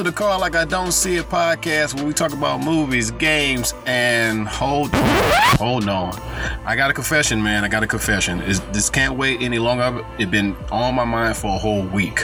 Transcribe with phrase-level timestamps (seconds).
[0.00, 3.74] to the Car Like I Don't See It podcast where we talk about movies, games,
[3.84, 6.18] and hold hold on.
[6.64, 7.66] I got a confession, man.
[7.66, 8.40] I got a confession.
[8.40, 10.02] Is this can't wait any longer.
[10.18, 12.20] It's been on my mind for a whole week.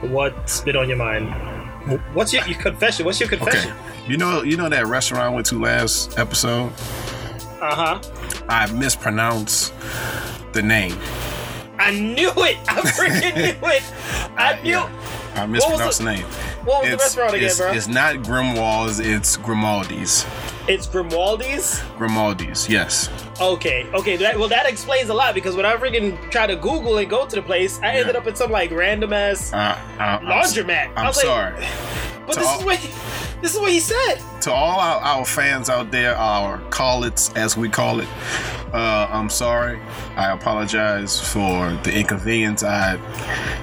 [0.00, 1.30] What's been on your mind?
[2.12, 3.06] What's your, your confession?
[3.06, 3.70] What's your confession?
[3.70, 3.80] Okay.
[4.08, 6.72] You know you know that restaurant I went to last episode?
[7.60, 8.00] Uh huh.
[8.48, 9.72] I mispronounced
[10.54, 10.98] the name.
[11.78, 12.58] I knew it.
[12.68, 13.82] I freaking knew it.
[14.36, 14.70] I knew.
[14.70, 15.32] Yeah.
[15.34, 16.26] I mispronounced the, name.
[16.64, 17.72] What was it's, the restaurant again, it's, bro?
[17.72, 19.00] It's not Grimwald's.
[19.00, 20.24] It's Grimaldi's.
[20.68, 21.82] It's Grimaldi's.
[21.98, 23.10] Grimaldi's, yes.
[23.40, 24.16] Okay, okay.
[24.16, 27.26] That, well, that explains a lot because when I freaking tried to Google and go
[27.26, 28.00] to the place, I yeah.
[28.00, 30.92] ended up in some like random ass uh, uh, laundromat.
[30.96, 31.54] I'm, I'm sorry.
[31.54, 31.68] Like,
[32.26, 32.88] but this all, is what he,
[33.40, 34.20] this is what he said.
[34.42, 38.08] To all our, our fans out there, our call it's as we call it.
[38.72, 39.80] Uh, I'm sorry.
[40.14, 43.00] I apologize for the inconvenience I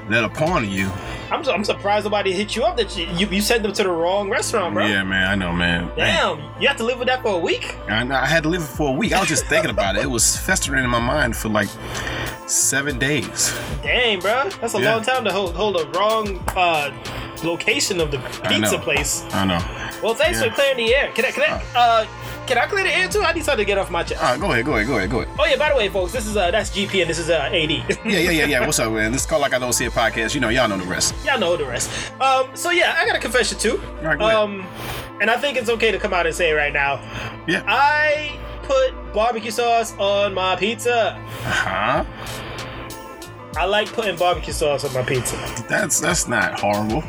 [0.10, 0.92] let upon you.
[1.32, 3.90] I'm, I'm surprised nobody hit you up that you, you, you sent them to the
[3.90, 4.86] wrong restaurant, bro.
[4.86, 5.92] Yeah, man, I know, man.
[5.96, 6.62] Damn, man.
[6.62, 7.76] you have to live with that for a week.
[7.88, 9.14] I, I had to live it for a week.
[9.14, 10.04] I was just thinking about it.
[10.04, 11.70] It was festering in my mind for like
[12.48, 13.56] seven days.
[13.84, 14.94] Dang, bro, that's a yeah.
[14.94, 16.92] long time to hold hold a wrong uh,
[17.44, 18.18] location of the
[18.48, 19.24] pizza I place.
[19.32, 20.00] I know.
[20.02, 20.50] Well, thanks yeah.
[20.50, 21.12] for clearing the air.
[21.12, 21.32] Can I?
[21.32, 21.64] Can I?
[21.76, 22.08] Uh,
[22.50, 23.22] can I clear the air too?
[23.22, 24.24] I need something to get off my chest.
[24.24, 25.36] All right, go ahead, go ahead, go ahead, go ahead.
[25.38, 27.34] Oh yeah, by the way, folks, this is uh that's GP and this is uh
[27.34, 27.54] AD.
[27.54, 28.66] yeah, yeah, yeah, yeah.
[28.66, 29.12] What's up, man?
[29.12, 30.34] This is called like I don't see a podcast.
[30.34, 31.14] You know, y'all know the rest.
[31.24, 32.12] Y'all know the rest.
[32.20, 33.80] Um, so yeah, I got a confession too.
[34.00, 34.66] All right, go um,
[35.22, 36.96] and I think it's okay to come out and say it right now.
[37.48, 37.64] Yeah.
[37.68, 41.12] I put barbecue sauce on my pizza.
[41.46, 42.06] Uh huh.
[43.58, 45.36] I like putting barbecue sauce on my pizza.
[45.70, 47.04] That's that's not horrible.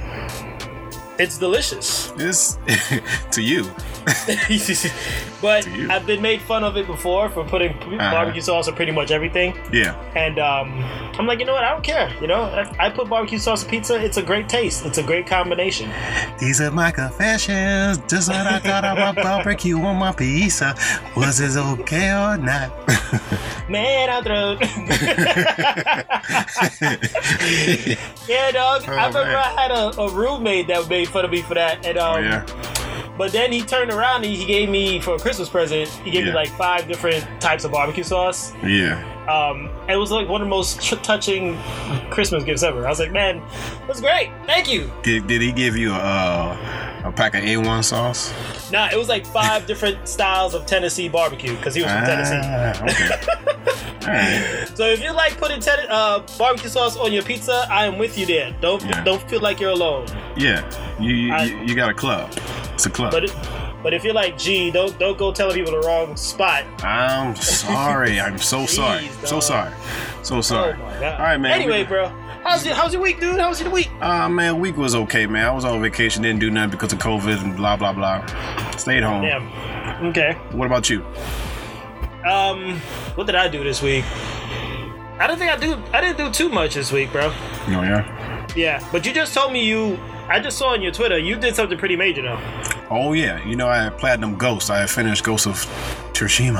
[1.19, 2.13] It's delicious.
[2.17, 2.59] It's
[3.33, 3.71] to you.
[5.41, 8.11] but I've been made fun of it before for putting uh-huh.
[8.11, 9.57] barbecue sauce on pretty much everything.
[9.73, 10.01] Yeah.
[10.15, 10.73] And um,
[11.19, 11.65] I'm like, you know what?
[11.65, 12.13] I don't care.
[12.21, 14.03] You know, I, I, put barbecue sauce on pizza.
[14.03, 14.85] It's a great taste.
[14.85, 15.91] It's a great combination.
[16.39, 17.99] These are my confessions.
[18.09, 20.75] Just what I thought about barbecue on my pizza.
[21.17, 22.71] Was it okay or not?
[23.69, 24.61] Man, I throat.
[28.29, 28.83] yeah, dog.
[28.87, 29.37] Oh, I remember man.
[29.37, 32.19] I had a, a, roommate that made fun of me for that, and um, oh,
[32.19, 32.45] yeah
[33.21, 35.89] but then he turned around and he gave me for a Christmas present.
[36.05, 36.33] He gave yeah.
[36.33, 38.53] me like five different types of barbecue sauce.
[38.65, 38.99] Yeah.
[39.29, 41.57] Um, it was like one of the most t- touching
[42.11, 42.85] Christmas gifts ever.
[42.85, 43.41] I was like, man,
[43.87, 44.33] that's great.
[44.47, 44.91] Thank you.
[45.05, 48.33] Did, did he give you a, uh, a pack of A1 sauce?
[48.71, 52.07] Nah, it was like five different styles of Tennessee barbecue because he was from ah,
[52.07, 53.15] Tennessee.
[54.03, 54.67] Okay.
[54.75, 58.17] So if you like putting ten- uh, barbecue sauce on your pizza, I am with
[58.17, 58.57] you there.
[58.61, 59.05] Don't yeah.
[59.05, 60.07] don't feel like you're alone.
[60.37, 60.65] Yeah,
[60.99, 62.33] you you, I, you got a club.
[62.73, 63.13] It's a club.
[63.13, 63.37] But it,
[63.83, 66.65] but if you're like, gee, don't don't go telling people the wrong spot.
[66.83, 68.19] I'm sorry.
[68.19, 69.07] I'm so Jeez, sorry.
[69.07, 69.27] Dog.
[69.27, 69.73] So sorry.
[70.23, 70.75] So sorry.
[70.81, 70.85] Oh.
[70.85, 71.53] All right, man.
[71.53, 72.11] Anyway, bro.
[72.43, 73.39] How's your How's your week, dude?
[73.39, 73.91] How was your week?
[74.01, 75.47] Uh man, week was okay, man.
[75.47, 78.25] I was on vacation, didn't do nothing because of COVID and blah blah blah.
[78.77, 79.23] Stayed home.
[79.23, 80.07] Damn.
[80.07, 80.33] Okay.
[80.53, 81.05] What about you?
[82.27, 82.77] Um,
[83.15, 84.05] what did I do this week?
[85.19, 85.83] I don't think I do.
[85.93, 87.33] I didn't do too much this week, bro.
[87.33, 88.47] Oh yeah.
[88.57, 89.99] Yeah, but you just told me you
[90.29, 92.41] I just saw on your Twitter you did something pretty major though.
[92.93, 94.69] Oh yeah, you know I had Platinum Ghost.
[94.69, 95.55] I finished Ghost of
[96.13, 96.59] Tsushima.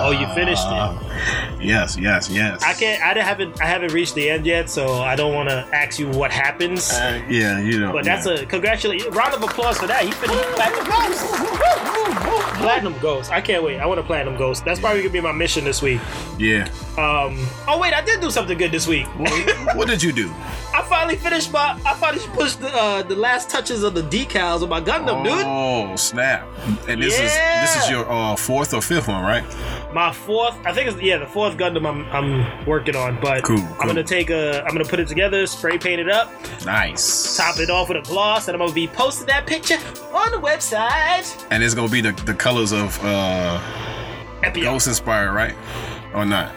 [0.00, 1.64] Oh, you finished it.
[1.64, 2.62] Yes, yes, yes.
[2.64, 3.00] I can't.
[3.00, 3.62] I haven't.
[3.62, 6.92] I haven't reached the end yet, so I don't want to ask you what happens.
[6.92, 7.92] Uh, yeah, you know.
[7.92, 8.34] But that's yeah.
[8.34, 9.14] a congratulations.
[9.14, 10.04] Round of applause for that.
[10.04, 12.34] He finished Platinum Ghost.
[12.58, 13.30] Platinum Ghost.
[13.30, 13.78] I can't wait.
[13.78, 14.64] I want a Platinum Ghost.
[14.64, 16.00] That's probably gonna be my mission this week.
[16.36, 16.68] Yeah.
[16.98, 17.46] Um.
[17.68, 19.06] Oh wait, I did do something good this week.
[19.18, 20.30] what, what did you do?
[20.74, 21.80] I finally finished my.
[21.86, 25.24] I finally pushed the uh, the last touches of the decals on my Gundam, oh,
[25.24, 25.43] dude.
[25.46, 26.48] Oh snap!
[26.88, 27.64] And this yeah.
[27.64, 29.44] is this is your uh, fourth or fifth one, right?
[29.92, 30.54] My fourth.
[30.66, 33.20] I think it's yeah the fourth Gundam I'm I'm working on.
[33.20, 33.76] But cool, cool.
[33.80, 34.62] I'm gonna take a.
[34.64, 36.32] I'm gonna put it together, spray paint it up.
[36.64, 37.36] Nice.
[37.36, 39.78] Top it off with a gloss, and I'm gonna be posting that picture
[40.12, 41.46] on the website.
[41.50, 43.60] And it's gonna be the the colors of uh,
[44.42, 44.62] Epio.
[44.62, 45.54] Ghost inspired, right?
[46.14, 46.54] Or not?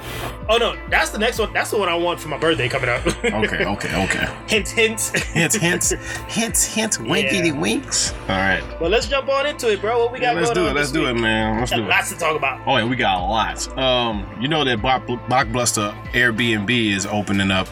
[0.50, 1.52] Oh no, that's the next one.
[1.52, 3.06] That's the one I want for my birthday coming up.
[3.24, 4.38] okay, okay, okay.
[4.48, 5.84] Hint, hint, hint, hint,
[6.30, 7.60] hint, hint, winkety yeah.
[7.60, 8.14] winks.
[8.14, 8.64] All right.
[8.80, 10.00] Well, let's jump on into it, bro.
[10.00, 10.74] What we got yeah, let's do it.
[10.74, 11.60] Let's do it, man.
[11.60, 11.88] Let's do it.
[11.88, 12.62] Lots to talk about.
[12.66, 13.68] Oh yeah, we got lots.
[13.78, 17.68] Um, you know that Blockbuster Airbnb is opening up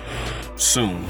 [0.56, 1.06] soon.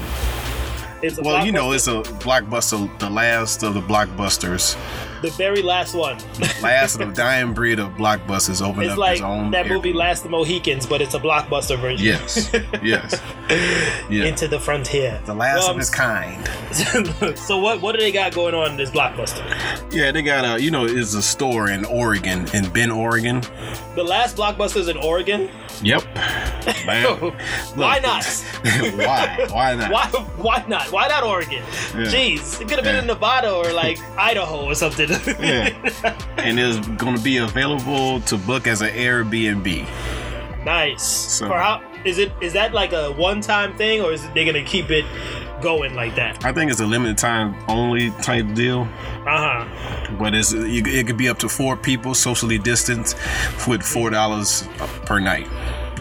[1.22, 4.76] well, you know, it's a blockbuster, the last of the blockbusters
[5.22, 6.18] The very last one.
[6.62, 9.50] Last of the dying breed of blockbusters opened It's up like his own.
[9.52, 9.92] that movie.
[9.92, 12.04] Last of the Mohicans, but it's a blockbuster version.
[12.06, 12.50] Yes,
[12.82, 13.20] yes,
[14.10, 14.24] yeah.
[14.24, 15.20] Into the frontier.
[15.26, 16.46] the last Um, of his kind.
[17.38, 19.42] so what what do they got going on in this blockbuster?
[19.92, 23.40] Yeah, they got a you know it's a store in Oregon in Bend, Oregon.
[23.94, 25.48] The last blockbuster's in Oregon.
[25.82, 26.04] Yep.
[26.86, 27.04] Man,
[27.74, 28.24] Why not?
[28.96, 29.46] why?
[29.50, 29.90] Why not?
[29.92, 30.90] Why why not?
[30.92, 31.62] Why not Oregon?
[31.94, 32.04] Yeah.
[32.06, 33.00] Jeez, it could have been Yeah.
[33.02, 35.05] in Nevada or like Idaho or something.
[35.10, 36.22] Yeah.
[36.38, 39.86] And it's going to be available to book as an Airbnb.
[40.64, 41.02] nice.
[41.02, 42.30] So- For how is it?
[42.40, 45.04] Is that like a one-time thing, or is it, they gonna keep it
[45.60, 46.44] going like that?
[46.44, 48.82] I think it's a limited time only type deal,
[49.26, 50.16] Uh huh.
[50.18, 53.16] but it's you, it could be up to four people socially distanced
[53.66, 54.68] with four dollars
[55.04, 55.48] per night,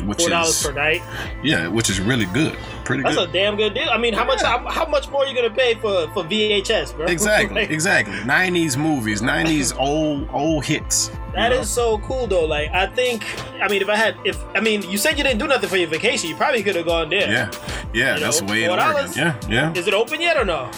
[0.08, 1.02] which Four dollars per night.
[1.44, 3.16] yeah, which is really good, pretty good.
[3.16, 3.90] That's a damn good deal.
[3.90, 4.42] I mean, how much?
[4.42, 7.06] How, how much more are you gonna pay for for VHS, bro?
[7.08, 8.14] Exactly, Like, exactly.
[8.16, 11.10] '90s movies, '90s old old hits.
[11.34, 12.46] That you is so cool though.
[12.46, 13.26] Like I think,
[13.62, 15.76] I mean, if I had, if I mean, you said you didn't do nothing for
[15.78, 17.30] your vacation, you probably could have gone there.
[17.30, 17.52] yeah,
[17.94, 18.14] yeah.
[18.16, 19.18] You that's know, the way in $4.
[19.18, 19.74] Yeah, yeah.
[19.74, 20.72] Is it open yet or no?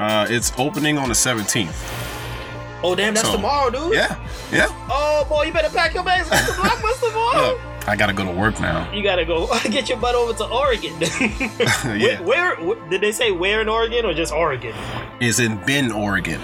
[0.00, 1.68] Uh, it's opening on the 17th.
[2.82, 3.92] Oh damn, that's So, tomorrow, dude.
[3.94, 4.16] Yeah,
[4.50, 4.66] yeah.
[4.90, 7.60] Oh boy, you better pack your bags go to Blockbuster tomorrow.
[7.86, 8.90] I gotta go to work now.
[8.94, 10.94] You gotta go get your butt over to Oregon.
[11.98, 14.74] yeah, where, where, did they say where in Oregon or just Oregon?
[15.20, 16.40] it's in Bend, Oregon.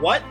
[0.00, 0.22] What?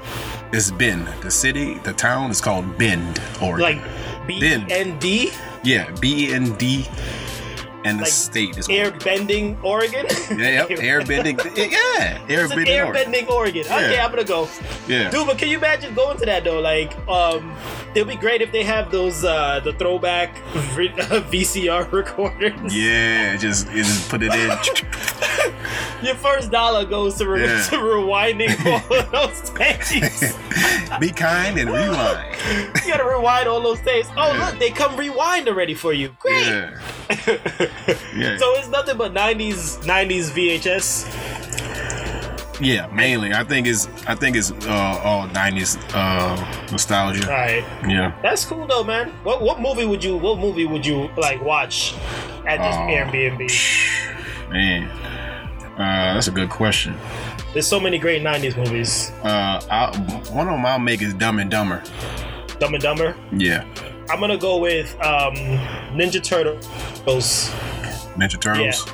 [0.54, 1.07] It's Bend.
[1.22, 3.80] The city, the town is called Bend, Oregon.
[3.80, 4.72] Like B Bend.
[4.72, 5.31] N D?
[5.63, 6.86] yeah, B E N D,
[7.86, 9.00] and the Like state is Air Oregon.
[9.04, 10.06] bending Oregon?
[10.32, 11.38] Yeah, yep, airbending.
[11.56, 12.68] Yeah, It's an airbending.
[12.68, 13.12] air Oregon.
[13.12, 13.62] bending Oregon.
[13.66, 14.06] Okay, Yeah.
[14.06, 14.50] I'm gonna go.
[14.88, 16.60] Yeah, Dude, but can you imagine going to that though?
[16.60, 17.56] Like, um,
[17.94, 20.38] it'd be great if they have those uh the throwback
[20.76, 22.76] v- VCR recorders.
[22.76, 23.36] yeah.
[23.38, 24.50] Just, just put it in.
[26.06, 27.62] Your first dollar goes to, re- Yeah.
[27.70, 30.36] to rewinding all of those tapes.
[31.00, 32.36] Be kind and rewind.
[32.86, 34.10] You gotta rewind all those tapes.
[34.18, 34.46] Oh Yeah.
[34.50, 36.16] look, they come rewind already for you.
[36.20, 36.46] Great.
[36.46, 36.80] Yeah,
[38.16, 38.38] yeah.
[38.38, 41.06] so it's nothing but '90s '90s VHS.
[42.62, 43.34] yeah, mainly.
[43.34, 46.36] I think it's, I think it's uh, all '90s uh,
[46.72, 47.28] nostalgia.
[47.28, 48.13] right, Yeah.
[48.22, 49.10] that's cool though, man.
[49.24, 51.94] What what movie would you what movie would you like watch
[52.48, 52.88] at this Oh.
[52.90, 53.50] Airbnb?
[54.50, 54.84] Man,
[55.78, 56.96] uh, that's a good question.
[57.54, 59.12] There's so many great '90s movies.
[59.24, 59.96] Uh, I,
[60.31, 61.84] one of them I'll make is Dumb and Dumber.
[62.60, 63.16] Dumb and Dumber.
[63.36, 63.63] Yeah,
[64.10, 65.36] I'm gonna go with um,
[65.96, 66.68] Ninja Turtles.
[68.16, 68.86] Ninja Turtles.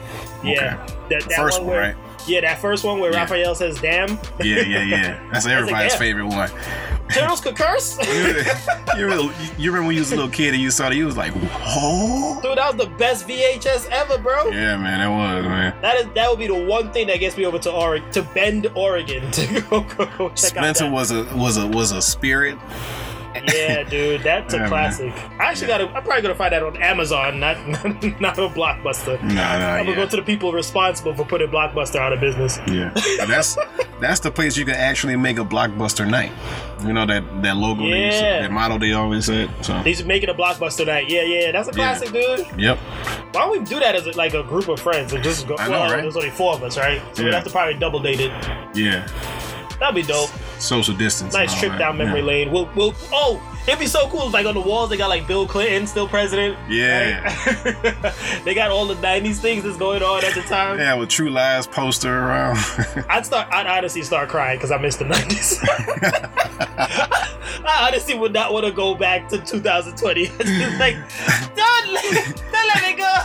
[0.44, 1.96] Yeah, that, that First one where, right?
[2.28, 3.20] Yeah, that first one where Yeah.
[3.20, 4.10] Raphael says "damn."
[4.40, 5.20] Yeah, yeah, yeah.
[5.34, 6.00] That's everybody's yeah.
[6.00, 6.50] favorite one.
[7.14, 7.98] Turtles could curse.
[8.94, 10.96] You, you remember, you remember when you was a little kid and you saw that
[10.96, 14.50] you was like, "Whoa!" Dude, that was the best VHS ever, bro.
[14.50, 15.82] Yeah, man, that was man.
[15.82, 18.22] That is that would be the one thing that gets me over to Oregon, to
[18.22, 22.58] Bend, Oregon, to go, go, check Spencer was a was a was a spirit.
[23.36, 24.70] Yeah, dude, that's a Yeah, man.
[24.70, 25.14] classic.
[25.40, 25.78] I actually Yeah.
[25.80, 25.94] gotta.
[25.96, 27.58] I'm probably gonna find that on Amazon, not
[28.22, 29.22] not on Blockbuster.
[29.24, 29.96] No, no, I'm gonna yeah.
[29.96, 32.60] go to the people responsible for putting Blockbuster out of business.
[32.68, 32.92] Yeah,
[33.28, 33.58] that's
[34.00, 36.32] that's the place you can actually make a blockbuster night.
[36.86, 38.42] You know that that logo, they used Yeah.
[38.42, 39.50] that motto they always said.
[39.62, 41.10] So, He's making a Blockbuster night.
[41.10, 41.76] Yeah, yeah, that's a Yeah.
[41.98, 42.48] classic, dude.
[42.60, 42.78] yep,
[43.34, 45.56] Why don't we do that as a, like a group of friends and just go?
[45.60, 46.02] I know, well, right?
[46.02, 47.00] there's only four of us, right?
[47.16, 48.32] So we'd have to probably double date it.
[48.74, 49.08] yeah.
[49.82, 50.30] That'd be dope.
[50.60, 51.34] Social distance.
[51.34, 51.80] Nice trip that.
[51.80, 52.26] down memory yeah.
[52.28, 52.52] lane.
[52.52, 52.94] We'll, we'll.
[53.12, 54.28] Oh, it'd be so cool.
[54.28, 56.56] if, Like on the walls, they got like Bill Clinton still president.
[56.70, 57.24] Yeah.
[57.24, 58.14] right?
[58.46, 60.78] they got all the '90s things that's going on at the time.
[60.78, 62.58] Yeah, with True Lies poster around.
[63.10, 63.48] I'd start.
[63.52, 65.58] I'd honestly start crying because I missed the '90s.
[66.78, 70.22] I honestly would not want to go back to 2020.
[70.22, 70.96] It's just like,
[71.56, 73.16] don't, let- don't let me go.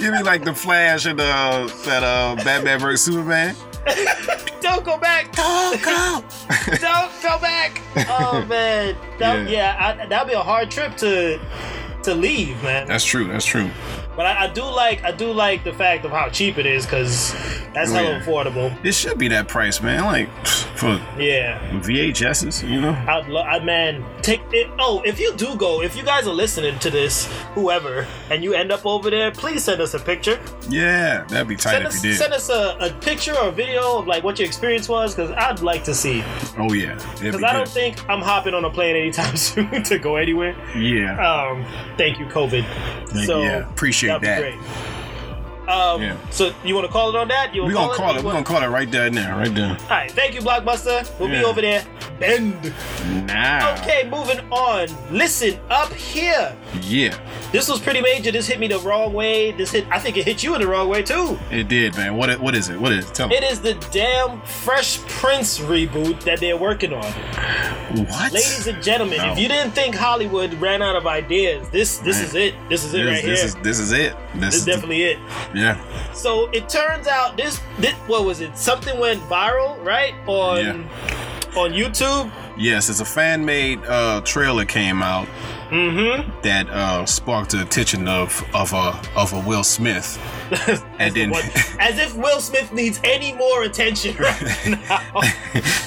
[0.00, 3.54] you mean like the Flash and uh, that uh, Batman vs Superman?
[4.60, 5.32] Don't go back.
[5.32, 6.24] Don't go.
[6.80, 7.80] Don't go back.
[8.08, 11.40] Oh man, that, yeah, I, that'd be a hard trip to
[12.02, 12.86] to leave, man.
[12.86, 13.26] That's true.
[13.28, 13.70] That's true.
[14.18, 16.84] But I, I do like I do like the fact of how cheap it is
[16.84, 17.32] because
[17.72, 18.84] that's Oh, hella affordable.
[18.84, 20.02] It should be that price, man.
[20.06, 20.28] Like
[20.74, 21.60] for Yeah.
[21.82, 22.90] VHSs, you know.
[23.06, 24.68] I'd lo- I, man, take it.
[24.80, 28.54] Oh, if you do go, if you guys are listening to this, whoever, and you
[28.54, 30.40] end up over there, please send us a picture.
[30.68, 32.18] Yeah, that'd be tight Send if us, you did.
[32.18, 35.30] send us a, a picture or a video of like what your experience was, because
[35.30, 36.24] I'd like to see.
[36.58, 39.98] oh yeah, Because be I don't think I'm hopping on a plane anytime soon to
[40.00, 40.56] go anywhere.
[40.76, 41.64] Yeah, Um,
[41.96, 42.64] thank you, COVID.
[43.24, 43.68] So yeah.
[43.70, 44.40] Appreciate be that.
[44.40, 44.97] great.
[45.68, 46.16] Um, Yeah.
[46.30, 47.54] So you want to call it on that?
[47.54, 48.20] You We're gonna call it.
[48.20, 49.38] You We're gonna call it right there now.
[49.38, 49.76] Right there.
[49.78, 50.10] All right.
[50.10, 51.06] Thank you, Blockbuster.
[51.20, 51.84] We'll be over there.
[52.18, 52.72] Bend.
[53.26, 53.74] Now.
[53.78, 54.88] Okay, moving on.
[55.10, 56.56] Listen up here.
[56.82, 57.16] Yeah,
[57.52, 58.32] This was pretty major.
[58.32, 59.52] This hit me the wrong way.
[59.52, 59.86] This hit.
[59.90, 61.38] I think it hit you in the wrong way too.
[61.50, 62.16] it did, man.
[62.16, 62.40] What?
[62.40, 62.80] What is it?
[62.80, 63.14] What is it?
[63.14, 63.36] Tell me.
[63.36, 67.04] It is the damn Fresh Prince reboot that they're working on.
[68.06, 68.32] what?
[68.32, 69.32] Ladies and gentlemen, No.
[69.32, 72.24] if you didn't think Hollywood ran out of ideas, this this Man.
[72.26, 72.54] is it.
[72.68, 73.46] This is it this, right this here.
[73.48, 74.14] is this is it.
[74.40, 75.18] This, is definitely it.
[75.54, 75.80] yeah.
[76.12, 78.56] So it turns out this, this what was it?
[78.56, 80.14] Something went viral, right?
[80.26, 80.88] On
[81.56, 82.30] on YouTube.
[82.56, 85.26] Yes, it's a fan made uh, trailer came out
[85.70, 86.40] Mm-hmm.
[86.40, 90.18] that uh, sparked the attention of of a of a Will Smith,
[90.98, 91.30] and then
[91.78, 94.40] as if Will Smith needs any more attention right
[94.88, 95.20] now.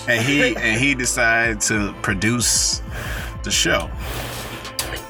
[0.08, 2.84] and he and he decided to produce
[3.42, 3.90] the show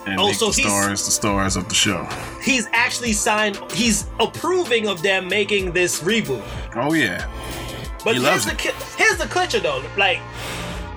[0.06, 2.04] and Oh, make so the stars the stars of the show.
[2.42, 3.60] He's actually signed.
[3.72, 6.44] He's approving of them making this reboot.
[6.76, 7.28] Oh yeah,
[8.04, 8.76] But He here's loves the it.
[8.98, 9.84] here's the clincher though.
[9.98, 10.20] Like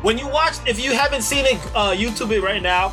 [0.02, 2.92] when you watch, if you haven't seen it, uh, YouTube it right now.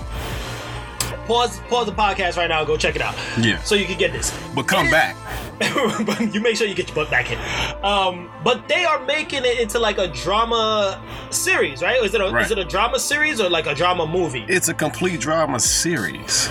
[1.28, 2.64] Pause pause the podcast right now.
[2.64, 3.16] Go check it out.
[3.40, 3.62] Yeah.
[3.64, 4.32] So you can get this.
[4.56, 5.16] but come It is- back.
[5.16, 5.51] but
[6.34, 7.38] you make sure you get your butt back in.
[7.84, 12.02] Um, but they are making it into like a drama series, right?
[12.04, 12.46] Is it a Right.
[12.46, 14.46] is it a drama series or like a drama movie?
[14.48, 16.50] It's a complete drama series.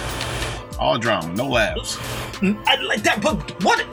[0.78, 1.98] All drama, no laughs.
[2.42, 3.84] I like that, but what?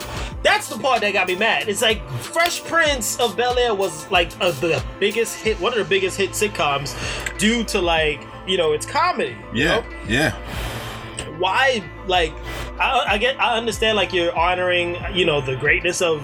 [0.42, 1.68] That's the part that got me mad.
[1.68, 5.78] It's like Fresh Prince of Bel Air was like a, the biggest hit, one of
[5.78, 6.94] the biggest hit sitcoms,
[7.38, 9.36] due to like you know its comedy.
[9.52, 9.84] you Yeah, know?
[10.06, 10.77] yeah.
[11.38, 12.32] Why like
[12.80, 16.20] I, I get I understand like you're honoring you know the greatness of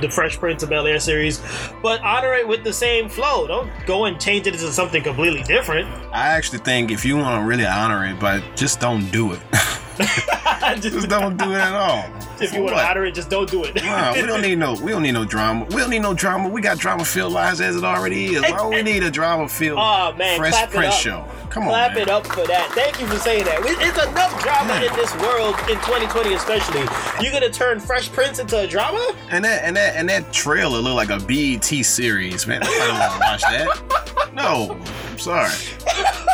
[0.00, 1.40] the Fresh Prince of Bel Air series,
[1.82, 3.46] but honor it with the same flow.
[3.46, 5.86] Don't go and change it into something completely different.
[6.12, 9.40] I actually think if you want to really honor it, but just don't do it.
[9.52, 10.28] Just-
[10.82, 12.04] just don't do it at all.
[12.40, 13.74] if you want to honor it, just don't do it.
[13.84, 14.74] Nah, we don't need no.
[14.74, 15.64] We don't need no drama.
[15.66, 16.48] We don't need no drama.
[16.48, 18.42] We got drama filled lives as it already is.
[18.42, 21.28] Why do we need a drama filled Oh, man, Fresh Prince show?
[21.52, 22.02] Come Clap on, man.
[22.04, 22.70] it up for that.
[22.72, 23.58] Thank you for saying that.
[23.62, 26.80] It's enough drama in this world in 2020, especially.
[27.22, 29.14] You're gonna turn Fresh Prince into a drama?
[29.30, 32.62] And that and that and that trailer looked like a BET series, man.
[32.62, 34.32] I don't want to watch that.
[34.34, 34.80] No,
[35.10, 35.52] I'm sorry.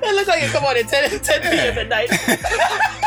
[0.00, 1.78] It looks like it come on at 10, 10 p.m.
[1.78, 2.08] at night.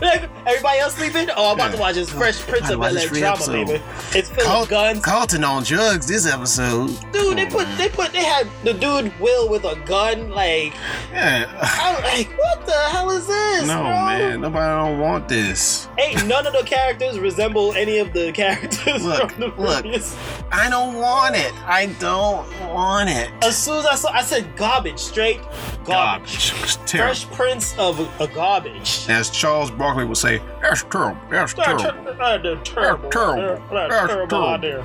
[0.00, 1.28] like, everybody else sleeping?
[1.36, 3.66] Oh, I'm about to watch this Fresh Prince of Bel Air drama, episode.
[3.66, 3.82] baby.
[4.12, 5.00] It's full Carl- of guns.
[5.04, 6.88] Carlton on drugs this episode.
[7.12, 10.30] Dude, they put they put they had the dude Will with a gun.
[10.30, 10.72] Like,
[11.12, 11.46] Yeah.
[11.62, 13.66] I'm like, what the hell is this?
[13.66, 13.90] No, bro?
[13.90, 14.40] man.
[14.40, 15.88] Nobody don't want this.
[15.98, 19.82] Ain't none of the characters resemble any of the characters Look, from the look.
[19.82, 20.16] previous.
[20.52, 21.52] I don't want it.
[21.66, 23.30] I don't want it.
[23.42, 25.40] As soon as I saw, I said garbage, straight
[25.84, 26.50] garbage.
[26.86, 27.14] Terrible.
[27.14, 29.06] Fresh Prince of a garbage.
[29.08, 31.20] As Charles Barkley would say, that's terrible.
[31.30, 31.84] That's terrible.
[31.84, 33.10] ter- uh, they're terrible.
[33.10, 34.44] they're That's terrible terrible.
[34.44, 34.84] out there.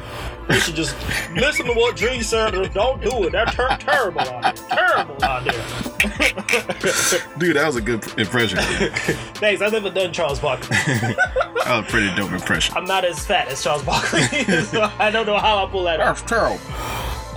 [0.59, 0.95] Should just
[1.35, 3.31] listen to what G said don't do it.
[3.31, 4.53] They're ter- terrible there.
[4.69, 5.39] Terrible there.
[7.39, 8.57] Dude, that was a good impression.
[9.35, 9.61] Thanks.
[9.61, 10.69] I've never done Charles Barkley.
[10.85, 11.15] that
[11.65, 12.75] was a pretty dope impression.
[12.77, 14.21] I'm not as fat as Charles Barkley,
[14.63, 16.19] so I don't know how I pull that off.
[16.25, 16.59] That's terrible.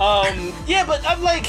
[0.01, 1.45] Um, yeah, but I'm like,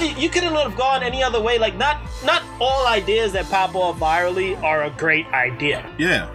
[0.00, 1.58] you couldn't have gone any other way.
[1.58, 5.88] Like, not not all ideas that pop off virally are a great idea.
[5.98, 6.28] Yeah.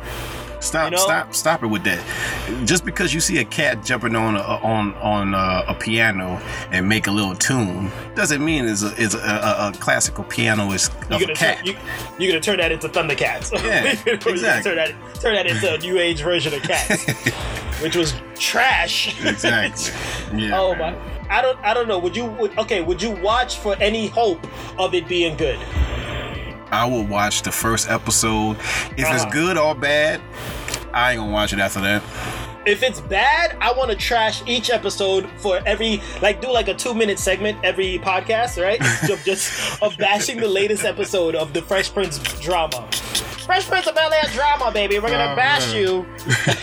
[0.59, 0.91] Stop!
[0.91, 1.03] You know?
[1.03, 1.35] Stop!
[1.35, 2.03] Stop it with that.
[2.65, 6.89] Just because you see a cat jumping on a, on on uh, a piano and
[6.89, 10.89] make a little tune doesn't mean it's a, it's a, a, a classical piano is
[11.09, 11.57] You're of a cat.
[11.57, 11.75] turn, you,
[12.17, 13.51] you're gonna turn that into Thundercats.
[13.53, 14.35] Yeah, exactly.
[14.63, 17.05] turn that turn that into a new age version of Cats,
[17.81, 19.23] which was trash.
[19.23, 19.93] exactly.
[20.37, 20.59] Yeah.
[20.59, 20.93] oh man.
[20.95, 21.16] my.
[21.29, 21.57] I don't.
[21.59, 21.97] I don't know.
[21.99, 22.25] Would you?
[22.25, 22.81] Would, okay.
[22.81, 24.45] Would you watch for any hope
[24.79, 25.59] of it being good?
[26.69, 28.57] I will watch the first episode.
[28.57, 29.29] If it's Uh-huh.
[29.31, 30.19] good or bad,
[30.93, 32.01] I ain't gonna watch it after that.
[32.65, 36.73] If it's bad, I want to trash each episode for every like do like a
[36.73, 38.81] two minute segment every podcast, right?
[39.09, 42.85] of just of bashing the latest episode of the Fresh Prince drama.
[43.45, 44.99] Fresh Prince of Bel Air drama, baby.
[44.99, 45.81] We're gonna Oh, bash man.
[45.81, 46.05] you.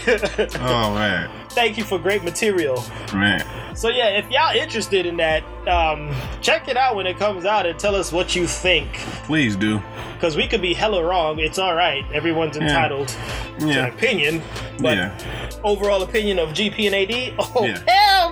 [0.60, 2.84] Oh man, Thank you for great material.
[3.12, 3.44] man.
[3.76, 7.66] So yeah, if y'all interested in that, um, check it out when it comes out
[7.66, 8.92] and tell us what you think.
[9.26, 9.82] Please do.
[10.14, 11.38] Because we could be hella wrong.
[11.40, 12.04] It's all right.
[12.12, 13.16] Everyone's entitled to
[13.64, 13.86] an Yeah.
[13.86, 14.42] opinion.
[14.80, 15.50] But Yeah.
[15.64, 17.34] overall opinion of GP and AD?
[17.56, 17.78] Oh Yeah.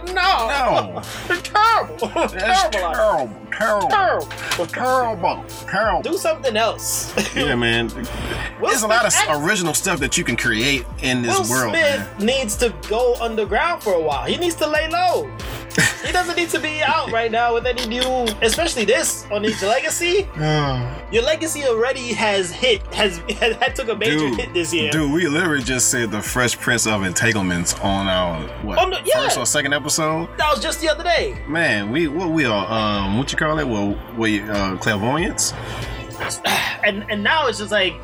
[0.09, 0.92] Hell no!
[0.94, 1.02] No.
[1.28, 2.09] They're terrible.
[2.09, 2.92] That's terrible.
[2.94, 3.42] terrible.
[3.52, 3.88] Terrible.
[3.88, 4.66] Terrible.
[4.66, 5.44] Terrible.
[5.68, 6.02] Terrible.
[6.02, 7.12] Do something else.
[7.37, 7.88] Yeah, man.
[7.88, 11.50] Will There's a lot of Smith original stuff that you can create in this Will
[11.50, 12.26] world, Smith man.
[12.26, 14.26] needs to go underground for a while.
[14.26, 15.30] He needs to lay low.
[16.05, 18.02] he doesn't need to be out right now with any new,
[18.43, 20.29] especially this on his legacy.
[21.12, 24.91] Your legacy already has hit, has has, had took a major Dude, hit this year.
[24.91, 28.99] Dude, we literally just said the Fresh Prince of Entanglements on our what Oh, no,
[29.05, 29.14] yeah.
[29.23, 30.29] first or second episode.
[30.38, 31.43] That was just the other day.
[31.49, 33.67] Man, we what we are um what you call it?
[33.67, 35.52] Well, we uh clairvoyance.
[36.85, 37.95] and and now it's just like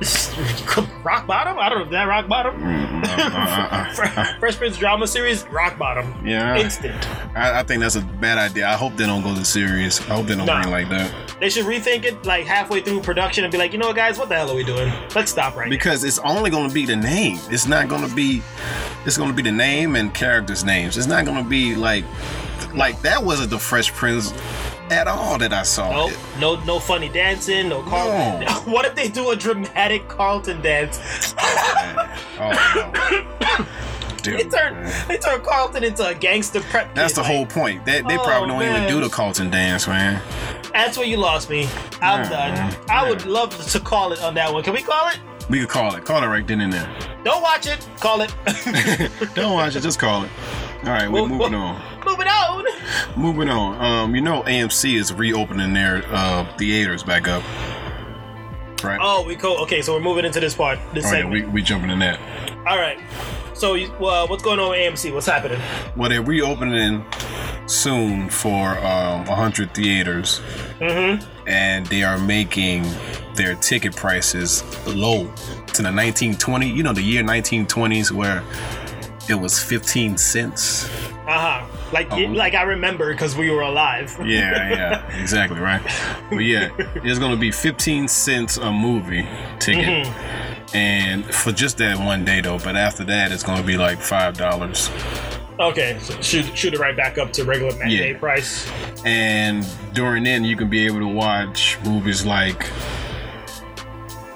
[1.04, 1.58] rock bottom.
[1.58, 2.60] I don't know if that rock bottom.
[2.60, 4.38] Mm, uh, uh, uh, uh.
[4.38, 6.14] Fresh Prince drama series, rock bottom.
[6.26, 6.56] Yeah.
[6.56, 7.08] instant.
[7.36, 8.66] I, I think that's a bad idea.
[8.68, 10.00] I hope they don't go to series.
[10.02, 10.62] I hope they don't Nah.
[10.62, 13.78] bring like that They should rethink it like halfway through production and be like, you
[13.78, 14.92] know what, guys, what the hell are we doing?
[15.14, 15.70] Let's stop right now.
[15.70, 17.38] because it's only going to be the name.
[17.50, 18.42] It's not going to be.
[19.06, 20.96] It's going to be the name and characters' names.
[20.96, 22.04] It's not going to be like
[22.74, 24.32] like that wasn't the Fresh Prince
[24.90, 25.90] at all that I saw.
[26.08, 26.12] Nope.
[26.38, 27.68] No, no funny dancing.
[27.68, 28.44] No Carlton.
[28.46, 28.52] No.
[28.72, 31.34] what if they do a dramatic Carlton dance?
[31.38, 32.50] Oh, oh
[33.60, 33.66] no.
[34.22, 35.08] Dude, They turn, man.
[35.08, 36.94] they turn Carlton into a gangster prep.
[36.94, 37.84] That's kid, the like, whole point.
[37.84, 38.84] They, they Oh, probably don't man.
[38.84, 40.22] even do the Carlton dance, man.
[40.72, 41.68] That's where you lost me.
[42.00, 42.54] I'm Yeah, done.
[42.54, 42.76] man.
[42.88, 44.62] I would love to call it on that one.
[44.62, 45.18] Can we call it?
[45.50, 46.06] We could call it.
[46.06, 46.90] Call it right then and there.
[47.22, 47.86] Don't watch it.
[48.00, 48.34] Call it.
[49.34, 49.82] Don't watch it.
[49.82, 50.30] Just call it.
[50.86, 51.80] All right, we're moving on.
[52.04, 52.64] Moving on.
[53.16, 53.80] Moving on.
[53.84, 57.42] Um, you know, AMC is reopening their uh, theaters back up.
[58.82, 58.98] Right.
[59.00, 59.56] Oh, we go.
[59.62, 60.78] Okay, so we're moving into this part.
[60.92, 61.32] This Oh, yeah, segment.
[61.46, 62.20] we we jumping in that.
[62.66, 62.98] All right.
[63.54, 65.14] So, uh, what's going on with AMC?
[65.14, 65.60] What's happening?
[65.96, 67.02] Well, they're reopening
[67.66, 70.40] soon for um, 100 theaters,
[70.80, 71.24] Mm-hmm.
[71.48, 72.84] and they are making
[73.36, 76.68] their ticket prices low to the 1920.
[76.68, 78.42] You know, the year 1920s where
[79.28, 80.84] it was 15 cents.
[81.26, 81.66] Uh huh.
[81.92, 82.16] Like, Oh.
[82.18, 84.14] like I remember because we were alive.
[84.24, 85.80] Yeah, yeah, exactly, right.
[86.30, 89.26] But yeah, it's gonna be 15 cents a movie
[89.60, 90.06] ticket,
[90.74, 92.58] and for just that one day though.
[92.58, 94.90] But after that, it's gonna be like five dollars.
[95.60, 98.18] Okay, so shoot, shoot it right back up to regular matinee Yeah.
[98.18, 98.68] price.
[99.04, 102.66] And during then, you can be able to watch movies like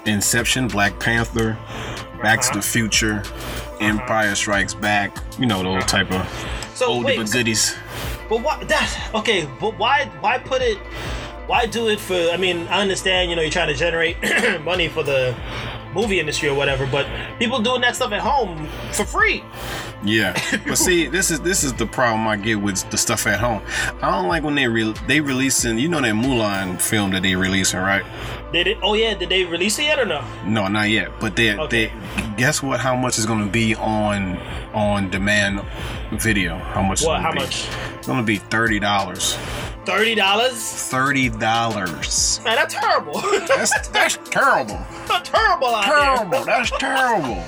[0.05, 1.57] Inception, Black Panther,
[2.21, 2.55] Back to Uh-huh.
[2.55, 3.23] the Future,
[3.79, 5.17] Empire Strikes Back.
[5.37, 6.27] You know those type of
[6.75, 7.75] So oldie wait, but goodies.
[8.29, 10.77] But why that okay, but why why put it
[11.47, 14.17] why do it for I mean, I understand, you know, you're trying to generate
[14.63, 15.35] money for the
[15.93, 17.07] movie industry or whatever, but
[17.39, 19.43] people doing that stuff at home for free.
[20.03, 20.33] Yeah,
[20.65, 23.61] but see, this is this is the problem I get with the stuff at home.
[24.01, 25.77] I don't like when they re- they releasing.
[25.77, 28.03] You know that Mulan film that they releasing, right?
[28.53, 30.23] Did it oh yeah, did they release it yet or no?
[30.45, 31.11] No, not yet.
[31.19, 31.87] But they Okay.
[31.87, 32.79] they guess what?
[32.79, 34.37] How much is going to be on
[34.73, 35.61] on demand
[36.13, 36.57] video?
[36.57, 37.01] How much?
[37.01, 37.39] is What, how be?
[37.39, 37.67] much?
[37.97, 39.37] It's going to be thirty dollars.
[39.85, 40.53] Thirty dollars?
[40.53, 42.39] Thirty dollars.
[42.45, 43.19] Man, that's terrible.
[43.47, 44.79] That's that's terrible.
[45.07, 46.45] that's terrible Terrible.
[46.45, 47.35] That's terrible.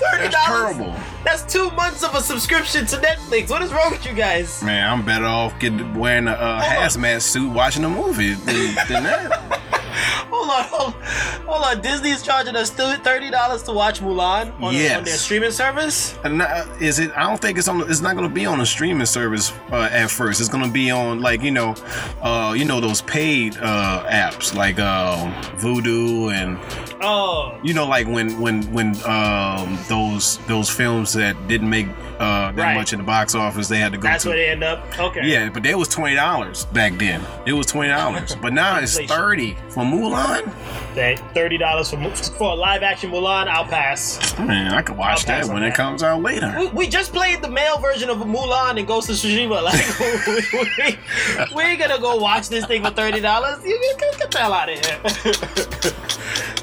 [0.00, 0.76] Thirty That's dollars.
[0.76, 0.94] terrible.
[1.26, 3.50] That's two months of a subscription to Netflix.
[3.50, 4.62] What is wrong with you guys?
[4.62, 9.02] Man, I'm better off getting wearing a uh, hazmat suit watching a movie than, than
[9.02, 9.60] that.
[10.30, 11.02] Hold on, hold, on,
[11.46, 11.80] hold on.
[11.80, 14.98] Disney's charging us thirty dollars to watch Mulan on, Yes.
[14.98, 16.18] on their streaming service.
[16.24, 17.10] And not, is it?
[17.16, 17.88] I don't think it's on.
[17.90, 20.40] It's not going to be on a streaming service uh, at first.
[20.40, 21.74] It's going to be on like you know,
[22.20, 26.58] uh, you know those paid uh, apps like um, Vudu and
[27.00, 31.86] Oh, you know like when when when um, those those films that didn't make
[32.18, 32.74] uh, that Right.
[32.74, 34.30] much in the box office, they had to go that's to.
[34.30, 34.82] where they end up.
[34.98, 35.20] Okay.
[35.24, 37.20] yeah, but that was twenty dollars back then.
[37.46, 40.52] It was twenty dollars, but now it's thirty for Mulan.
[40.94, 43.48] That thirty dollars for for a live action Mulan.
[43.48, 44.36] I'll pass.
[44.38, 46.54] Man, I could watch that when it comes out later.
[46.58, 49.56] We, we just played the male version of Mulan and Ghost of Tsushima.
[49.66, 53.62] Like we, ain't gonna go watch this thing for thirty dollars.
[53.64, 54.98] You get, get the hell out of here.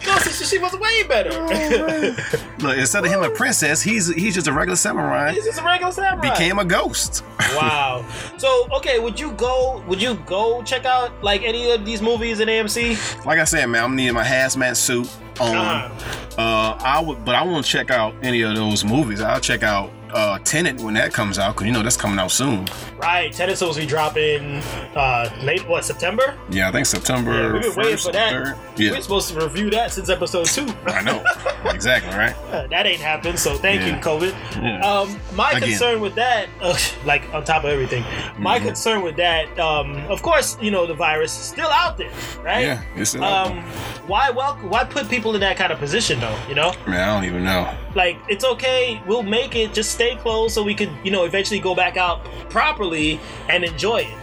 [0.04, 1.30] Ghost of Tsushima's way better.
[1.34, 2.16] Oh,
[2.60, 5.32] Look, instead of him a princess, he's he's just a regular samurai.
[5.34, 6.30] He's just a regular samurai.
[6.30, 7.24] Became a ghost.
[7.56, 8.06] wow.
[8.38, 9.84] So okay, would you go?
[9.88, 13.13] Would you go check out like any of these movies in AMC?
[13.26, 15.56] Like I said, man, I'm needing my hazmat suit on.
[15.56, 16.42] Uh-huh.
[16.42, 19.22] Uh, I would, but I won't check out any of those movies.
[19.22, 22.32] I'll check out uh, Tenet when that comes out, cause you know that's coming out
[22.32, 22.68] soon.
[22.98, 24.62] Right, Tenet's supposed to be dropping
[24.96, 26.38] uh late what September?
[26.50, 27.32] Yeah, I think September.
[27.34, 28.34] Yeah, we've been waiting 1st for or that.
[28.34, 28.92] 3rd.
[28.92, 30.68] We're supposed to review that since episode two.
[30.88, 31.24] I know.
[31.72, 32.36] exactly right.
[32.52, 34.32] Uh, that ain't happened, so thank you, COVID.
[34.62, 34.80] Yeah.
[34.82, 35.70] Um, my Again.
[35.70, 38.04] concern with that, uh, like on top of everything,
[38.38, 38.66] my Mhm.
[38.66, 42.12] concern with that, um, of course, you know, the virus is still out there,
[42.44, 42.62] right?
[42.66, 43.64] Yeah, it's still out Um,
[44.08, 44.70] why welcome?
[44.70, 46.38] Why put people in that kind of position, though?
[46.50, 47.08] You know, man.
[47.08, 47.74] I don't even know.
[47.96, 49.02] like it's okay.
[49.08, 49.74] We'll make it.
[49.74, 54.02] Just stay closed so we could, you know, eventually go back out properly and enjoy
[54.02, 54.18] it.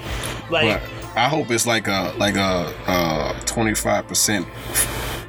[0.50, 4.46] Like, But I hope it's like a like a uh, twenty five percent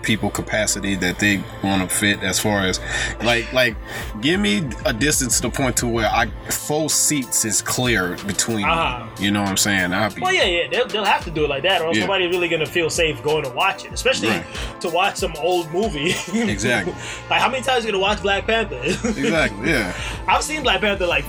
[0.03, 2.79] people capacity that they want to fit as far as
[3.23, 3.75] like like
[4.21, 8.65] give me a distance to the point to where I full seats is clear between
[8.65, 9.07] Uh-huh.
[9.19, 11.45] you know what I'm saying I'll be Well, yeah, yeah, they'll, they'll have to do
[11.45, 12.01] it like that, or Yeah.
[12.01, 14.45] nobody's really gonna feel safe going to watch it, especially Right.
[14.81, 16.13] to watch some old movie.
[16.51, 16.93] Exactly.
[17.29, 18.79] like, how many times you gonna watch Black Panther?
[18.83, 19.93] exactly yeah
[20.27, 21.25] I've seen Black Panther like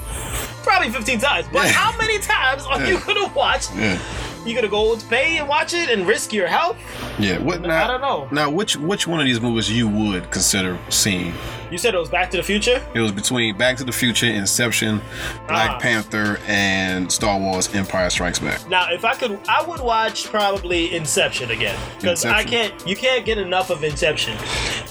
[0.62, 1.72] probably 15 times, but Yeah.
[1.72, 3.66] how many times are you gonna watch?
[3.76, 3.98] yeah
[4.44, 6.76] You gonna go to pay and watch it and risk your health?
[7.18, 8.26] yeah what I don't know.
[8.33, 11.33] now which which one of these movies you would consider seeing
[11.70, 12.83] You said it was Back to the Future.
[12.94, 15.00] it was between Back to the Future Inception
[15.46, 15.78] Black Ah.
[15.78, 20.94] Panther and Star Wars Empire Strikes Back Now, if I could, I would watch probably
[20.94, 22.72] Inception again because I can't.
[22.87, 24.37] You can't get enough of Inception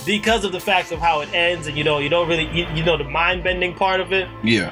[0.06, 2.66] because of the fact of how it ends, and you know, you don't really, you,
[2.74, 4.28] you know, the mind bending part of it.
[4.44, 4.72] yeah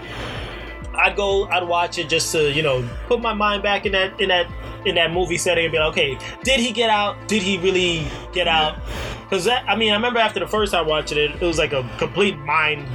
[0.96, 4.20] I'd go, I'd watch it just to, you know, put my mind back in that,
[4.20, 4.48] in that,
[4.86, 7.16] in that movie setting and be like, okay, did he get out?
[7.28, 8.80] Did he really get out?
[9.24, 11.74] Because that, I mean, I remember after the first time watching it, it was like
[11.74, 12.88] a complete mind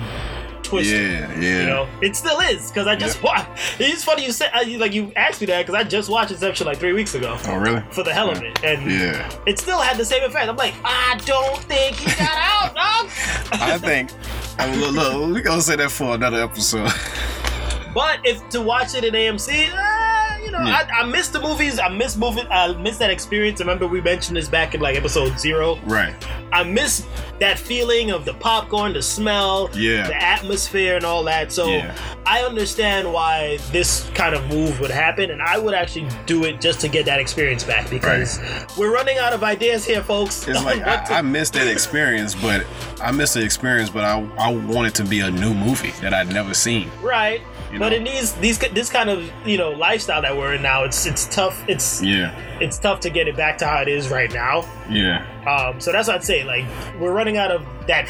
[0.64, 0.96] twister.
[0.96, 3.48] yeah yeah You know, it still is because I just watched.
[3.78, 6.78] It's funny you said like you asked me that because I just watched Inception like
[6.78, 9.98] three weeks ago oh really for the hell of it, and yeah it still had
[9.98, 10.48] the same effect.
[10.48, 13.10] I'm like, I don't think he got out, dog.
[13.60, 14.10] I think.
[14.58, 16.90] I look, look, we gonna say that for another episode.
[17.94, 20.86] But if to watch it in AMC, uh, you know, Yeah.
[20.94, 21.78] I, I miss the movies.
[21.78, 22.42] I miss movie.
[22.50, 23.60] I miss that experience.
[23.60, 25.78] Remember we mentioned this back in like episode zero.
[25.84, 26.14] right.
[26.52, 27.04] I miss
[27.40, 30.06] that feeling of the popcorn, the smell, Yeah.
[30.06, 31.50] the atmosphere, and all that.
[31.50, 31.92] So Yeah.
[32.26, 36.60] I understand why this kind of move would happen, and I would actually do it
[36.60, 38.38] just to get that experience back because
[38.78, 40.46] we're running out of ideas here, folks.
[40.46, 42.64] It's like what to- I, I miss that experience, but
[43.02, 46.14] I miss the experience, but I I want it to be a new movie that
[46.14, 46.88] I'd never seen.
[47.02, 47.40] right.
[47.74, 47.96] You But know.
[47.96, 51.26] in these these this kind of you know lifestyle that we're in now, it's it's
[51.26, 51.60] tough.
[51.68, 54.64] It's Yeah, it's tough to get it back to how it is right now.
[54.88, 56.44] yeah, Um, so that's what I'd say.
[56.44, 56.64] Like
[56.98, 58.08] we're running out of that,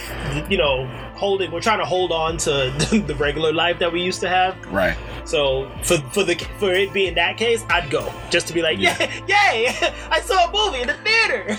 [0.50, 1.50] you know, holding.
[1.50, 2.50] We're trying to hold on to
[3.06, 4.56] the regular life that we used to have.
[4.72, 4.96] right.
[5.26, 8.78] So for for the for it being that case, I'd go just to be like,
[8.78, 8.96] Yeah.
[9.26, 9.74] yay!
[10.10, 11.56] I saw a movie in the theater.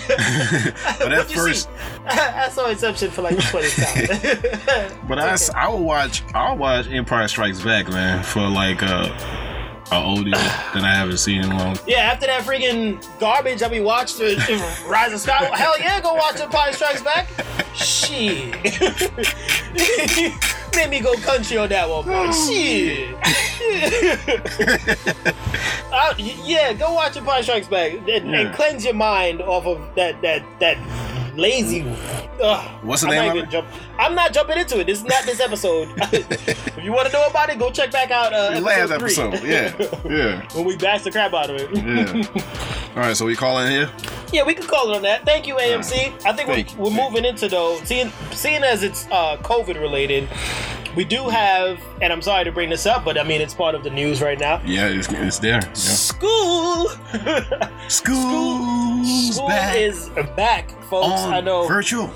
[0.98, 1.68] But at first?
[2.06, 4.92] I saw Inception for like twenty times.
[5.08, 9.08] but I I would watch I'll watch Empire Strikes Back, man, for like uh,
[9.90, 11.78] a oldie that I haven't seen in a long.
[11.86, 14.24] Yeah, after that freaking garbage that we watched, uh,
[14.88, 17.28] Rise of Skywalker, hell yeah, go watch Empire Strikes Back.
[17.74, 18.54] Shit.
[20.76, 22.32] Made me go country on that one, bro.
[22.48, 23.14] Shit.
[25.92, 30.20] Uh, yeah, go watch Empire Strikes Back and, and cleanse your mind off of that
[30.20, 30.76] that that
[31.36, 31.82] lazy.
[32.42, 32.84] Ugh.
[32.84, 33.52] What's the I'm name not of even it?
[33.52, 33.68] Jump,
[33.98, 34.86] I'm not jumping into it.
[34.86, 35.88] This is not this episode.
[36.12, 39.34] if you want to know about it, go check back out uh, The last episode
[39.34, 39.74] episode, yeah,
[40.10, 41.70] yeah, when we bash the crap out of it.
[41.74, 42.42] yeah.
[42.96, 43.90] All right, so we calling here.
[44.32, 45.24] Yeah, we could call it on that.
[45.24, 46.24] Thank you, AMC.
[46.24, 50.28] I think Thank we're, we're moving into though, seeing seeing as it's uh, COVID related.
[50.96, 53.74] We do have, and I'm sorry to bring this up, but I mean it's part
[53.74, 54.62] of the news right now.
[54.64, 55.60] Yeah, it's, it's there.
[55.62, 55.72] Yeah.
[55.74, 56.88] School,
[57.88, 61.20] School's school back is back, folks.
[61.20, 62.10] on I know virtual.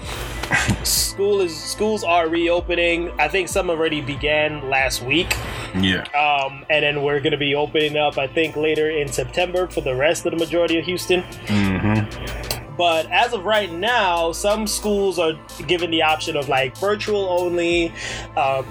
[0.83, 3.11] school is schools are reopening.
[3.21, 5.37] I think some already began last week,
[5.75, 8.17] Yeah, um, and then we're going to be opening up.
[8.19, 11.23] I think later in September for the rest of the majority of Houston.
[11.23, 12.60] mm-hmm.
[12.81, 15.35] But as of right now, some schools are
[15.67, 17.93] given the option of like virtual only.
[18.39, 18.65] Um,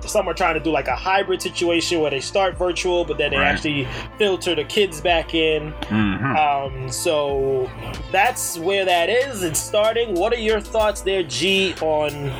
[0.00, 3.30] some are trying to do like a hybrid situation where they start virtual, but then
[3.30, 3.46] they Right.
[3.54, 3.86] actually
[4.18, 5.72] filter the kids back in.
[5.72, 6.36] Mm-hmm.
[6.36, 7.70] Um, so
[8.10, 9.44] that's where that is.
[9.44, 10.14] It's starting.
[10.16, 12.32] What are your thoughts there, G, on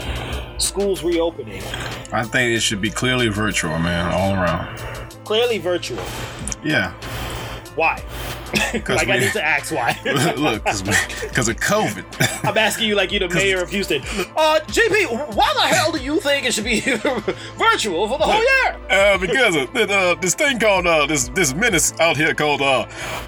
[0.59, 1.63] schools reopening?
[2.13, 4.77] I think it should be clearly virtual, man, all around.
[5.25, 6.03] Clearly virtual.
[6.65, 6.93] Yeah.
[7.77, 8.03] Why?
[8.75, 9.99] like I need to ask why.
[10.37, 12.45] Look, because of COVID.
[12.49, 14.01] I'm asking you like you're the mayor of Houston.
[14.37, 18.41] Uh, JP, why the hell do you think it should be virtual for the whole
[18.41, 18.81] year?
[18.89, 22.63] Uh, because of this, uh, this thing called uh, this this menace out here called
[22.63, 22.87] uh,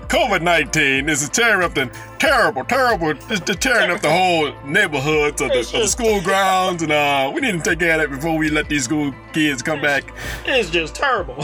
[0.08, 1.08] COVID nineteen.
[1.08, 3.11] Is tearing up the terrible, terrible.
[3.28, 7.40] It's tearing up the whole neighborhoods of the, of the school grounds, and uh, we
[7.40, 10.12] need to take care of that before we let these school kids come back.
[10.44, 11.37] It's just terrible.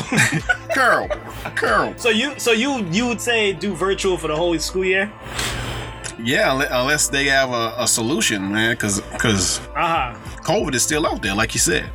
[0.75, 1.09] Carol,
[1.57, 1.95] Carol.
[1.97, 5.13] so you, so you, you would say do virtual for the whole school year?
[6.23, 10.15] Yeah, unless they have a, a solution, man, because because Uh huh.
[10.43, 11.91] COVID is still out there, like you said.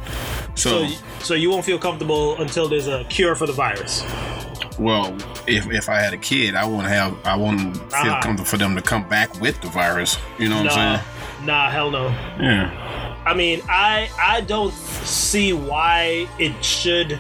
[0.56, 4.04] So, So, so you won't feel comfortable until there's a cure for the virus.
[4.78, 5.16] well,
[5.48, 8.22] if if I had a kid, I wouldn't have, I wouldn't feel Uh-huh.
[8.22, 10.18] comfortable for them to come back with the virus.
[10.38, 11.46] You know what Nah, I'm saying?
[11.48, 12.08] nah, hell no.
[12.40, 13.22] Yeah.
[13.26, 14.74] I mean, I I don't
[15.06, 17.20] see why it should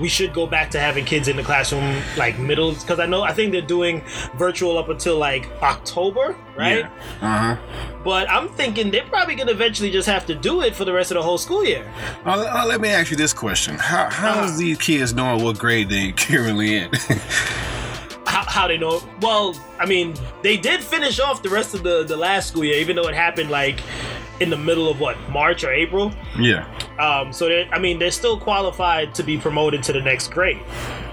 [0.00, 3.22] we should go back to having kids in the classroom like middle because I know
[3.22, 4.02] I think they're doing
[4.36, 6.80] virtual up until like October, right?
[6.80, 6.90] Yeah.
[7.22, 7.56] Uh huh.
[8.04, 11.10] But I'm thinking they're probably gonna eventually just have to do it for the rest
[11.10, 11.90] of the whole school year.
[12.24, 14.58] Uh, uh, let me ask you this question: How how's Uh-huh.
[14.58, 16.90] these kids knowing what grade they currently in?
[18.26, 19.00] How, how they know?
[19.20, 22.76] Well, I mean, they did finish off the rest of the the last school year,
[22.80, 23.80] even though it happened like
[24.40, 26.12] in the middle of what March or April.
[26.38, 26.66] yeah.
[26.98, 30.60] Um, so I mean, they're still qualified to be promoted to the next grade.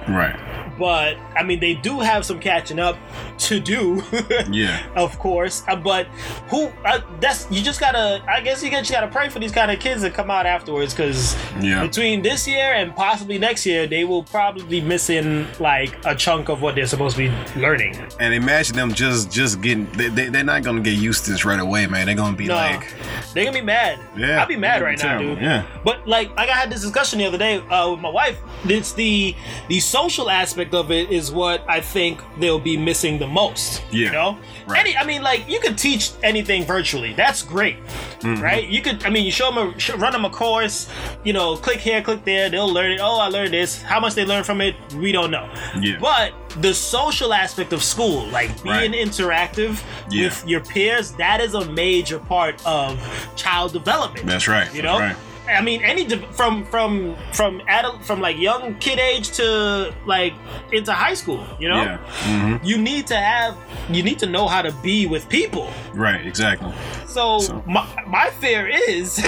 [0.08, 0.40] Right.
[0.80, 2.98] But I mean, they do have some catching up
[3.40, 4.02] to do.
[4.50, 4.86] Yeah.
[4.96, 5.64] of course.
[5.68, 6.08] Uh, but
[6.50, 6.68] who?
[6.86, 8.22] Uh, that's you just gotta.
[8.28, 10.94] I guess you just gotta pray for these kind of kids to come out afterwards,
[10.94, 11.82] because Yeah.
[11.86, 16.50] between this year and possibly next year, they will probably be missing like a chunk
[16.50, 17.96] of what they're supposed to be learning.
[18.20, 19.86] And imagine them just just getting.
[19.94, 22.06] They, they, they're not gonna get used to this right away, man.
[22.08, 22.94] They're gonna be No, like,
[23.34, 24.00] they're gonna be mad.
[24.18, 25.42] Yeah, I'd be mad right gonna now, be dude.
[25.44, 25.66] yeah.
[25.84, 28.40] But like, like I had this discussion the other day uh, with my wife.
[28.66, 29.36] It's the
[29.70, 33.84] the social aspect of it is what I think they'll be missing the most.
[33.92, 34.80] Yeah, You know, right.
[34.80, 34.98] any.
[34.98, 37.14] I mean, like you could teach anything virtually.
[37.14, 37.78] That's great,
[38.20, 38.42] Mm-hmm.
[38.42, 38.68] right?
[38.68, 39.06] You could.
[39.06, 40.90] I mean, you show them a run them a course.
[41.24, 42.50] You know, click here, click there.
[42.50, 43.00] They'll learn it.
[43.02, 43.82] Oh, I learned this.
[43.82, 45.50] How much they learn from it, we don't know.
[45.80, 45.98] Yeah.
[46.00, 48.92] But the social aspect of school, like being Right.
[48.92, 49.82] interactive
[50.12, 50.26] Yeah.
[50.26, 53.00] with your peers, that is a major part of
[53.36, 54.26] child development.
[54.28, 54.74] that's right.
[54.74, 55.16] You know, right.
[55.48, 60.34] I mean, any from from from adult from like young kid age to like
[60.72, 61.46] into high school.
[61.60, 61.98] You know, Yeah.
[61.98, 63.56] hmm you need to have
[63.90, 65.70] you need to know how to be with people.
[65.94, 66.26] Right.
[66.26, 66.72] Exactly.
[67.08, 69.20] So, So- my, my fear is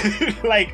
[0.44, 0.74] like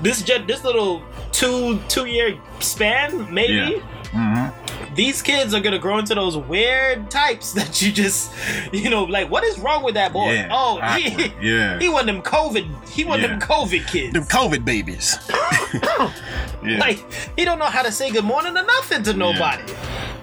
[0.00, 3.82] this gen- this little two two year span maybe.
[4.12, 4.50] Yeah.
[4.50, 4.67] hmm
[4.98, 8.32] These kids are gonna grow into those weird types that you just,
[8.72, 10.32] you know, like what is wrong with that boy?
[10.32, 10.48] Yeah.
[10.50, 11.32] Oh, he, Awkward.
[11.40, 11.78] Yeah.
[11.78, 14.12] he one of them COVID, he one of them COVID kids.
[14.12, 15.16] Them COVID babies.
[15.72, 16.78] yeah.
[16.80, 16.98] Like
[17.36, 19.72] he don't know how to say good morning or nothing to nobody.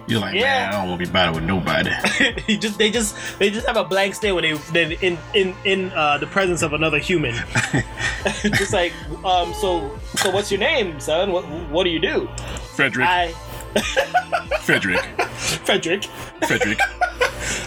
[0.08, 0.42] You're like, Yeah.
[0.42, 1.92] man, I don't want to be bothered with nobody.
[2.46, 5.56] he just they just they just have a blank stare when they they in in
[5.64, 7.34] in uh, the presence of another human.
[8.44, 8.92] just like
[9.24, 11.32] um so so what's your name, son?
[11.32, 12.28] What what do you do?
[12.76, 13.08] Frederick.
[13.08, 13.34] I
[14.62, 15.02] Frederick.
[15.66, 16.04] Frederick.
[16.48, 16.80] Frederick.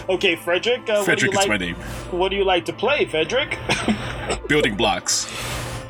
[0.09, 0.89] Okay, Frederick.
[0.89, 1.47] Uh, what do Frederick you is like?
[1.49, 1.75] my name.
[2.09, 3.59] What do you like to play, Frederick?
[4.47, 5.31] Building blocks.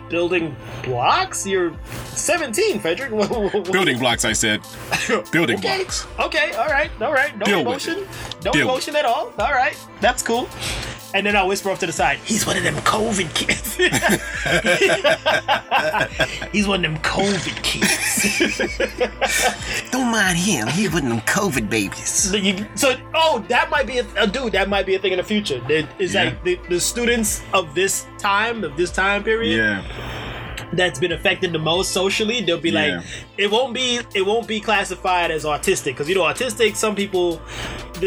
[0.09, 1.45] Building blocks?
[1.47, 1.73] You're
[2.13, 3.09] 17, Frederick.
[3.71, 4.25] Building blocks.
[4.25, 4.61] I said.
[5.31, 5.77] Building Okay.
[5.77, 6.07] blocks.
[6.19, 6.51] Okay.
[6.53, 6.89] All right.
[7.01, 7.35] All right.
[7.37, 8.07] No Deal with emotion.
[8.45, 9.31] No Deal emotion at all.
[9.39, 9.77] All right.
[10.01, 10.47] That's cool.
[11.15, 12.19] And then I'll whisper off to the side.
[12.23, 13.75] He's one of them COVID kids.
[16.51, 18.37] He's one of them COVID kids.
[19.89, 20.67] Don't mind him.
[20.67, 22.07] He's one of them COVID babies.
[22.07, 22.37] So
[22.75, 24.51] so, oh, that might be a, a dude.
[24.53, 25.59] That might be a thing in the future.
[25.61, 26.25] That is Yeah.
[26.25, 29.57] like the, the students of this time, of this time period.
[29.57, 29.81] Yeah.
[30.73, 32.97] That's been affected the most socially they'll be Yeah.
[32.97, 33.05] like
[33.37, 37.41] it won't be it won't be classified as autistic because you know autistic some people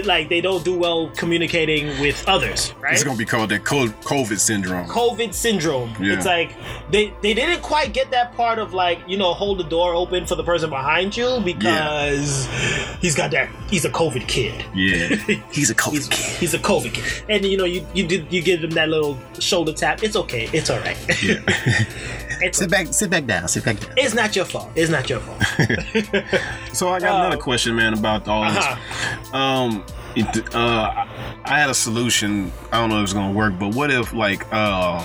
[0.05, 4.39] like they don't do well communicating with others right It's gonna be called that COVID
[4.39, 4.87] syndrome.
[4.89, 6.15] covid syndrome Yeah.
[6.15, 6.55] it's like
[6.91, 10.25] they they didn't quite get that part of like you know hold the door open
[10.27, 12.47] for the person behind you because
[13.01, 15.17] he's got that he's a covid kid Yeah.
[15.53, 16.37] He's a COVID He's, kid.
[16.41, 19.19] he's a COVID kid, and you know you you did you give him that little
[19.39, 20.03] shoulder tap.
[20.03, 20.49] It's okay.
[20.53, 20.97] It's all right.
[21.23, 21.41] Yeah.
[22.43, 22.87] it's, sit back.
[22.89, 23.49] Sit back down.
[23.49, 23.93] Sit back down.
[23.97, 24.71] it's not your fault.
[24.75, 25.43] It's not your fault.
[26.73, 28.57] So I got Uh, another question, man, about all this.
[28.65, 29.37] Uh-huh.
[29.37, 29.85] Um,
[30.17, 31.07] it, uh,
[31.45, 32.51] I had a solution.
[32.73, 35.05] I don't know if it's gonna work, but what if like uh,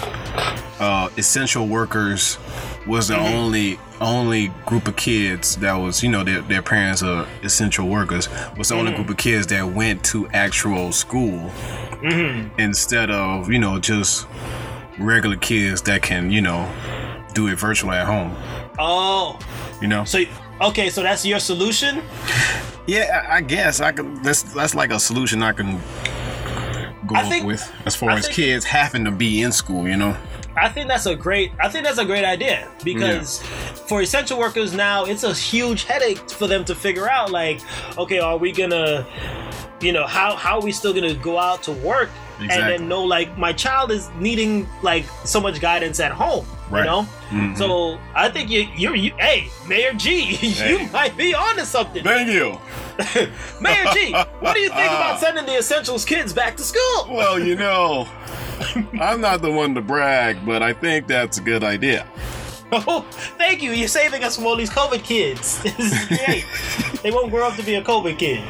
[0.79, 2.37] uh, essential workers
[2.85, 3.35] was the Mm-hmm.
[3.35, 8.29] only only group of kids that was, you know, their, their parents are essential workers
[8.57, 8.95] was the only Mm-hmm.
[8.97, 11.49] group of kids that went to actual school
[12.01, 12.59] Mm-hmm.
[12.59, 14.27] instead of you know just
[14.99, 16.61] regular kids that can you know
[17.33, 18.35] do it virtually at home.
[18.79, 19.37] Oh,
[19.81, 20.03] You know.
[20.05, 20.19] so
[20.61, 22.01] okay, so that's your solution.
[22.87, 24.21] Yeah, I I guess I can.
[24.23, 25.79] That's that's like a solution I can
[27.07, 29.51] go I up think- with as far I as think- kids having to be in
[29.51, 29.87] school.
[29.87, 30.15] You know.
[30.59, 31.51] I think that's a great.
[31.61, 33.43] I think that's a great idea because
[33.87, 37.29] for essential workers now, it's a huge headache for them to figure out.
[37.31, 37.61] Like,
[37.95, 39.05] okay, are we gonna,
[39.81, 42.09] you know, how how are we still gonna go out to work
[42.39, 46.45] and then know like my child is needing like so much guidance at home.
[46.69, 46.85] You Right.
[46.85, 47.07] know.
[47.29, 47.57] Mhm.
[47.57, 50.35] So I think you you're you, hey Mayor G,
[50.69, 52.03] you might be onto something.
[52.03, 52.59] Thank you.
[53.61, 57.07] Mayor G, what do you think about sending the essentials kids back to school?
[57.09, 58.07] Well, you know,
[58.99, 62.05] I'm not the one to brag, but I think that's a good idea.
[62.71, 63.05] Oh,
[63.37, 63.71] thank you.
[63.71, 65.61] You're saving us from all these COVID kids.
[65.63, 66.43] This is great.
[67.01, 68.43] they won't grow up to be a COVID kid.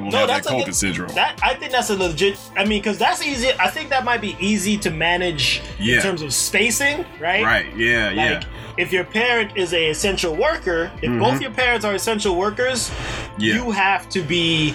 [0.00, 1.14] Won't No, have that that's a COVID good- syndrome.
[1.14, 2.38] That I think that's a legit.
[2.56, 3.50] I mean, because that's easy.
[3.58, 5.96] I think that might be easy to manage Yeah.
[5.96, 7.44] in terms of spacing, right?
[7.44, 7.76] right?
[7.76, 8.40] Yeah, Like, yeah,
[8.76, 13.42] if your parent is a essential worker, if both your parents are essential workers, Mm-hmm.
[13.42, 13.54] Yeah.
[13.54, 14.74] you have to be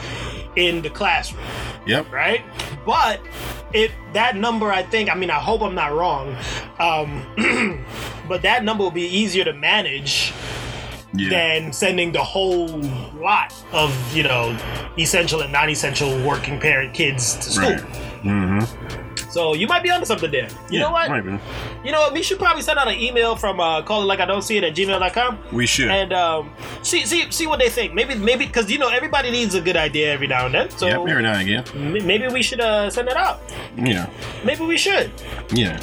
[0.56, 1.44] in the classroom,
[1.86, 2.10] yep.
[2.12, 2.42] right?
[2.86, 3.20] But
[3.74, 6.36] if that number, I think, I mean, I hope I'm not wrong,
[6.80, 7.84] um,
[8.30, 10.32] but that number will be easier to manage
[11.18, 11.30] Yeah.
[11.30, 12.68] than sending the whole
[13.20, 14.58] lot of you know
[14.98, 17.70] essential and non-essential working parent kids to school.
[17.72, 17.84] Right.
[18.24, 19.02] Mm-hmm.
[19.30, 20.48] So you might be onto something there.
[20.70, 21.10] You know what?
[21.10, 21.38] Might be.
[21.84, 22.14] You know what?
[22.14, 24.56] We should probably send out an email from uh, call it like I don't see
[24.58, 25.90] it at gmail.com We should.
[25.90, 27.94] and um, see see see what they think.
[27.94, 30.70] Maybe maybe because you know everybody needs a good idea every now and then.
[30.70, 31.64] So yep, every now and again.
[31.76, 33.42] m- maybe we should uh, send it out.
[33.78, 34.10] Yeah.
[34.46, 35.12] Maybe we should.
[35.52, 35.80] Yeah.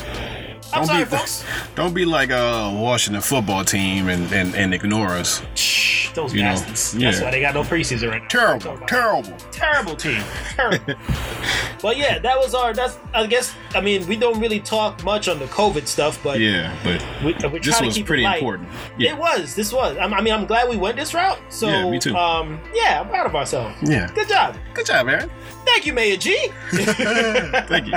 [0.73, 1.45] I'm Don't sorry, be, folks.
[1.75, 5.43] Don't be like a Washington football team and, and, and ignore us.
[5.55, 6.93] Shh, those You know, bastards.
[6.93, 7.25] That's yeah.
[7.25, 8.29] why they got no preseason right now.
[8.29, 9.37] Terrible, terrible.
[9.51, 10.23] terrible team.
[10.57, 10.95] Terrible.
[11.83, 12.73] but yeah, that was our.
[12.73, 13.55] That's I guess.
[13.75, 17.35] I mean, we don't really talk much on the COVID stuff, but Yeah, but we,
[17.51, 18.69] we're this was keep pretty important.
[18.99, 19.13] Yeah.
[19.13, 19.55] It was.
[19.55, 19.97] This was.
[19.99, 21.39] I'm- I mean, I'm glad we went this route.
[21.49, 22.15] So, Yeah, me too.
[22.15, 23.77] Um, yeah, I'm proud of ourselves.
[23.83, 24.11] Yeah.
[24.15, 24.57] Good job.
[24.75, 25.31] Good job, Aaron.
[25.65, 26.49] Thank you, Mayor G.
[26.73, 27.95] Thank you.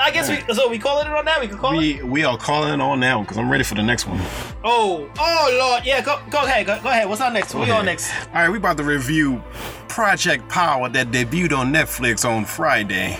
[0.00, 0.54] I guess we.
[0.54, 1.40] So we call it on that.
[1.40, 4.20] We can We we are calling on now because I'm ready for the next one.
[4.64, 5.84] Oh, oh Lord.
[5.84, 6.66] Yeah, go go ahead.
[6.66, 7.08] Go, go ahead.
[7.08, 7.54] What's our next?
[7.54, 8.12] What we on next?
[8.28, 9.42] All right, we about to review
[9.88, 13.18] Project Power that debuted on Netflix on Friday.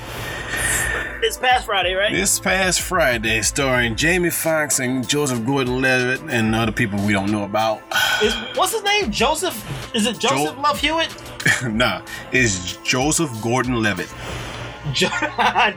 [1.20, 2.12] This past Friday, right?
[2.12, 7.44] This past Friday, starring Jamie Foxx and Joseph Gordon-Levitt and other people we don't know
[7.44, 7.80] about.
[8.22, 9.11] Is, what's his name?
[9.11, 9.57] Joseph?
[9.94, 11.09] Is it Joseph Love Hewitt?
[11.72, 14.12] nah, it's Joseph Gordon-Levitt.
[14.92, 15.09] Jo-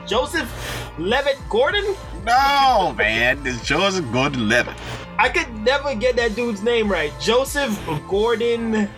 [0.06, 0.50] Joseph
[0.98, 1.84] Levitt Gordon?
[2.24, 4.76] No, man, it's Joseph Gordon-Levitt.
[5.18, 7.12] I could never get that dude's name right.
[7.20, 8.88] Joseph Gordon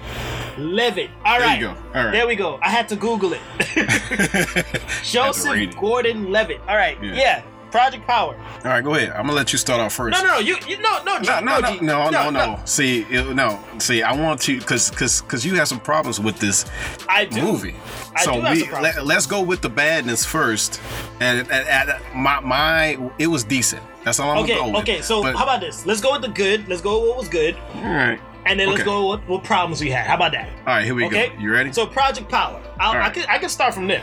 [0.58, 1.10] Levitt.
[1.24, 1.60] All There right.
[1.60, 1.76] you go.
[1.94, 2.12] All right.
[2.12, 2.58] There we go.
[2.62, 3.40] I had to Google it.
[5.02, 5.76] Joseph.
[5.76, 6.60] Gordon Levitt.
[6.68, 7.02] All right.
[7.02, 7.14] Yeah.
[7.14, 7.42] Yeah.
[7.70, 8.34] Project Power.
[8.36, 9.10] All right, go ahead.
[9.10, 10.18] I'm gonna let you start off first.
[10.20, 10.38] No, no, no.
[10.40, 12.60] You, you no, no, No, no, no, no, no, no.
[12.64, 13.58] See, no.
[13.78, 16.66] See, I want to, cause, cause, cause you have some problems with this
[17.08, 17.42] I do.
[17.42, 17.74] movie.
[18.16, 20.80] I so do have we some let, us go with the badness first.
[21.20, 23.82] And, and, and my, my, it was decent.
[24.04, 24.88] That's all I'm Okay, gonna go with.
[24.88, 25.00] okay.
[25.02, 25.84] So But- how about this?
[25.86, 26.68] Let's go with the good.
[26.68, 29.82] Let's go with what was good, all right, and then let's go with what problems
[29.82, 30.06] we had.
[30.06, 30.48] How about that?
[30.60, 31.28] all right, here we Okay.
[31.28, 31.38] go.
[31.38, 31.70] You ready?
[31.72, 32.60] So Project Power.
[32.80, 33.12] I'll, All I right.
[33.12, 34.02] can I can start from there.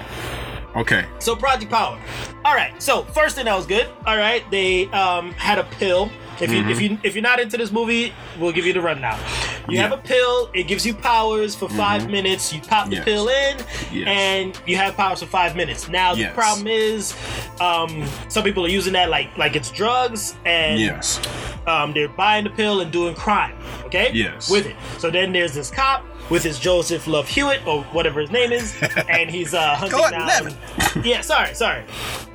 [0.75, 1.06] Okay.
[1.19, 1.99] So Project Power.
[2.45, 2.82] All right.
[2.82, 3.88] So first thing that was good.
[4.06, 4.43] All right.
[4.51, 6.10] They um, had a pill.
[6.39, 9.19] If you if you if you're not into this movie, we'll give you the rundown.
[9.67, 9.82] You Yeah.
[9.89, 10.51] have a pill.
[10.53, 12.53] It gives you powers for 5 minutes.
[12.53, 13.06] You pop the Yes.
[13.06, 13.58] pill in,
[13.91, 14.08] Yes.
[14.08, 15.89] and you have powers for five minutes.
[15.89, 16.36] Now the Yes.
[16.36, 17.15] problem is,
[17.60, 21.19] um, some people are using that like like it's drugs, and Yes.
[21.65, 23.56] um, they're buying the pill and doing crime.
[23.86, 24.12] Okay.
[24.13, 24.47] Yes.
[24.47, 24.75] With it.
[24.99, 28.76] So then there's this cop with his Joseph Love Hewitt or whatever his name is,
[29.10, 30.28] and he's uh, hunting Gordon down.
[30.44, 30.56] Levitt.
[31.06, 31.84] yeah, sorry, sorry.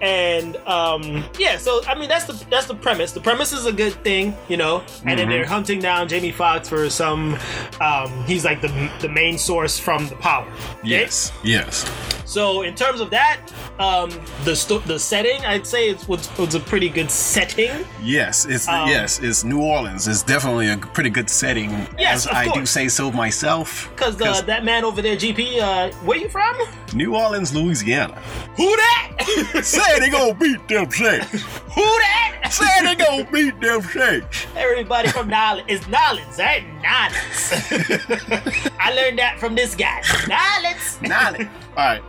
[0.01, 3.13] And um, yeah, so I mean that's the that's the premise.
[3.13, 4.79] The premise is a good thing, you know.
[4.81, 5.17] And Mm-hmm.
[5.17, 7.39] then they're hunting down Jamie Foxx for some.
[7.81, 10.47] Um, he's like the the main source from the power.
[10.51, 10.89] okay?
[10.89, 11.33] Yes.
[11.45, 11.91] Yes.
[12.25, 13.41] So in terms of that,
[13.79, 14.11] um,
[14.45, 17.85] the sto- the setting, I'd say it was, was a pretty good setting.
[18.03, 18.47] Yes.
[18.47, 19.21] It's Um, yes.
[19.21, 20.09] It's New Orleans.
[20.09, 21.71] It's definitely a pretty good setting.
[21.99, 23.82] Yes, as I do say so myself.
[23.97, 26.57] Cause uh, that man over there, GP, uh, where you from?
[26.95, 28.14] New Orleans, Louisiana.
[28.57, 29.62] Who that?
[29.62, 31.31] Say they gonna beat them Saints.
[31.75, 32.49] Who that?
[32.51, 34.47] Say they gonna beat them Saints.
[34.57, 35.68] Everybody from Nolens.
[35.68, 36.64] is Nolens, right?
[36.83, 38.73] Nolens.
[38.79, 40.03] I learned that from this guy.
[40.29, 40.99] Nolens.
[41.40, 41.49] It.
[41.77, 42.03] All right,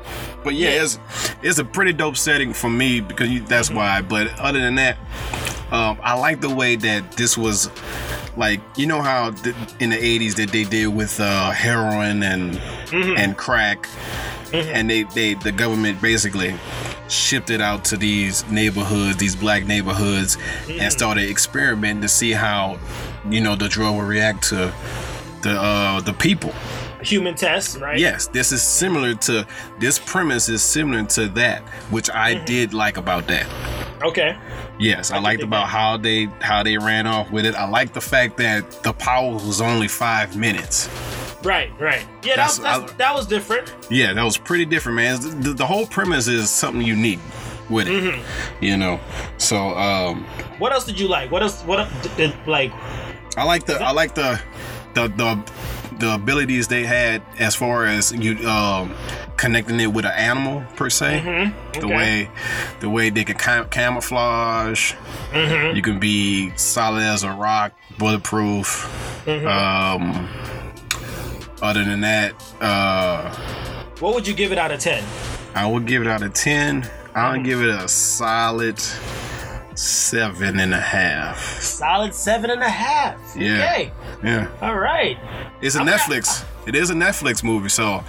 [0.44, 1.00] but yeah, it's
[1.42, 4.02] it's a pretty dope setting for me because you, that's why.
[4.02, 4.98] But other than that,
[5.72, 7.70] um, I like the way that this was
[8.36, 12.60] like you know how th- in the '80s that they did with uh, heroin and
[12.92, 13.88] and crack,
[14.52, 16.54] and they they the government basically
[17.08, 20.38] shipped it out to these neighborhoods, these black neighborhoods,
[20.70, 22.78] and started experimenting to see how
[23.30, 24.74] you know the drug would react to
[25.42, 26.54] the uh, the people.
[27.04, 28.00] Human test, right?
[28.00, 29.46] Yes, this is similar to
[29.80, 31.62] this premise is similar to that,
[31.92, 32.46] which I Mm-hmm.
[32.46, 33.46] did like about that.
[34.04, 34.38] Okay.
[34.80, 35.68] Yes, I, can liked about that.
[35.68, 37.56] how they how they ran off with it.
[37.56, 40.90] I like the fact that the power was only five minutes.
[41.44, 42.06] Right, right.
[42.24, 43.74] Yeah, that was, That's- that's, I- that was different.
[43.90, 45.20] Yeah, that was pretty different, man.
[45.42, 47.20] The, the whole premise is something unique
[47.70, 48.64] with it, Mm-hmm.
[48.64, 49.00] you know.
[49.38, 50.24] So um,
[50.58, 51.32] What else did you like?
[51.32, 51.62] What else?
[51.64, 51.88] What
[52.18, 52.72] did like?
[53.38, 54.40] I like the I like the
[54.94, 55.36] the the
[56.00, 58.94] the abilities they had as far as you um
[59.38, 61.54] connecting it with an animal per se.
[61.74, 61.96] The okay.
[61.96, 62.30] way
[62.80, 64.94] the way they can cam- camouflage.
[65.32, 65.76] Mm-hmm.
[65.76, 68.68] You can be solid as a rock, bulletproof.
[69.26, 69.48] Mm-hmm.
[69.48, 70.30] Um
[71.62, 73.34] other than that, uh
[74.00, 75.04] What would you give it out of ten?
[75.56, 76.90] I would give it out of ten.
[77.16, 78.80] I'll give it a solid
[79.78, 81.40] seven and a half.
[81.62, 83.20] Solid seven and a half.
[83.36, 83.64] Yeah.
[83.64, 83.92] Okay.
[84.24, 84.50] Yeah.
[84.62, 85.18] All right.
[85.62, 86.46] It's a I'm Netflix.
[86.66, 88.04] It is a Netflix movie, so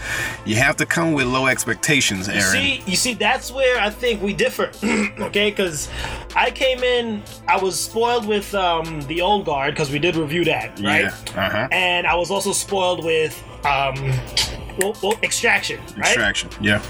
[0.44, 2.52] you have to come with low expectations, Aaron.
[2.52, 4.70] See, you see, that's where I think we differ.
[5.18, 5.88] okay, because
[6.36, 10.44] I came in, I was spoiled with um, the old guard because we did review
[10.44, 11.02] that, right?
[11.04, 11.16] Yeah.
[11.34, 11.68] Uh huh.
[11.72, 13.94] And I was also spoiled with um,
[14.78, 16.06] well, well, Extraction, right?
[16.06, 16.50] Extraction.
[16.60, 16.80] Yeah.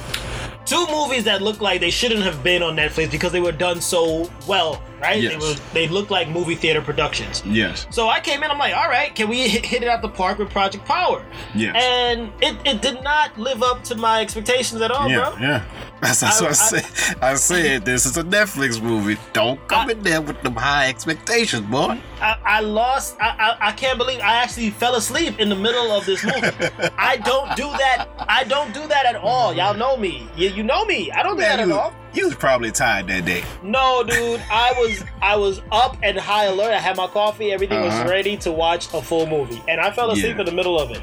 [0.66, 3.82] Two movies that look like they shouldn't have been on Netflix because they were done
[3.82, 5.20] so well, right?
[5.20, 5.42] They Yes.
[5.42, 7.42] were they looked like movie theater productions.
[7.46, 7.86] Yes.
[7.90, 9.38] So I came in, I'm like, all right, can we
[9.72, 11.24] hit it out the park with Project Power?
[11.54, 11.74] Yes.
[11.78, 15.38] And it, it did not live up to my expectations at all, Yeah, bro.
[15.48, 15.64] yeah.
[16.04, 17.16] That's, that's I- what I, I- said.
[17.22, 19.16] I said this is a Netflix movie.
[19.32, 21.98] Don't come I- in there with them high expectations, boy.
[22.20, 23.16] I, I lost.
[23.20, 23.28] I,
[23.60, 26.40] I I can't believe I actually fell asleep in the middle of this movie.
[26.98, 28.06] I don't do that.
[28.38, 29.54] I don't do that at all.
[29.54, 30.28] Y'all know me.
[30.36, 31.10] You, you know me.
[31.10, 31.94] I don't do that at you, all.
[32.14, 33.42] You was probably tired that day.
[33.62, 34.40] No, dude.
[34.50, 36.72] I was I was up and high alert.
[36.72, 37.52] I had my coffee.
[37.52, 38.02] Everything Uh-huh.
[38.02, 40.40] was ready to watch a full movie, and I fell asleep Yeah.
[40.40, 41.00] in the middle of it.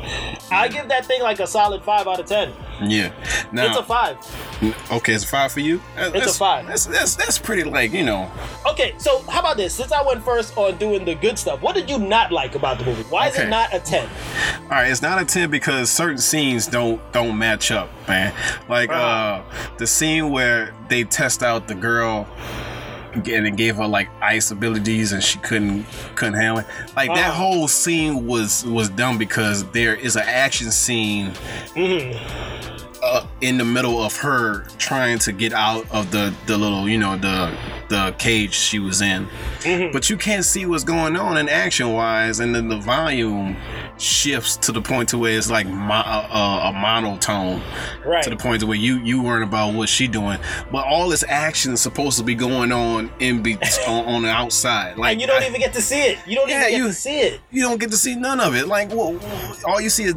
[0.52, 2.52] I give that thing like a solid five out of ten.
[2.84, 3.12] Yeah.
[3.52, 4.18] Now, It's a five.
[4.92, 5.82] okay, it's a five for you.
[5.96, 6.66] That- It's a five.
[6.68, 8.32] That's, that's that's pretty like you know.
[8.66, 9.74] Okay, so how about this?
[9.76, 12.80] Since I went first on doing the good stuff, what did you not like about
[12.80, 13.04] the movie?
[13.10, 14.08] Why is it not a ten?
[14.64, 18.34] All right, it's not a ten because certain scenes don't don't match up, man.
[18.70, 19.42] Like uh Uh-huh.
[19.78, 22.28] the scene where they test out the girl
[23.14, 25.86] and it gave her like ice abilities and she couldn't
[26.16, 26.66] couldn't handle it.
[26.96, 27.44] Like that Uh-huh.
[27.44, 31.32] whole scene was was dumb because there is an action scene
[31.76, 32.98] Mm-hmm.
[33.04, 36.98] uh, in the middle of her trying to get out of the the little you
[36.98, 37.54] know the
[37.92, 39.28] the cage she was in
[39.62, 39.92] Mm-hmm.
[39.92, 43.56] but you can't see what's going on in action wise and then the volume
[44.00, 47.62] shifts to the point to where it's like mo- uh, a monotone
[48.04, 48.24] Right.
[48.24, 50.40] to the point to where you you weren't about what she doing
[50.72, 53.56] but all this action is supposed to be going on in be
[53.88, 56.18] on, on the outside like and you don't I- even get to see it.
[56.26, 57.40] You don't Yeah, even get you- to see it.
[57.52, 58.68] you don't get to see none of it.
[58.68, 59.18] Like, wha-
[59.66, 60.16] all you see is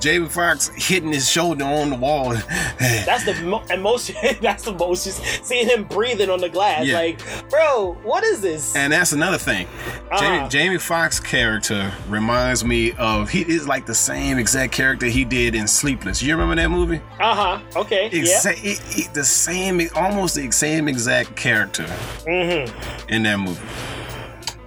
[0.00, 2.30] Jamie Foxx hitting his shoulder on the wall.
[2.78, 4.10] That's the mo- and most.
[4.40, 5.04] that's the most.
[5.04, 6.94] Just seeing him breathing on the glass, Yeah.
[6.96, 7.15] like,
[7.50, 8.74] bro, what is this?
[8.76, 9.66] And that's another thing.
[9.66, 10.18] Uh-huh.
[10.20, 15.24] Jamie, Jamie Foxx character reminds me of he is like the same exact character he
[15.24, 16.22] did in Sleepless.
[16.22, 17.00] You remember that movie?
[17.20, 17.60] Uh huh.
[17.80, 18.10] Okay.
[18.10, 21.84] Exa- it- it- the same, almost the same exact character
[22.26, 22.66] yeah.
[22.66, 23.60] hmm in that movie.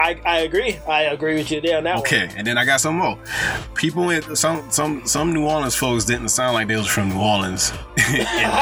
[0.01, 0.77] I, I agree.
[0.87, 3.19] I agree with you there on that Okay, and then I got some more.
[3.75, 7.19] People in some some some New Orleans folks didn't sound like they was from New
[7.19, 7.71] Orleans.
[7.97, 8.19] in the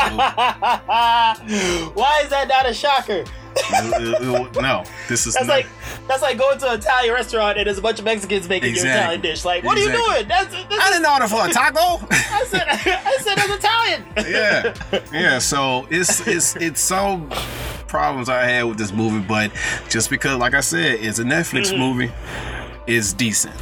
[0.09, 0.17] movie.
[0.17, 0.17] one.
[1.93, 3.23] Why is that not a shocker?
[3.71, 5.67] No, this is That's not- like
[6.07, 8.85] that's like going to an Italian restaurant and there's a bunch of Mexicans making your
[8.85, 9.43] Italian dish.
[9.45, 10.27] Like, what are you doing?
[10.27, 12.05] That's, that's I didn't order for a taco.
[12.11, 14.03] I said I said that's Italian.
[14.31, 15.39] yeah, yeah.
[15.39, 17.29] So it's it's it's some
[17.87, 19.51] problems I had with this movie, but
[19.89, 21.79] just because, like I said, it's a Netflix Mm-hmm.
[21.79, 22.11] movie,
[22.85, 23.55] it's decent.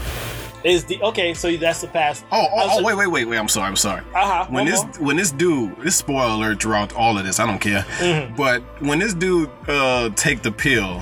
[0.65, 1.33] Is the okay?
[1.35, 2.25] So that's the past.
[2.31, 3.37] Oh, oh, oh, wait, wait, wait, wait.
[3.37, 4.01] I'm sorry, I'm sorry.
[4.15, 4.93] Uh-huh, When this more.
[5.07, 7.83] when this dude, this spoiler alert throughout all of this, I don't care.
[7.99, 8.35] Mm-hmm.
[8.35, 11.01] But when this dude uh take the pill.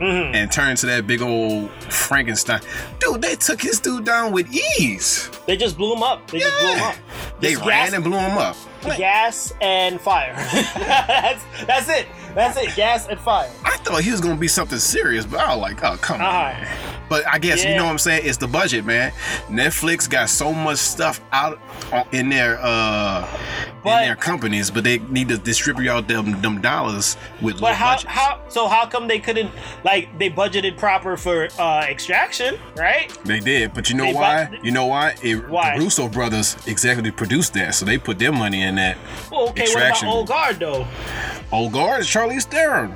[0.00, 0.34] Mm-hmm.
[0.34, 2.62] And turn into that big old Frankenstein.
[3.00, 5.30] Dude, they took his dude down with ease.
[5.46, 6.26] They just blew him up.
[6.30, 6.88] They just blew him Yeah.
[6.88, 6.96] up.
[7.40, 8.56] They ran and blew him up.
[8.82, 10.34] Gas and fire.
[10.76, 12.06] that's that's it.
[12.34, 12.74] That's it.
[12.76, 13.50] Gas and fire.
[13.64, 16.26] I thought he was gonna be something serious, but I was like, oh come on.
[16.26, 16.60] Uh-huh.
[16.64, 16.96] man.
[17.08, 18.22] But I guess you know what I'm saying.
[18.24, 19.10] It's the budget, man.
[19.48, 21.58] Netflix got so much stuff out
[22.12, 23.26] in their uh
[23.82, 27.74] But- in their companies, but they need to distribute out them them dollars with But
[27.74, 28.12] how budgets.
[28.12, 29.50] how so how come they couldn't
[29.82, 33.10] like they budgeted proper for uh extraction, right?
[33.24, 34.44] They did, but you know They why?
[34.44, 35.16] bu- you know why?
[35.22, 35.76] It, Why?
[35.76, 38.96] The Russo brothers executive produced that, so they put their money in that.
[39.30, 40.08] Well, okay, Extraction.
[40.08, 40.86] what about Old Guard though?
[41.52, 42.94] Old guard is Charlize Theron.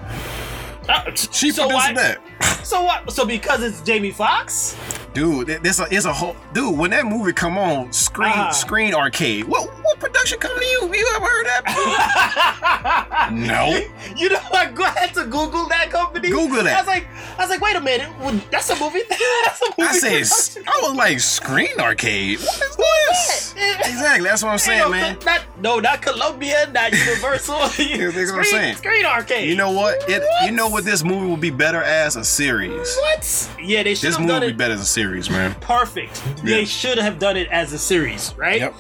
[0.89, 2.21] Uh, She so produced why, that.
[2.65, 3.11] So what?
[3.13, 4.77] So because it's Jamie Foxx?
[5.13, 6.77] Dude, it's a, it's a whole dude.
[6.77, 8.51] When that movie come on, screen Uh-huh.
[8.53, 9.45] screen arcade.
[9.45, 13.29] What what production company you you ever heard that?
[13.33, 13.81] no.
[14.17, 16.31] You know, I go- I had to Google that company.
[16.31, 16.75] Google that.
[16.75, 17.07] I was like,
[17.39, 19.01] I was like, wait a minute, well, that's a movie.
[19.09, 19.91] that's a movie.
[19.91, 20.65] I said.
[20.67, 22.41] I was like screen arcade.
[22.41, 23.53] What is this?
[23.53, 23.81] that?
[23.87, 24.29] exactly.
[24.29, 25.19] That's what I'm You saying, know, man.
[25.25, 27.59] Not, no, not Columbia, not Universal.
[27.59, 28.77] that's what I'm screen, saying.
[28.77, 29.49] Screen arcade.
[29.49, 30.09] You know what?
[30.09, 32.97] It you know what this movie would be better as a series.
[32.97, 33.51] what?
[33.63, 35.55] Yeah, they should This have movie done would be it better as a series, man.
[35.61, 36.23] perfect.
[36.39, 36.57] Yeah.
[36.57, 38.61] They should have done it as a series, right?
[38.61, 38.75] Yep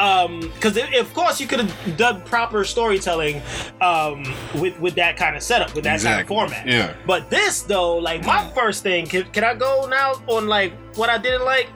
[0.00, 3.40] um because of course you could have done proper storytelling
[3.80, 4.24] um
[4.60, 6.94] with with that kind of setup with that kind of format Yeah.
[7.06, 11.10] but this though like my first thing can, can i go now on like what
[11.10, 11.68] i didn't like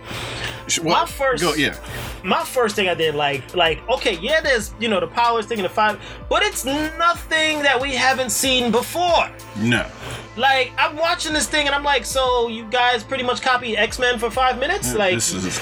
[0.66, 1.77] Sh- My first- Go, yeah.
[2.25, 5.59] My first thing I did, like, like, okay, yeah, there's you know the powers thing
[5.59, 9.31] in the five, but it's nothing that we haven't seen before.
[9.57, 9.87] No.
[10.37, 13.99] Like, I'm watching this thing and I'm like, so you guys pretty much copy X
[13.99, 15.14] Men for five minutes, like.
[15.14, 15.61] this is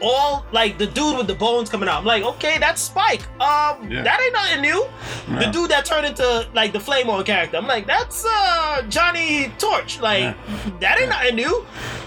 [0.00, 1.98] all like the dude with the bones coming out.
[1.98, 3.22] I'm like, okay, that's Spike.
[3.40, 4.02] Um, Yeah.
[4.04, 4.86] that ain't nothing new.
[5.40, 7.56] The dude that turned into like the flame on character.
[7.56, 9.98] I'm like, that's uh Johnny Torch.
[10.00, 10.34] Like, Yeah.
[10.78, 11.66] that ain't nothing new.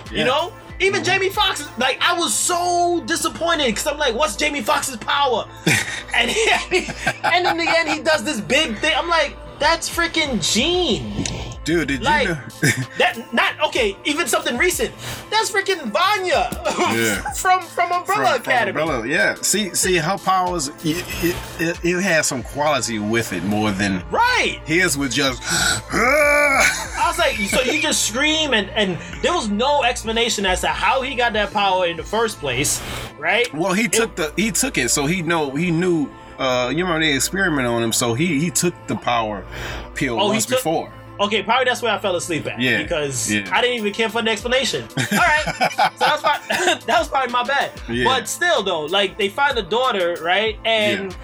[0.10, 0.20] Yeah.
[0.20, 0.54] You know.
[0.82, 5.48] Even Jamie Foxx, like I was so disappointed because I'm like, what's Jamie Foxx's power?
[6.16, 6.50] and he,
[7.24, 8.94] and in the end, he does this big thing.
[8.98, 11.41] I'm like, that's freaking Jean.
[11.64, 11.88] Dude.
[11.90, 12.42] Did Like- you know?
[12.98, 13.96] That not okay.
[14.06, 14.94] Even something recent.
[15.30, 16.50] That's freaking Vanya
[16.96, 17.22] Yeah.
[17.34, 18.06] from from Umbrella
[18.36, 18.82] From- from Academy.
[18.82, 19.36] Umbrella, yeah.
[19.42, 20.70] See, see her powers.
[20.84, 24.60] It, it, it, it has some quality with it more than Right.
[24.66, 25.42] his was just.
[25.94, 30.68] I was like, so you just scream and and there was no explanation as to
[30.68, 32.82] how he got that power in the first place,
[33.18, 33.52] right?
[33.54, 36.10] Well, he took the he took it, so he know he knew.
[36.40, 39.46] Uh, you remember they experimented on him, so he he took the power
[39.94, 40.92] pill Oh, once took- before.
[41.22, 42.60] Okay, probably that's where I fell asleep at.
[42.60, 43.48] Yeah, Because yeah.
[43.52, 44.84] I didn't even care for the explanation.
[45.12, 45.44] All right.
[45.46, 46.48] so that was, probably,
[46.88, 47.72] that was probably my bad.
[47.90, 48.04] Yeah.
[48.06, 50.58] But still, though, like they find the daughter, right?
[50.66, 51.16] And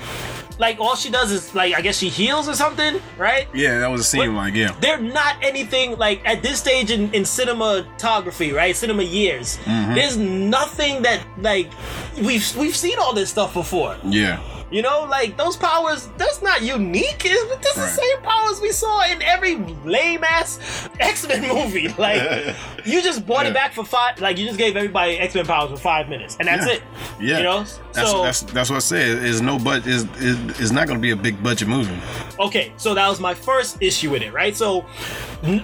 [0.60, 3.48] like all she does is like I guess she heals or something, right?
[3.54, 4.76] Yeah, that was a scene What- like yeah.
[4.82, 8.76] they're not anything like at this stage in, in cinematography, right?
[8.76, 9.58] Cinema years.
[9.66, 9.94] Mm-hmm.
[9.96, 11.70] There's nothing that like
[12.22, 13.98] we've we've seen all this stuff before.
[14.04, 14.40] Yeah,
[14.70, 17.22] You know, like those powers, that's not unique.
[17.24, 19.56] It's, this is the same powers we saw in every
[19.86, 20.60] lame ass
[21.00, 21.88] X Men movie.
[21.98, 22.54] Like
[22.86, 23.52] you just brought Yeah.
[23.52, 24.20] it back for five.
[24.20, 26.74] Like you just gave everybody X Men powers for five minutes, and that's Yeah.
[26.74, 26.84] it.
[27.20, 27.38] yeah.
[27.38, 27.60] You know,
[27.94, 29.24] that's, so that's that's what I said.
[29.24, 30.06] Is no but is
[30.60, 31.98] is not going to be a big budget movie.
[32.40, 34.56] Okay, so that was my first issue with it, right?
[34.56, 34.86] So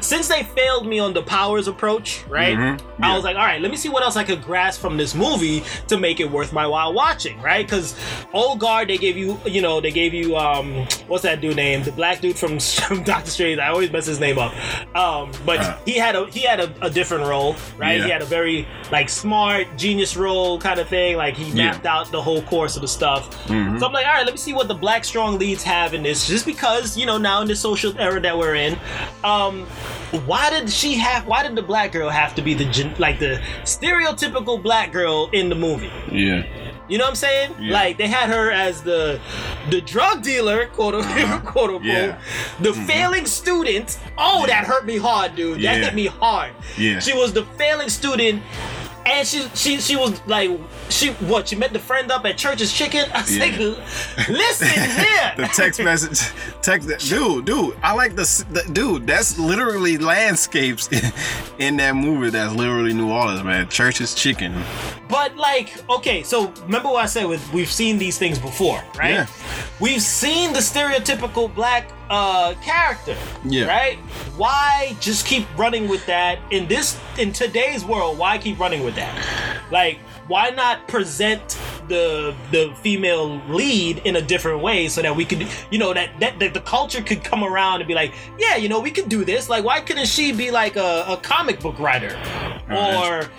[0.01, 2.56] since they failed me on the powers approach, right?
[2.58, 4.97] Mhm, I was like, all right, let me see what else I could grasp from
[4.97, 7.66] this movie to make it worth my while watching, right?
[7.66, 7.95] Because
[8.34, 11.82] old guard, they gave you, you know, they gave you, um, what's that dude name?
[11.84, 13.60] The black dude from, from Doctor Strange.
[13.60, 14.54] I always mess his name up.
[14.96, 15.78] Um, but Uh.
[15.86, 17.98] he had a he had a, a different role, right?
[17.98, 18.04] Yeah.
[18.06, 21.18] He had a very like smart genius role kind of thing.
[21.18, 21.72] Like he Yeah.
[21.72, 23.30] mapped out the whole course of the stuff.
[23.48, 23.80] Mhm.
[23.80, 26.04] So I'm like, all right, let me see what the black strong leads have in
[26.04, 28.78] this, just because you know now in this social era that we're in.
[29.24, 29.66] Um,
[30.28, 31.26] why did she have?
[31.26, 32.66] Why did the black girl have to be the
[33.00, 35.91] like the stereotypical black girl in the movie?
[36.12, 36.44] Yeah,
[36.89, 37.55] You know what I'm saying?
[37.59, 37.73] Yeah.
[37.73, 39.19] Like they had her as the
[39.69, 42.19] the drug dealer, quote unquote, quote unquote, Yeah.
[42.59, 42.86] the mm-hmm.
[42.86, 43.99] failing student.
[44.17, 45.57] Oh, that hurt me hard, dude.
[45.57, 45.75] That Yeah.
[45.86, 46.51] hit me hard.
[46.77, 46.99] Yeah.
[46.99, 48.43] She was the failing student.
[49.06, 50.49] And she she she was like
[50.89, 53.10] she what she met the friend up at Church's Chicken.
[53.14, 53.43] I was Yeah.
[53.45, 55.34] like, listen here.
[55.38, 56.20] the text message,
[56.62, 57.76] text dude, dude.
[57.84, 59.06] I like the, the dude.
[59.06, 60.88] That's literally landscapes
[61.60, 62.30] in that movie.
[62.30, 63.68] That's literally New Orleans, man.
[63.70, 64.54] Church's chicken.
[65.10, 69.12] But like, okay, so remember what I said with we've seen these things before, right?
[69.12, 69.28] Yeah.
[69.82, 73.16] We've seen the stereotypical black uh character.
[73.45, 73.66] Yeah.
[73.66, 73.97] Right?
[74.38, 78.95] Why just keep running with that in this in today's world, why keep running with
[78.95, 79.64] that?
[79.72, 85.26] Like, why not present the the female lead in a different way so that we
[85.26, 88.55] could you know that, that that the culture could come around and be like yeah
[88.55, 89.49] you know we could do this.
[89.49, 92.17] Like why couldn't she be like a, a comic book writer?
[92.69, 93.30] Or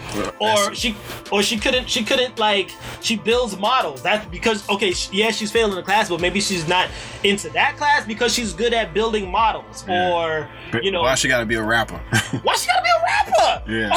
[0.40, 0.94] or she
[1.32, 2.70] or she couldn't she couldn't like
[3.00, 4.02] she builds models.
[4.02, 6.88] That's because okay sh- yeah she's failing the class but maybe she's not
[7.22, 9.84] into that class because she's good at building models.
[9.88, 10.12] Yeah.
[10.12, 10.50] or
[10.82, 11.96] you know why she got to be a rapper?
[12.42, 13.70] why she gotta be a rapper?
[13.70, 13.90] Yeah.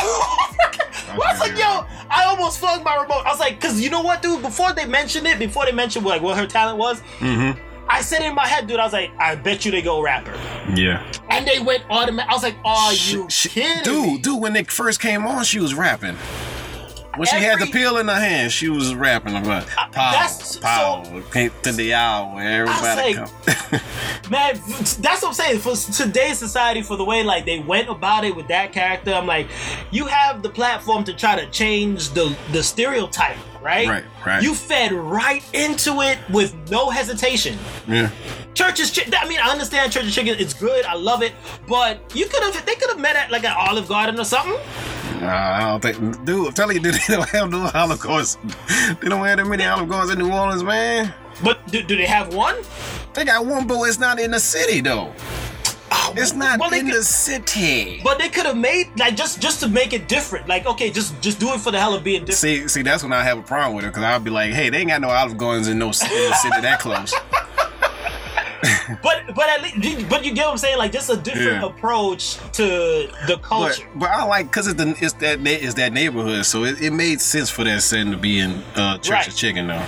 [1.10, 3.24] I was like, yo, I almost my remote.
[3.26, 4.42] I was like, cause you know what, dude?
[4.42, 7.60] Before they mentioned it, before they mentioned like what her talent was, mm-hmm.
[7.90, 10.34] I said in my head, dude, I was like, I bet you they go rapper.
[10.76, 11.10] Yeah.
[11.30, 12.30] And they went automatic.
[12.30, 13.84] I was like, are you She- kidding?
[13.84, 14.18] dude, me?
[14.18, 16.18] dude, when they first came on, she was rapping.
[17.18, 20.54] When she had the Every- pill in her hand, she was rapping about power, that's-
[20.54, 23.16] so- power, came to the hour where everybody like-
[23.72, 23.82] come.
[24.30, 25.60] Man, that's what I'm saying.
[25.60, 29.26] For today's society, for the way like they went about it with that character, I'm
[29.26, 29.48] like,
[29.92, 33.88] you have the platform to try to change the the stereotype, right?
[33.88, 34.44] Right, right.
[34.44, 37.58] You fed right into it with no hesitation.
[37.88, 38.10] yeah.
[38.54, 39.14] Church's chicken.
[39.18, 40.36] I mean, I understand Church's chicken.
[40.40, 40.84] It's good.
[40.86, 41.32] I love it.
[41.68, 42.66] But you could have.
[42.66, 44.58] They could have met at like an Olive Garden or something.
[45.22, 46.48] Nah, I don't think, dude.
[46.48, 48.38] I'm telling you, dude, they don't have no Olive Gardens.
[49.02, 51.14] They don't have that many Olive Gardens in New Orleans, man.
[51.44, 52.56] But do, do they have one?
[53.14, 55.14] They got one, but it's not in the city though.
[55.90, 58.02] Oh, it's not Well, in could- the city.
[58.04, 60.48] But they could have made like just just to make it different.
[60.48, 62.38] Like okay, just just do it for the hell of being different.
[62.40, 64.70] See, see, that's when I have a problem with it because I'll be like, hey,
[64.70, 67.14] they ain't got no Olive Gardens in no in the city that close.
[69.04, 70.78] but but at least but you get what I'm saying?
[70.78, 71.66] Like just a different Yeah.
[71.68, 72.64] approach to
[73.28, 73.88] the culture.
[73.96, 77.22] but I like because it's, the, it's that it's that neighborhood, so it, it made
[77.22, 79.28] sense for that setting to be in uh, Church Right.
[79.28, 79.86] of Chicken though.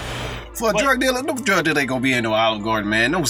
[0.54, 2.90] For a But- drug dealer, no drug dealer ain't gonna be in no Olive Garden,
[2.90, 3.12] man.
[3.12, 3.24] No,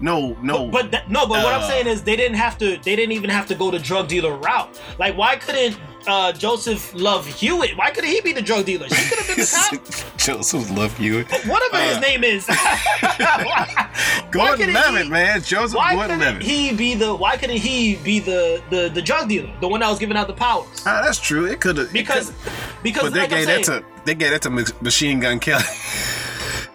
[0.00, 0.66] no, no.
[0.68, 2.76] But, but that, no, but what I'm Uh, saying is they didn't have to.
[2.76, 4.78] They didn't even have to go the drug dealer route.
[4.98, 7.76] Like, why couldn't uh, Joseph Love Hewitt?
[7.76, 8.88] Why couldn't he be the drug dealer?
[8.88, 10.16] She could have been the cop.
[10.18, 11.30] Joseph love Hewitt.
[11.46, 12.46] Whatever his Uh, name is.
[14.30, 15.42] Gordon Levitt, he- man.
[15.42, 16.42] Joseph Why Gordon Levitt.
[16.42, 17.14] he be the?
[17.14, 20.26] Why couldn't he be the the, the drug dealer, the one that was giving out
[20.26, 20.66] the powers?
[20.86, 21.44] Ah, that's true.
[21.46, 22.32] It could have Because
[22.82, 25.62] because But they like gave that to they gave that to Machine Gun Kelly.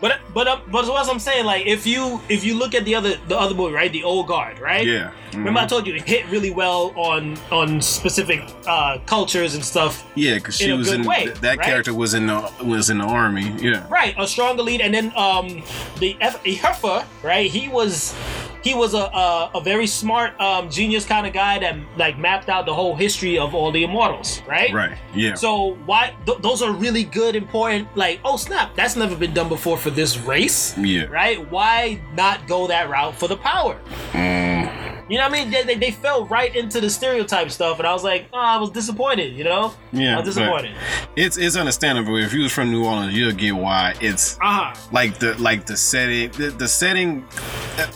[0.02, 2.96] But but uh, but what I'm saying, like if you if you look at the
[2.96, 4.86] other the other movie, right, the old guard, right?
[4.86, 5.12] Yeah.
[5.34, 5.70] Remember I Mhm.
[5.70, 10.06] told you it hit really well on on specific uh, cultures and stuff.
[10.16, 11.66] yeah, because she In was in way, th- that right?
[11.68, 13.54] character was in the was in the army.
[13.60, 13.86] Yeah.
[13.90, 15.62] Right, a stronger lead, and then um
[16.00, 17.52] the F- Heffa, right?
[17.52, 18.16] He was
[18.64, 22.50] he was a a, a very smart um, genius kind of guy that like mapped
[22.50, 24.74] out the whole history of all the immortals, right?
[24.74, 24.98] Right.
[25.14, 25.36] Yeah.
[25.36, 27.88] So why th- those are really good, important.
[27.96, 31.04] Like, oh snap, that's never been done before for this race, yeah.
[31.06, 31.50] right?
[31.52, 33.80] Why not go that route for the power?
[34.12, 35.50] Mm, You know what I mean?
[35.52, 38.58] They, they, they fell right into the stereotype stuff, and I was like, oh, I
[38.58, 39.34] was disappointed.
[39.36, 39.74] You know?
[39.92, 40.14] yeah.
[40.16, 40.76] I was disappointed.
[41.16, 42.16] It's it's understandable.
[42.18, 44.40] If you was from New Orleans, you'll get why it's Uh
[44.74, 44.76] huh.
[44.92, 47.26] like the like the setting the, the setting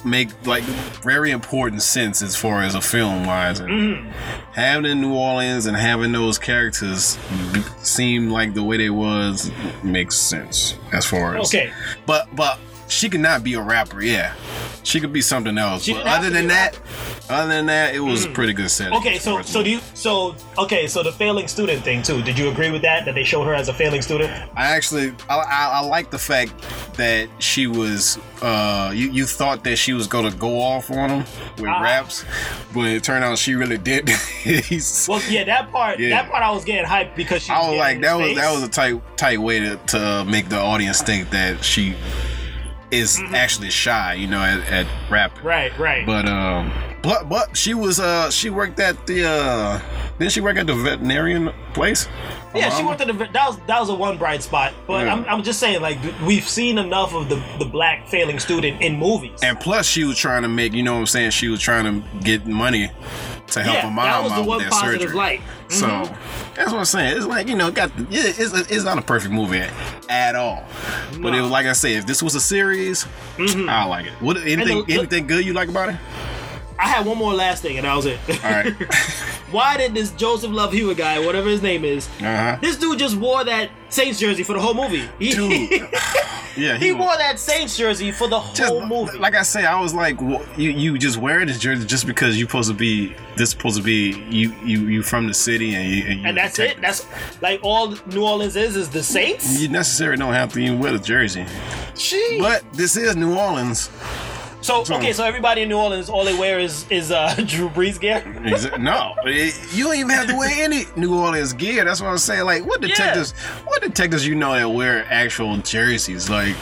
[0.05, 0.63] make like
[1.03, 4.09] very important sense as far as a film wise hmm
[4.53, 7.17] having in New Orleans and having those characters
[7.81, 9.51] seem like the way they was
[9.83, 11.71] makes sense as far as Okay.
[12.05, 14.33] But but she could not be a rapper yeah
[14.83, 16.77] she could be something else She but other than that
[17.29, 20.35] other than that it was a pretty good setting Okay, so so do you so
[20.57, 22.21] okay so the failing student thing too?
[22.21, 23.05] Did you agree with that?
[23.05, 24.29] That they showed her as a failing student?
[24.57, 26.51] I actually I, I, I like the fact
[26.97, 31.19] that she was uh you, you thought that she was gonna go off on him
[31.57, 31.81] with Ah.
[31.81, 32.25] raps,
[32.73, 34.09] but it turned out she really did.
[35.07, 36.09] Well, yeah, that part Yeah.
[36.09, 37.51] that part I was getting hyped because she.
[37.53, 40.59] I was like that was that was a tight tight way to, to make the
[40.59, 41.95] audience think that she
[42.93, 43.35] is Mm-hmm.
[43.35, 45.43] actually shy, you know, at, at rapping.
[45.43, 46.05] right, right.
[46.05, 46.71] But um,
[47.01, 49.81] but but she was uh she worked at the uh
[50.19, 52.07] didn't she work at the veterinarian place?
[52.55, 54.73] yeah, she worked at the that was that was a one bright spot.
[54.87, 55.13] But Yeah.
[55.13, 58.97] I'm, I'm just saying like we've seen enough of the the black failing student in
[58.97, 59.39] movies.
[59.43, 61.31] And plus, she was trying to make, you know what I'm saying?
[61.31, 62.91] She was trying to get money
[63.47, 65.15] to help yeah, her mom that was out with positive surgery.
[65.15, 65.41] light.
[65.69, 66.55] So mm-hmm.
[66.55, 67.17] that's what I'm saying.
[67.17, 69.71] It's like you know, got yeah, it's, it's not a perfect movie at,
[70.09, 70.63] at all.
[71.21, 73.05] But it was like I said, if this was a series,
[73.37, 73.69] mm-hmm.
[73.69, 74.13] I like it.
[74.13, 75.95] What anything anything good you like about it?
[76.79, 78.19] I had one more last thing, and that was it.
[78.43, 78.73] All right.
[79.51, 82.57] Why did this Joseph Love Hewitt guy, whatever his name is, uh huh.
[82.61, 85.07] this dude just wore that Saints jersey for the whole movie?
[85.19, 85.87] He, Dude.
[86.55, 89.17] Yeah, he was- wore that Saints jersey for the just whole movie.
[89.17, 92.47] like I say, I was like, you you just wearing this jersey just because you're
[92.47, 96.03] supposed to be this supposed to be you you you from the city and you
[96.05, 96.79] and, you and that's it.
[96.79, 97.07] That's
[97.41, 99.59] like all New Orleans is is the Saints.
[99.59, 101.43] you necessarily don't have to even wear the jersey.
[101.95, 102.39] Jeez.
[102.39, 103.89] But this is New Orleans.
[104.63, 107.99] So okay, so everybody in New Orleans, all they wear is is uh, Drew Brees
[107.99, 108.23] gear.
[108.79, 111.83] No, it- you don't even have to wear any New Orleans gear.
[111.83, 112.45] That's what I'm saying.
[112.45, 113.31] Like, what detectives?
[113.65, 116.29] What detectives you know that wear actual jerseys?
[116.29, 116.55] Like,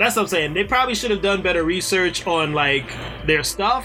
[0.00, 0.54] That's what I'm saying.
[0.54, 2.90] They probably should have done better research on like
[3.26, 3.84] their stuff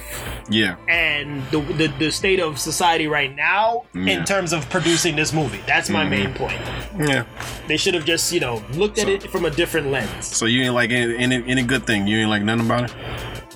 [0.49, 3.99] yeah, and the the, the state of society right now Yeah.
[3.99, 4.07] Mm-hmm.
[4.09, 5.59] in terms of producing this movie.
[5.67, 6.59] That's my main point.
[6.97, 7.25] yeah.
[7.67, 10.25] They should have just you know looked at So- it from a different lens.
[10.25, 12.07] So you ain't like any, any any good thing.
[12.07, 12.95] You ain't like nothing about it.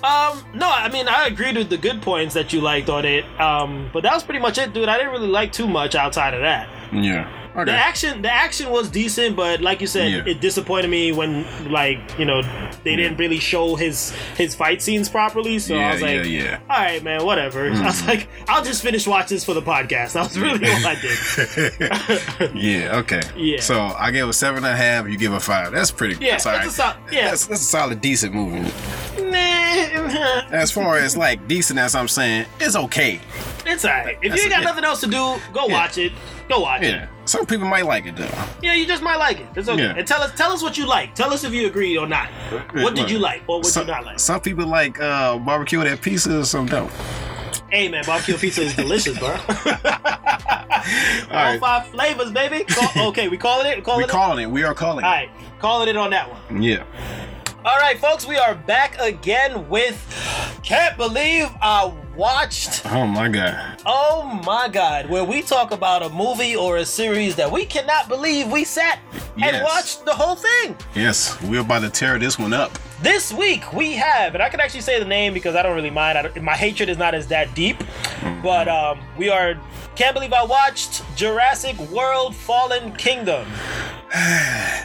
[0.04, 3.24] Um, no, I mean I agreed with the good points that you liked on it.
[3.40, 4.88] Um, but that was pretty much it, dude.
[4.88, 6.68] I didn't really like too much outside of that.
[6.92, 7.28] Yeah.
[7.54, 10.32] The action, the action was decent, but like you said, Yeah.
[10.32, 12.42] it disappointed me when, like, you know,
[12.84, 15.58] they didn't really show his his fight scenes properly.
[15.58, 16.58] So I was like, yeah, yeah.
[16.70, 17.66] all right, man, whatever.
[17.66, 18.08] I was mm-hmm.
[18.08, 20.10] like, I'll just finish watching this for the podcast.
[20.20, 22.54] That was really all I did.
[22.54, 22.98] yeah.
[22.98, 23.22] Okay.
[23.36, 23.60] Yeah.
[23.60, 25.08] So I gave a seven and a half.
[25.08, 25.72] You give a five.
[25.72, 26.22] That's pretty.
[26.24, 26.66] Yeah, that's right.
[26.66, 27.30] a sol- yeah.
[27.30, 28.70] That's, that's a solid, decent movie.
[29.30, 33.20] Nah, As far as like decent as I'm saying, it's okay.
[33.70, 34.18] It's alright.
[34.22, 36.12] If you ain't got nothing else to do, go watch it.
[36.48, 36.90] Go watch it.
[36.90, 37.08] Yeah.
[37.24, 38.28] Some people might like it though.
[38.62, 39.46] Yeah, you just might like it.
[39.54, 39.82] It's okay.
[39.82, 39.94] Yeah.
[39.96, 41.14] And tell us, tell us what you like.
[41.14, 42.28] Tell us if you agree or not.
[42.74, 44.18] What did you like or what some, you not like?
[44.18, 46.90] Some people like uh, barbecue that pizza, some don't.
[47.70, 49.28] Hey man, barbecue pizza is delicious, bro.
[51.30, 51.60] All right.
[51.60, 52.64] five flavors, baby.
[52.64, 53.84] Call, okay, we calling it.
[53.84, 54.10] Calling We it.
[54.10, 54.50] calling it.
[54.50, 55.06] We are calling it.
[55.06, 56.62] All right, calling it on that one.
[56.62, 56.84] Yeah.
[57.64, 59.96] All right, folks, we are back again with.
[60.62, 62.84] Can't believe I watched.
[62.86, 63.82] Oh my god.
[63.86, 68.08] Oh my God, where we talk about a movie or a series that we cannot
[68.08, 68.98] believe we sat
[69.42, 70.76] and watched the whole thing.
[70.94, 72.78] Yes, we're about to tear this one up.
[73.02, 75.88] This week we have, and I can actually say the name because I don't really
[75.88, 76.18] mind.
[76.18, 77.78] I don't, my hatred is not as that deep,
[78.42, 79.58] but um, we are.
[79.96, 83.48] Can't believe I watched Jurassic World: Fallen Kingdom.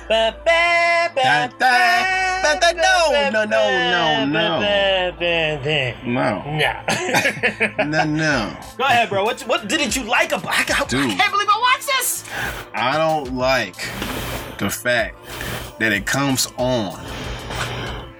[0.08, 5.98] Ba, ba, ba, Da, da, ba, da, da, no, no, no, no, ba.
[6.06, 6.44] No.
[7.86, 8.58] No, no.
[8.78, 9.24] Go ahead, bro.
[9.26, 10.54] What what didn't you like about?
[10.54, 12.24] I, I, I can't believe I watched this.
[12.74, 13.76] I don't like
[14.60, 15.18] the fact
[15.80, 17.04] that it comes on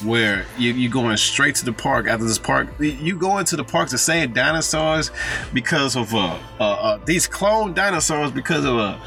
[0.06, 2.70] where you, you going straight to the park after this park.
[2.80, 5.12] You go into the park to save dinosaurs
[5.54, 9.00] because of uh, uh, uh these clone dinosaurs because of a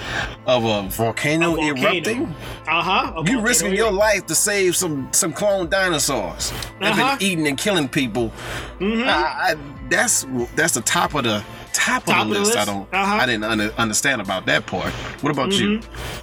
[0.47, 1.83] of a volcano, A volcano.
[1.83, 2.27] erupting.
[2.67, 3.23] Uh huh.
[3.27, 7.17] You risking your life to save some some clone dinosaurs that Uh-huh.
[7.17, 8.33] been eating and killing people.
[8.79, 9.09] Mm-hmm.
[9.09, 9.57] I, I,
[9.89, 11.43] that's that's the top of the
[11.79, 12.57] top, Top of the the list.
[12.59, 12.93] I don't.
[12.93, 13.15] Uh-huh.
[13.23, 14.93] I didn't under, understand about that part.
[15.23, 15.81] What about you?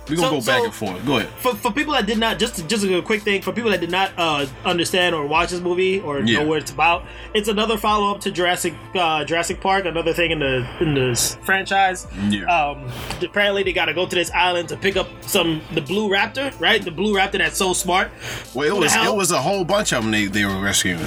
[0.10, 1.06] We're gonna So- go back so- and forth.
[1.06, 1.30] Go ahead.
[1.40, 3.92] for, for people that did not just just a quick thing for people that did
[3.92, 6.40] not uh, understand or watch this movie or Yeah.
[6.40, 10.40] know what it's about it's another follow-up to Jurassic uh, Jurassic Park another thing in
[10.40, 12.46] the in the franchise Yeah.
[12.46, 12.90] um,
[13.22, 16.58] apparently they got to go to this island to pick up some the blue raptor
[16.60, 18.12] right the blue raptor that's so smart
[18.54, 21.06] Well, it was it was a whole bunch of them they, they were rescuing.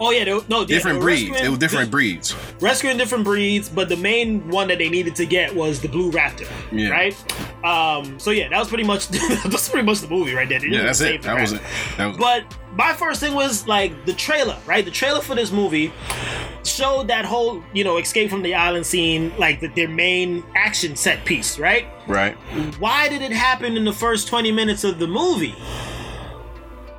[0.00, 1.40] oh yeah they, no Different they breeds.
[1.40, 2.34] It was different breeds.
[2.60, 6.10] rescuing different breeds, but the main one that they needed to get was the blue
[6.10, 6.88] raptor, Yeah.
[6.88, 7.14] right?
[7.64, 10.60] Um, so yeah, that was pretty much that's pretty much the movie right there.
[10.60, 11.20] They Yeah, that's it.
[11.22, 11.60] That was it.
[11.98, 14.84] That was But my first thing was like the trailer, right?
[14.84, 15.92] The trailer for this movie
[16.64, 20.94] showed that whole, you know, escape from the island scene, like the, their main action
[20.96, 21.86] set piece, right?
[22.06, 22.34] right.
[22.78, 25.54] Why did it happen in the first 20 minutes of the movie?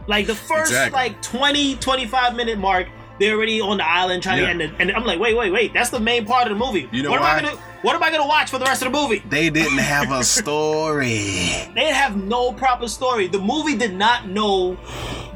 [0.08, 0.98] Like the first Exactly.
[0.98, 2.88] like 20, 25 minute mark,
[3.22, 4.54] they're already on the island trying Yeah.
[4.68, 6.90] to and, and I'm like, wait, wait, wait, that's the main part of the movie.
[6.92, 7.38] You know what why?
[7.40, 9.24] am I gonna what am I gonna watch for the rest of the movie?
[9.30, 11.50] They didn't have a story.
[11.74, 13.28] They have no proper story.
[13.28, 14.78] The movie did not know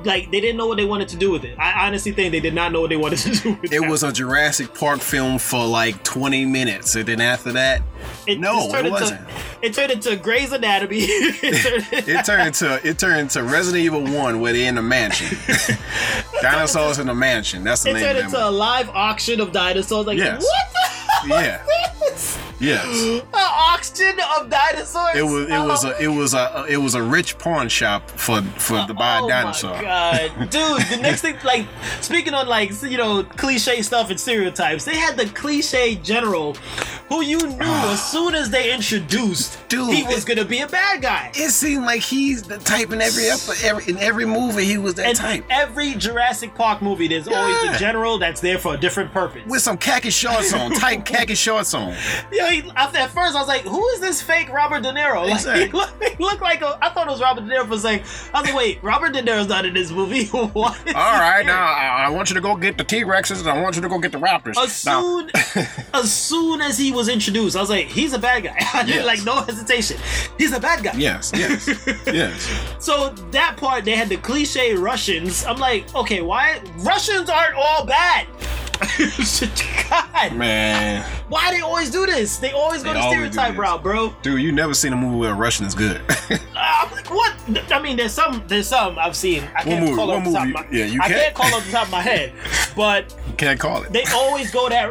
[0.04, 1.58] like they didn't know what they wanted to do with it.
[1.58, 3.90] I honestly think they did not know what they wanted to do with It that.
[3.90, 7.82] was a Jurassic Park film for like 20 minutes, and then after that,
[8.28, 9.22] It no, turned it into- wasn't.
[9.62, 10.98] It turned into Grey's Anatomy.
[11.00, 14.82] it turned, It turned into it turned into Resident Evil One, where they're in the
[14.84, 15.38] mansion.
[16.42, 17.64] Dinosaurs in the mansion.
[17.64, 17.98] That's the name.
[17.98, 20.06] it name turned of into a live auction of dinosaurs.
[20.06, 20.44] Like Yes.
[20.44, 21.66] what the Yeah.
[22.60, 23.22] Is this?
[23.22, 23.22] Yes.
[23.38, 23.45] Oh,
[23.86, 25.16] An auction of dinosaurs.
[25.16, 28.42] It was it was a it was a it was a rich pawn shop for
[28.58, 29.76] for the buy oh dinosaur.
[29.76, 30.82] my god, dude!
[30.90, 31.66] The next thing, like
[32.02, 36.54] speaking on like you know cliche stuff and stereotypes, they had the cliche general,
[37.10, 40.68] who you knew as soon as they introduced, Dude, he was it- gonna be a
[40.68, 41.32] bad guy.
[41.36, 44.96] It seemed like he's the type in every episode, every in every movie he was
[44.96, 45.46] that And type.
[45.50, 49.44] every Jurassic Park movie, there's always the general that's there for a different purpose.
[49.48, 51.96] With some khaki shorts on, tight khaki shorts on.
[52.32, 55.24] Yeah, he, at at first I was like, "Who is this fake Robert De Niro?"
[55.26, 55.66] Like, Exactly.
[55.68, 58.06] he, looked, he looked like a, I thought it was Robert De Niro for second.
[58.34, 60.96] I was like, "Wait, Robert De Niro's not in this movie." All here?
[60.96, 63.82] now I I want you to go get the T Rexes and I want you
[63.82, 64.58] to go get the Raptors.
[64.58, 65.30] As soon,
[65.94, 68.96] as soon as he was introduced, I was like, "He's a bad guy." I did
[68.96, 69.06] Yes.
[69.06, 69.98] like no hesitation.
[70.38, 70.94] He's a bad guy.
[70.96, 71.68] yes, yes,
[72.08, 72.50] yes.
[72.80, 75.46] So that part, they had the cliche Russians.
[75.46, 78.28] I'm like, okay, why Russians aren't all bad?
[79.90, 82.38] God, Man, why they always do this?
[82.38, 84.16] They always go They the stereotype route, bro.
[84.22, 86.02] dude, you never seen a movie where a Russian is good.
[86.58, 87.36] Uh, I'm like, what?
[87.72, 89.44] I mean, there's some, there's some I've seen.
[89.56, 89.96] I can't movie?
[89.96, 90.54] call off the top of movie?
[90.54, 91.20] my, Yeah, you I can't.
[91.22, 92.34] can't call off the top of my head,
[92.78, 93.92] but you can't call it.
[93.92, 94.86] they always go that.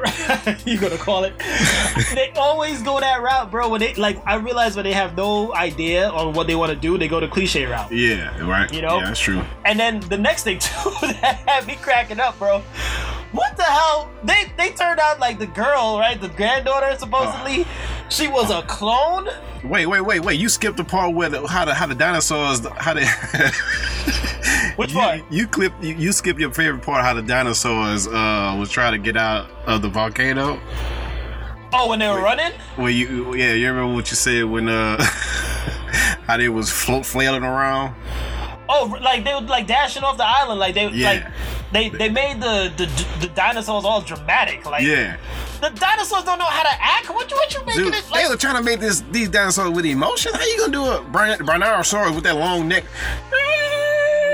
[0.47, 1.33] Route You gonna call it?
[2.15, 3.69] they always go that route, bro.
[3.71, 6.77] When they like, I realize when they have no idea on what they want to
[6.77, 7.91] do, they go the cliche route.
[7.91, 8.71] yeah, right.
[8.73, 8.99] You know?
[8.99, 9.43] yeah, that's true.
[9.65, 12.61] And then the next thing too that had me cracking up, bro.
[13.33, 13.65] What the
[14.25, 16.19] They they turned out like the girl, right?
[16.19, 17.67] The granddaughter supposedly.
[18.09, 19.29] She was a clone.
[19.63, 20.41] Wait, wait, wait, wait.
[20.41, 23.07] You skipped the part where the, how the how the dinosaurs how they.
[24.77, 25.21] Which you, part?
[25.31, 28.99] You clip you, you skipped your favorite part how the dinosaurs uh was trying to
[28.99, 30.59] get out of the volcano.
[31.73, 32.53] Oh, when they were running.
[32.79, 35.03] Well, you yeah, you remember what you said when uh
[36.27, 37.95] how they was float flailing around?
[38.69, 41.11] Oh, like they were like dashing off the island, like they Yeah.
[41.11, 41.25] like
[41.73, 42.87] they they made the, the
[43.21, 44.65] the dinosaurs all dramatic.
[44.65, 45.17] Like Yeah,
[45.61, 47.11] the dinosaurs don't know how to act.
[47.11, 49.71] What you what you making dude, it they were trying to make this these dinosaurs
[49.71, 50.33] with emotion.
[50.33, 52.85] How you gonna do a Bron- Brontosaurus with that long neck?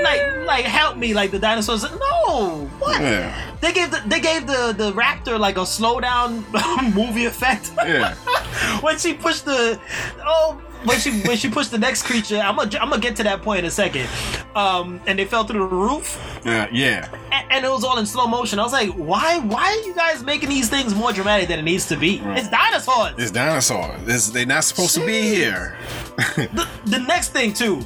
[0.03, 1.83] Like like help me, like the dinosaurs.
[1.83, 2.99] No, what?
[3.01, 6.43] Yeah, They gave the they gave the the raptor like a slow down
[6.95, 7.71] movie effect.
[7.85, 8.15] yeah.
[8.81, 9.79] when she pushed the
[10.25, 13.23] oh when she when she pushed the next creature i'm gonna i'm gonna get to
[13.23, 14.07] that point in a second
[14.55, 17.07] um and they fell through the roof Yeah, yeah.
[17.31, 18.57] and, and it was all in slow motion.
[18.59, 19.37] I was like, why?
[19.39, 22.17] Why are you guys making these things more dramatic than it needs to be?
[22.25, 23.13] It's dinosaurs.
[23.19, 24.01] It's dinosaurs.
[24.07, 25.77] It's, they're not supposed to be here.
[26.35, 27.81] the, the next thing too,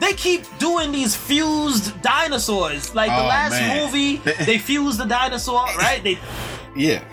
[0.00, 2.94] they keep doing these fused dinosaurs.
[2.94, 3.84] Like the Oh, last man.
[3.84, 6.02] movie, they fused the dinosaur, right?
[6.02, 6.18] They
[6.74, 7.04] Yeah.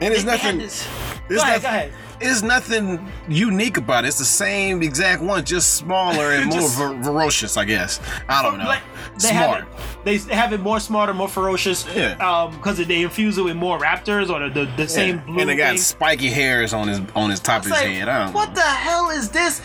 [0.00, 0.58] And it's nothing.
[0.58, 0.86] this-
[1.28, 1.92] Go ahead, nothing- go ahead.
[2.20, 4.08] There's nothing unique about it.
[4.08, 8.00] It's the same exact one, just smaller and more Just- ver- ferocious, I guess.
[8.28, 8.64] I don't know.
[8.64, 8.82] Like,
[9.20, 9.64] they Smart.
[10.04, 11.84] They have it more smarter, more ferocious.
[11.94, 12.12] Yeah.
[12.26, 15.22] Um, because they infuse it with more raptors or the the, the same Yeah.
[15.24, 15.78] blue and they got thing.
[15.78, 18.08] spiky hairs on his on his top of his like, head.
[18.08, 18.54] I don't what know.
[18.56, 19.60] the hell is this?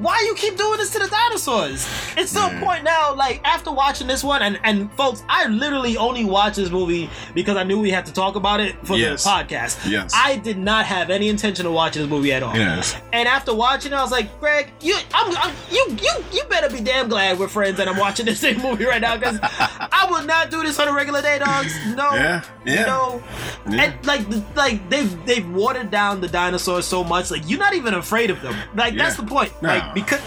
[0.00, 1.86] Why you keep doing this to the dinosaurs?
[2.16, 5.96] It's to a point now, like after watching this one, and and folks, I literally
[5.96, 9.24] only watched this movie because I knew we had to talk about it for Yes.
[9.24, 9.88] the podcast.
[9.90, 10.12] Yes.
[10.14, 12.56] I did not have any intention of watching this movie at all.
[12.56, 12.96] Yes.
[13.12, 16.68] And after watching it, I was like, Greg, you, I'm, I'm, you, you, you better
[16.68, 20.06] be damn glad we're friends and I'm watching this same movie right now because I
[20.10, 21.74] would not do this on a regular day, dogs.
[21.94, 22.14] No.
[22.14, 22.84] Yeah, yeah.
[22.86, 23.22] No.
[23.68, 23.82] Yeah.
[23.82, 24.26] And like,
[24.56, 28.40] like they've they've watered down the dinosaurs so much, like you're not even afraid of
[28.42, 28.54] them.
[28.74, 29.52] Like that's the point.
[29.62, 29.68] No.
[29.68, 30.20] Like because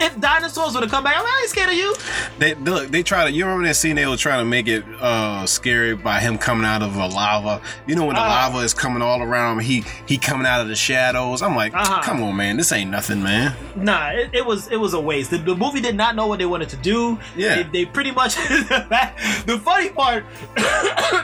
[0.00, 1.94] if dinosaurs would have come back, I'm not scared of you.
[2.38, 2.88] They look.
[2.90, 3.30] They try to.
[3.32, 3.96] You remember that scene?
[3.96, 7.60] They were trying to make it uh scary by him coming out of a lava.
[7.86, 8.28] You know when the Uh.
[8.28, 11.42] lava is coming all around he he coming out of the shadows.
[11.42, 12.02] I'm like, Uh-huh.
[12.02, 12.56] come on, man.
[12.56, 13.54] This ain't nothing, man.
[13.76, 15.30] Nah, it, it was it was a waste.
[15.30, 17.18] The, the movie did not know what they wanted to do.
[17.36, 17.56] Yeah.
[17.56, 18.34] they, they pretty much.
[18.36, 20.24] the funny part,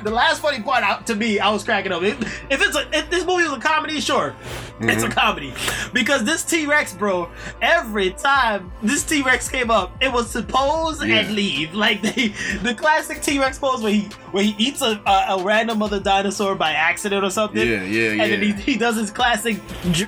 [0.02, 2.02] the last funny part out to me, I was cracking up.
[2.02, 2.20] If,
[2.50, 4.34] if it's a if this movie was a comedy, sure,
[4.80, 5.18] it's a Mm-hmm.
[5.18, 5.54] comedy
[5.92, 10.42] because this T Rex, bro, every time this T Rex came up, it was to
[10.42, 11.20] pose Yeah.
[11.20, 11.74] and leave.
[11.74, 12.28] Like they,
[12.62, 14.02] the classic T Rex pose where he
[14.32, 17.66] where he eats a, a, a random other dinosaur by accident or something.
[17.68, 19.56] Yeah, yeah, And then he, he does his classic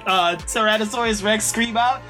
[0.06, 2.02] uh, Tyrannosaurus Rex scream out.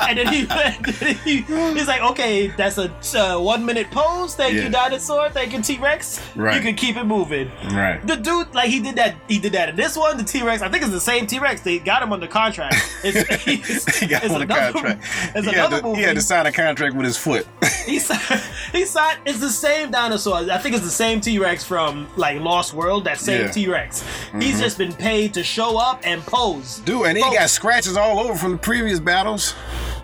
[0.00, 4.34] And then he, and then he he's like, okay, that's a uh, one minute pose.
[4.34, 4.64] Thank Yeah.
[4.64, 5.30] you, dinosaur.
[5.30, 6.20] Thank you, T Rex.
[6.36, 6.56] Right.
[6.56, 7.50] You can keep it moving.
[7.72, 8.00] Right.
[8.06, 9.16] The dude, like he did that.
[9.28, 10.16] He did that in this one.
[10.16, 10.62] The T Rex.
[10.62, 11.60] I think it's the same T Rex.
[11.60, 12.74] They got him under contract.
[13.04, 13.20] It's,
[14.00, 15.04] He got it's on the another- contract.
[15.34, 15.98] It's he, had another to, movie.
[16.00, 17.46] he had to sign a contract with his foot.
[17.86, 18.42] He signed,
[18.72, 19.18] he signed.
[19.24, 20.36] It's the same dinosaur.
[20.50, 23.04] I think it's the same T Rex from like Lost World.
[23.04, 23.44] That same Yeah.
[23.46, 23.52] Mm-hmm.
[23.52, 24.04] T Rex.
[24.40, 26.78] He's just been paid to show up and pose.
[26.80, 29.54] Dude, and he got scratches all over from the previous battles.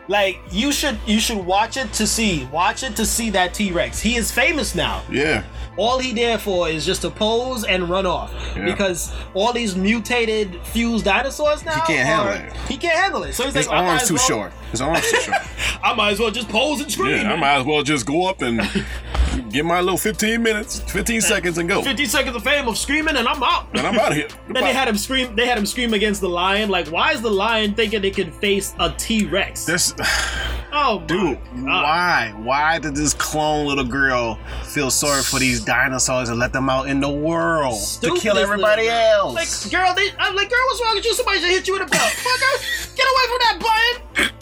[0.09, 3.73] Like you should you should watch it to see watch it to see that T
[3.73, 4.01] Rex.
[4.01, 5.03] He is famous now.
[5.11, 5.45] Yeah.
[5.79, 8.65] All he there for is just to pose and run off Yeah.
[8.65, 12.57] because all these mutated fused dinosaurs now He can't handle are- it.
[12.69, 13.35] He can't handle it.
[13.35, 14.53] So he's His like, arms too well- short.
[14.71, 15.43] His arms too short.
[15.83, 17.11] I might as well just pose and scream.
[17.27, 18.59] Yeah, I might as well just go up and
[19.37, 21.83] get my little 15 minutes, 15 seconds and go.
[21.83, 23.69] 15 seconds of fame of screaming and I'm out.
[23.75, 24.29] And I'm out of here.
[24.49, 25.35] Then they had him scream.
[25.37, 26.69] They had him scream against the lion.
[26.69, 29.65] Like, why is the lion thinking they can face a T Rex?
[29.65, 29.95] This,
[30.79, 31.65] Oh, dude, God.
[31.65, 32.35] why?
[32.37, 36.89] Why did this clone little girl feel sorry for these dinosaurs and let them out
[36.89, 39.35] in the world Stupid to kill everybody else?
[39.35, 41.15] Like, girl, they, I'm like, girl, what's wrong with you?
[41.15, 42.03] Somebody should hit you with a belt.
[42.03, 43.59] Fucker, get away from that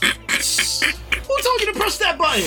[0.02, 0.23] button.
[1.26, 2.44] Who told you to press that button?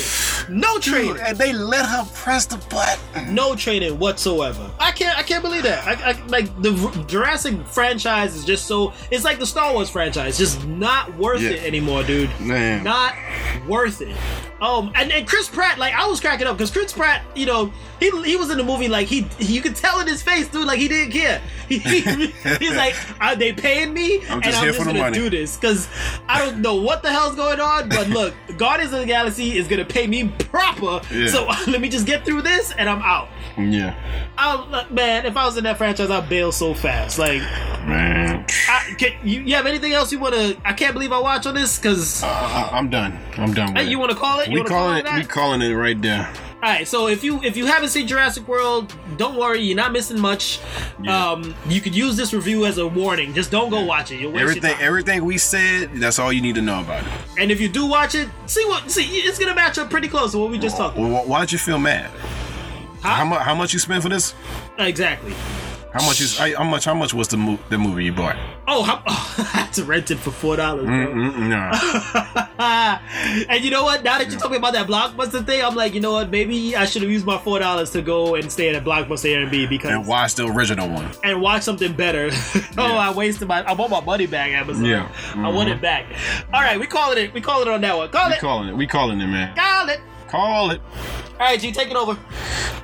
[0.59, 1.13] No training.
[1.13, 3.33] Dude, and they let her press the button.
[3.33, 4.69] No training whatsoever.
[4.79, 5.17] I can't.
[5.17, 5.85] I can't believe that.
[5.87, 6.71] I, I like the
[7.07, 8.93] Jurassic franchise is just so.
[9.11, 11.51] It's like the Star Wars franchise, just not worth Yeah.
[11.51, 12.29] it anymore, dude.
[12.39, 12.83] Man.
[12.83, 13.15] not
[13.67, 14.15] worth it.
[14.61, 17.71] Um, and, and Chris Pratt, like I was cracking up because Chris Pratt, you know,
[17.99, 20.47] he he was in the movie like he, he you could tell in his face,
[20.47, 21.41] dude, like he didn't care.
[21.67, 22.27] He, he-
[22.59, 24.21] he's like, are they paying me?
[24.27, 25.87] I'm and just I'm here just for the gonna money." do this because
[26.27, 27.86] I don't know what the hell's going on.
[27.89, 31.27] But look, Guardians of the Galaxy is gonna pay me proper, Yeah.
[31.27, 33.29] so let me just get through this and I'm out.
[33.57, 33.95] Yeah.
[34.69, 37.17] Look, man, if I was in that franchise, I'd bail so fast.
[37.17, 37.41] Like,
[37.87, 38.45] Man.
[38.69, 40.57] I, can, you, you have anything else you want to?
[40.65, 43.17] I can't believe I watch on this because Uh, I'm done.
[43.37, 43.91] I'm done with Hey, it.
[43.91, 44.47] you want to call it?
[44.47, 45.13] You we wanna call it it.
[45.15, 46.29] We calling it right there.
[46.67, 49.93] All right, so if you if you haven't seen Jurassic World, don't worry, you're not
[49.93, 50.59] missing much.
[51.01, 51.29] Yeah.
[51.31, 53.33] Um, you could use this review as a warning.
[53.33, 54.19] Just don't go watch it.
[54.19, 54.63] You'll waste Everything.
[54.71, 54.85] your time.
[54.85, 55.93] Everything we said.
[55.93, 57.09] That's all you need to know about it.
[57.39, 60.33] and if you do watch it, see what see it's gonna match up pretty close
[60.33, 60.97] to what we just talked.
[60.97, 61.09] about.
[61.09, 62.11] Well, wh- why'd you feel mad?
[63.01, 63.11] Huh?
[63.15, 63.41] How much?
[63.43, 64.33] How much you spent for this?
[64.77, 65.33] Exactly.
[65.97, 66.37] How much is?
[66.37, 66.85] How much?
[66.85, 68.35] How much was the mo- the movie you bought?
[68.67, 70.85] Oh, how, oh, I had to rent it for four dollars.
[70.85, 71.71] Mm-mm, no.
[73.49, 74.03] and you know what?
[74.03, 76.29] Now that you told me about that Blockbuster thing, I'm like, you know what?
[76.29, 79.33] Maybe I should have used my four dollars to go and stay at a Blockbuster
[79.33, 81.09] Airbnb because and watch the original one.
[81.23, 82.29] and watch something better.
[82.33, 82.97] oh, Yeah.
[82.97, 83.63] I wasted my.
[83.63, 84.85] I want my money back, Amazon.
[84.85, 85.11] Yeah.
[85.35, 85.81] I want it mm-hmm.
[85.81, 86.05] back.
[86.53, 87.33] All right, we calling it.
[87.33, 88.09] We calling it on that one.
[88.09, 88.39] Call We it.
[88.39, 88.75] calling it.
[88.75, 89.55] We calling it, man.
[89.55, 89.99] Call it.
[90.27, 90.81] Call it.
[91.39, 92.11] All right, G, take it over.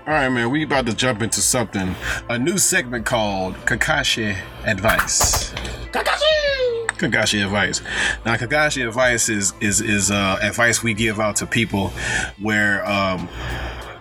[0.05, 0.49] All right, man.
[0.49, 1.95] We about to jump into something.
[2.29, 5.51] A new segment called Kakashi Advice.
[5.91, 6.87] Kakashi.
[6.97, 7.81] Kagashi advice.
[8.25, 11.89] Now, Kagashi advice is is is uh, advice we give out to people
[12.39, 13.27] where um,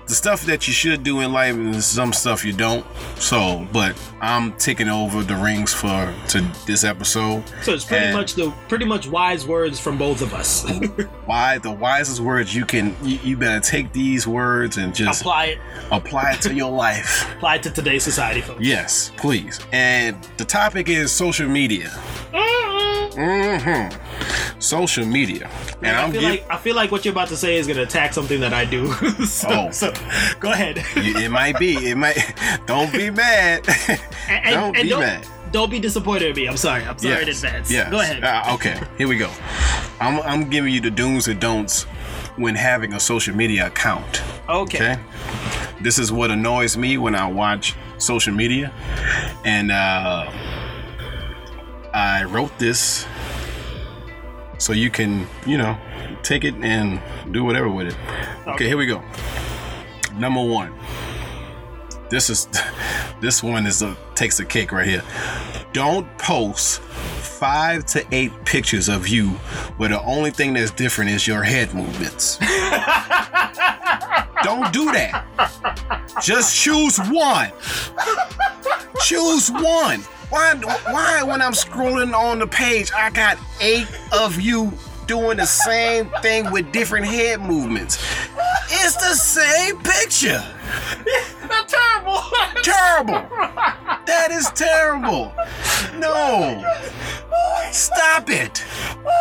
[0.07, 2.85] the stuff that you should do in life and some stuff you don't.
[3.17, 7.45] So, but I'm taking over the rings for to this episode.
[7.63, 10.69] So it's pretty And much the pretty much wise words from both of us.
[11.27, 12.95] why the wisest words you can.
[13.03, 15.59] You, you better take these words and just apply it,
[15.91, 17.33] apply it to your life.
[17.37, 18.61] apply it to today's society, folks.
[18.61, 19.61] Yes, please.
[19.73, 21.89] And the topic is social media.
[22.33, 22.92] Mm-hmm.
[24.59, 25.51] Social media.
[25.83, 27.67] And I I'm feel giv- like I feel like what you're about to say is
[27.67, 28.93] gonna attack something that I do.
[29.27, 29.71] so, Oh.
[29.71, 29.93] so
[30.41, 30.83] go ahead.
[30.97, 31.91] it might be.
[31.91, 32.17] It might.
[32.67, 33.67] Don't be mad.
[34.29, 35.27] And, and- don't be don't, mad.
[35.51, 36.47] don't be disappointed in me.
[36.47, 36.85] I'm sorry.
[36.85, 37.71] I'm sorry in advance.
[37.71, 37.91] Yes.
[37.91, 38.23] Go ahead.
[38.25, 38.81] Uh, okay.
[38.97, 39.31] Here we go.
[40.01, 41.83] I'm, I'm giving you the do's and don'ts
[42.37, 44.23] when having a social media account.
[44.49, 44.93] okay.
[44.93, 45.03] Okay.
[45.83, 48.73] This is what annoys me when I watch social media,
[49.45, 50.31] and uh,
[51.95, 53.07] I wrote this
[54.59, 55.77] so you can, you know,
[56.23, 57.01] take it and
[57.33, 57.97] do whatever with it.
[58.43, 58.67] Okay, Okay.
[58.69, 59.03] here we go.
[60.15, 60.73] Number one.
[62.11, 62.47] This is
[63.21, 65.03] this one is a takes a cake right here.
[65.73, 69.31] Don't post five to eight pictures of you
[69.79, 72.37] where the only thing that's different is your head movements.
[74.43, 75.25] Don't do that.
[76.23, 77.51] Just choose one.
[79.01, 80.03] Choose one.
[80.33, 84.73] Why why when I'm scrolling on the page I got eight of you
[85.07, 87.99] doing the same thing with different head movements?
[88.71, 90.43] It's the same picture.
[91.49, 92.19] That's terrible.
[92.63, 93.29] Terrible.
[94.07, 95.35] That is terrible.
[95.99, 96.65] No.
[97.71, 98.65] Stop it.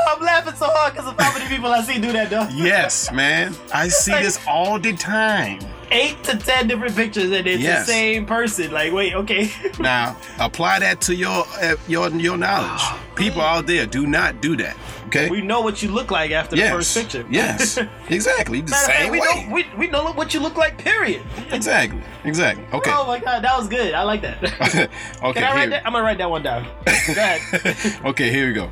[0.08, 2.48] I'm laughing so hard because of how many people I see do that though.
[2.54, 3.54] Yes, man.
[3.74, 5.60] I see this all the time.
[5.94, 7.86] Eight to ten different pictures and it's Yes.
[7.86, 8.72] the same person.
[8.72, 9.52] Like, wait, okay.
[9.80, 12.82] Now, apply that to your uh, your your knowledge.
[13.16, 14.76] People out there, do not do that.
[15.08, 15.30] Okay?
[15.30, 16.70] we know what you look like after yes.
[16.72, 17.26] the first picture.
[17.30, 17.78] Yes.
[18.10, 18.62] Exactly.
[18.62, 19.28] The Matter of fact, same we way.
[19.48, 20.78] know we, we know what you look like.
[20.78, 21.22] Period.
[21.52, 22.02] Exactly.
[22.24, 22.64] Exactly.
[22.72, 22.92] Okay.
[22.94, 23.94] Oh my god, that was good.
[23.94, 24.42] I like that.
[24.44, 24.88] okay.
[25.34, 25.86] Can I write here- that?
[25.86, 26.64] I'm gonna write that one down.
[26.86, 28.06] Go ahead.
[28.06, 28.72] okay, here we go.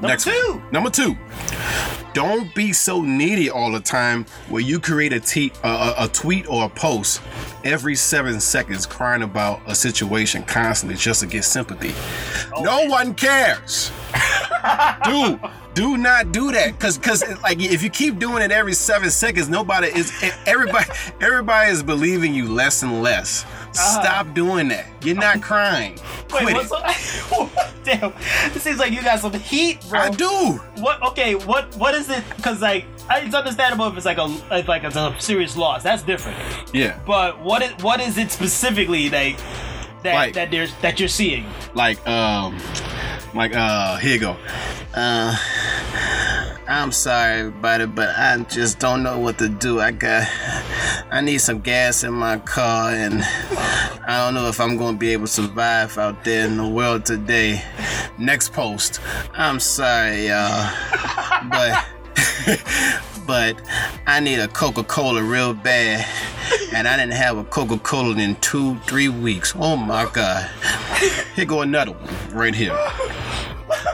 [0.00, 0.30] Number two.
[0.30, 0.72] One.
[0.72, 1.16] Number two.
[2.12, 6.48] Don't be so needy all the time where you create a, te- a, a, tweet
[6.48, 7.20] or a post
[7.62, 11.92] every seven seconds crying about a situation constantly just to get sympathy.
[12.54, 12.62] Oh.
[12.62, 13.90] No one cares.
[15.04, 15.38] do
[15.76, 19.46] do not do that because because like if you keep doing it every seven seconds
[19.48, 20.86] nobody is eh, everybody
[21.20, 24.02] everybody is believing you less and less uh-huh.
[24.02, 25.92] stop doing that you're not crying
[26.32, 27.72] Wait, Quit what's it.
[27.84, 28.12] Damn,
[28.52, 30.00] this seems like you got some heat, bro.
[30.00, 31.00] i do What?
[31.10, 31.72] Okay, what?
[31.76, 32.24] What is it?
[32.34, 35.84] Because like, it's understandable if it's like a if like it's a serious loss.
[35.84, 36.36] That's different.
[36.74, 39.38] yeah But what is what is it specifically like
[40.02, 41.44] that Like- that there's that you're seeing?
[41.74, 42.58] like um
[43.34, 44.36] like uh here you go
[44.94, 45.36] uh
[46.68, 49.78] I'm sorry about it, but I just don't know what to do.
[49.80, 50.26] I got,
[51.12, 55.12] I need some gas in my car, and I don't know if I'm gonna be
[55.12, 57.62] able to survive out there in the world today.
[58.18, 58.98] Next post.
[59.34, 60.68] I'm sorry, y'all,
[61.48, 61.86] but,
[63.26, 63.60] but
[64.06, 66.06] I need a Coca-Cola real bad,
[66.72, 69.54] and I didn't have a Coca-Cola in two, three weeks.
[69.56, 70.48] Oh my God.
[71.34, 72.76] Here go another one right here.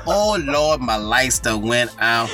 [0.07, 2.31] Oh Lord, my lights done went out.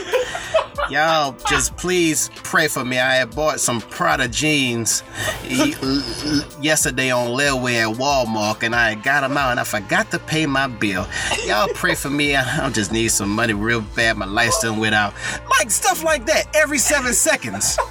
[0.90, 2.98] Y'all just please pray for me.
[2.98, 5.02] I had bought some Prada jeans
[6.62, 10.46] yesterday on layaway at Walmart and I got them out and I forgot to pay
[10.46, 11.06] my bill.
[11.44, 12.36] Y'all pray for me.
[12.36, 14.16] I just need some money real bad.
[14.16, 15.12] My lights done went out.
[15.58, 17.78] Like stuff like that every seven seconds.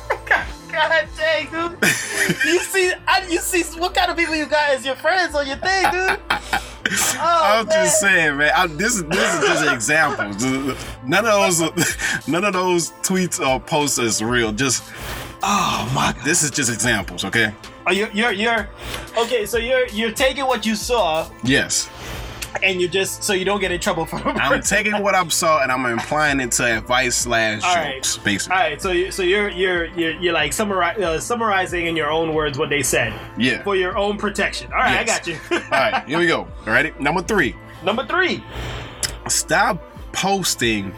[0.79, 1.81] Oh, God dang, dude.
[1.81, 5.47] you see, I, you see what kind of people you got as your friends on
[5.47, 6.19] your thing, dude.
[7.19, 7.85] Oh, I'm man.
[7.85, 8.51] just saying, man.
[8.55, 10.43] I, this is this is just examples.
[11.05, 14.51] None of those, none of those tweets or posts is real.
[14.51, 14.83] Just
[15.43, 16.25] Oh my god.
[16.25, 17.53] this is just examples, okay?
[17.85, 18.67] Oh, you're, you're, you're,
[19.17, 19.45] okay.
[19.45, 21.87] So you're, you're taking what you saw, Yes,
[22.63, 24.17] and you just so you don't get in trouble for.
[24.27, 27.95] I'm taking what I saw and I'm implying it to advice slash right.
[27.95, 28.55] jokes, basically.
[28.57, 32.09] All right, so you, so you're you're you're, you're like summari- uh, summarizing in your
[32.11, 33.63] own words what they said Yeah.
[33.63, 34.71] for your own protection.
[34.71, 35.37] All right, I got you.
[35.51, 36.41] All right, here we go.
[36.41, 36.93] All righty.
[36.99, 37.55] Number three.
[37.83, 38.43] Number three.
[39.27, 39.83] Stop
[40.13, 40.93] posting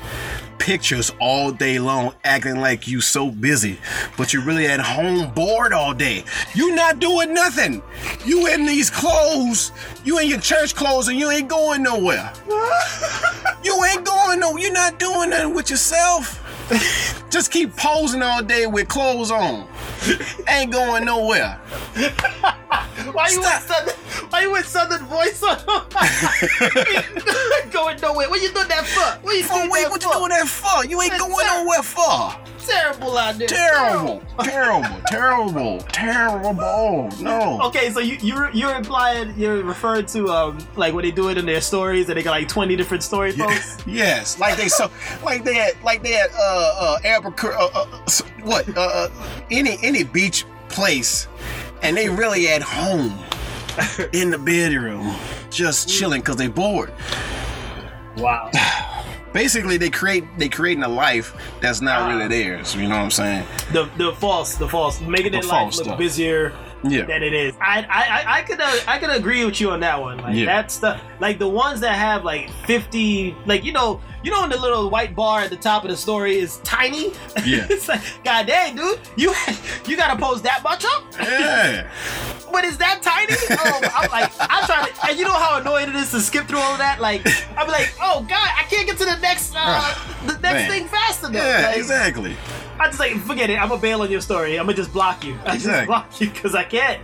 [0.60, 3.80] pictures all day long acting like you so busy
[4.18, 6.24] but you're really at home bored all day.
[6.54, 7.82] You not doing nothing.
[8.26, 9.72] You in these clothes.
[10.04, 12.32] You in your church clothes and you ain't going nowhere.
[13.62, 16.42] You ain't going no you're not doing nothing with yourself.
[17.30, 19.68] Just keep posing all day with clothes on.
[20.48, 21.60] Ain't going nowhere
[23.14, 23.62] Why you Stop.
[23.62, 23.96] with Southern?
[24.30, 25.58] Why you with Southern voice on?
[27.72, 28.30] Going nowhere.
[28.30, 29.26] What you doing that for?
[29.26, 30.10] What you Oh, doing wait, that what for?
[30.10, 30.86] you doing that for?
[30.86, 32.36] You ain't That's going ter- nowhere for.
[32.66, 33.48] Terrible out there.
[33.48, 37.10] Terrible, terrible, terrible, terrible.
[37.20, 37.60] No.
[37.64, 41.38] Okay, so you you're you're implying you're referring to um like when they do it
[41.38, 43.84] in their stories and they got like twenty different story Yeah, posts.
[43.88, 44.92] yes, like they so,
[45.24, 47.86] like they had, like they had, uh, uh, Albuquerque, uh, uh,
[48.44, 49.10] what, uh, uh,
[49.50, 51.28] any any beach place,
[51.82, 53.18] and they really at home
[54.14, 55.16] in the bedroom,
[55.50, 56.92] just chilling because they bored.
[58.18, 58.52] Wow.
[59.34, 62.10] Basically, they create they creating a life that's not Ah.
[62.10, 62.76] really theirs.
[62.76, 63.46] You know what I'm saying?
[63.72, 65.98] The the false the false making The their life look stuff.
[66.00, 66.52] busier
[66.84, 67.04] Yeah.
[67.06, 67.54] than it is.
[67.60, 70.18] I I I, I could uh, I could agree with you on that one.
[70.20, 70.46] Like Yeah.
[70.46, 74.50] that's the like the ones that have like fifty like you know you know when
[74.50, 77.08] the little white bar at the top of the story is tiny.
[77.46, 77.68] Yeah.
[77.70, 79.34] it's like God dang dude you
[79.88, 81.04] you gotta post that much up.
[81.20, 81.90] Yeah.
[82.52, 83.36] But is that tiny?
[83.52, 86.48] Oh, I'm like, I'm trying to, and you know how annoying it is to skip
[86.48, 87.00] through all of that.
[87.00, 87.22] Like,
[87.56, 90.72] I'm like, oh god, I can't get to the next, uh, the next Man.
[90.72, 91.36] thing fast enough.
[91.36, 91.68] Yeah.
[91.68, 92.36] Like, Exactly.
[92.80, 93.62] I just like, forget it.
[93.62, 94.58] I'm gonna bail on your story.
[94.58, 95.34] I'm gonna just block you.
[95.46, 95.72] I Exactly.
[95.72, 97.02] just block you because I can't.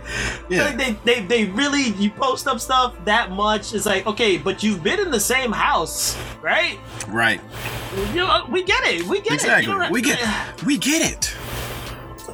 [0.48, 0.64] Yeah.
[0.64, 3.74] Like they, they, they really, you post up stuff that much.
[3.74, 6.78] It's like, okay, but you've been in the same house, right?
[7.08, 7.40] Right.
[8.12, 9.02] You know, we get it.
[9.06, 9.72] We get Exactly.
[9.72, 9.78] it.
[9.78, 10.18] Don't- We get
[10.64, 11.34] we get it.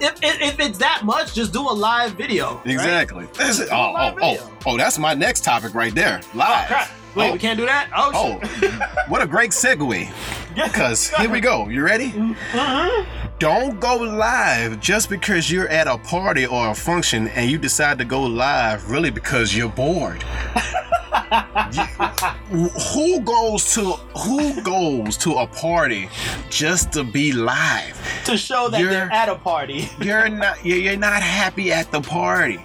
[0.00, 2.56] If, if, if it's that much, just do a live video.
[2.56, 2.66] right?
[2.66, 3.26] Exactly.
[3.34, 3.68] That's it.
[3.70, 6.20] Oh, oh, oh, oh, that's my next topic right there.
[6.34, 6.66] Live.
[6.66, 6.90] Crap.
[7.14, 7.32] Wait, Oh.
[7.34, 7.88] we can't do that?
[7.94, 8.10] Oh,
[8.42, 10.10] Oh, what a great segue.
[10.54, 11.68] Because here we go.
[11.68, 12.10] You ready?
[12.10, 13.06] Mhm.
[13.42, 17.98] Don't go live just because you're at a party or a function and you decide
[17.98, 20.22] to go live really because you're bored.
[21.72, 26.08] You- who goes to who goes to a party
[26.50, 27.98] just to be live?
[28.26, 29.88] to show that You're- they're at a party.
[30.00, 32.60] You're not you're you're not happy at the party.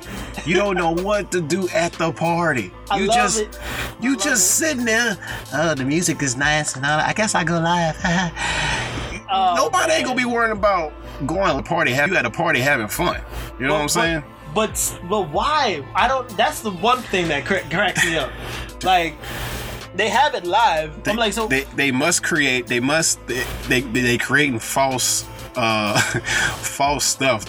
[0.45, 2.71] You don't know what to do at the party.
[2.91, 3.59] I You just it.
[3.99, 5.17] you just sitting there.
[5.53, 6.99] Oh, the music is nice and all.
[6.99, 7.97] I guess I go live.
[9.29, 10.93] Oh, Nobody ain't gonna be worrying about
[11.25, 11.91] going to a party.
[11.91, 13.21] Have you at a party having fun?
[13.59, 14.23] You know what I'm saying?
[14.53, 14.71] But,
[15.01, 15.83] but but why?
[15.95, 16.29] I don't.
[16.37, 18.31] That's the one thing that cra- cracks me up.
[18.83, 19.15] Like
[19.95, 21.03] they have it live.
[21.03, 22.67] They, I'm like, so they they must create.
[22.67, 25.25] They must they they, they creating false
[25.55, 25.99] uh
[26.59, 27.45] false stuff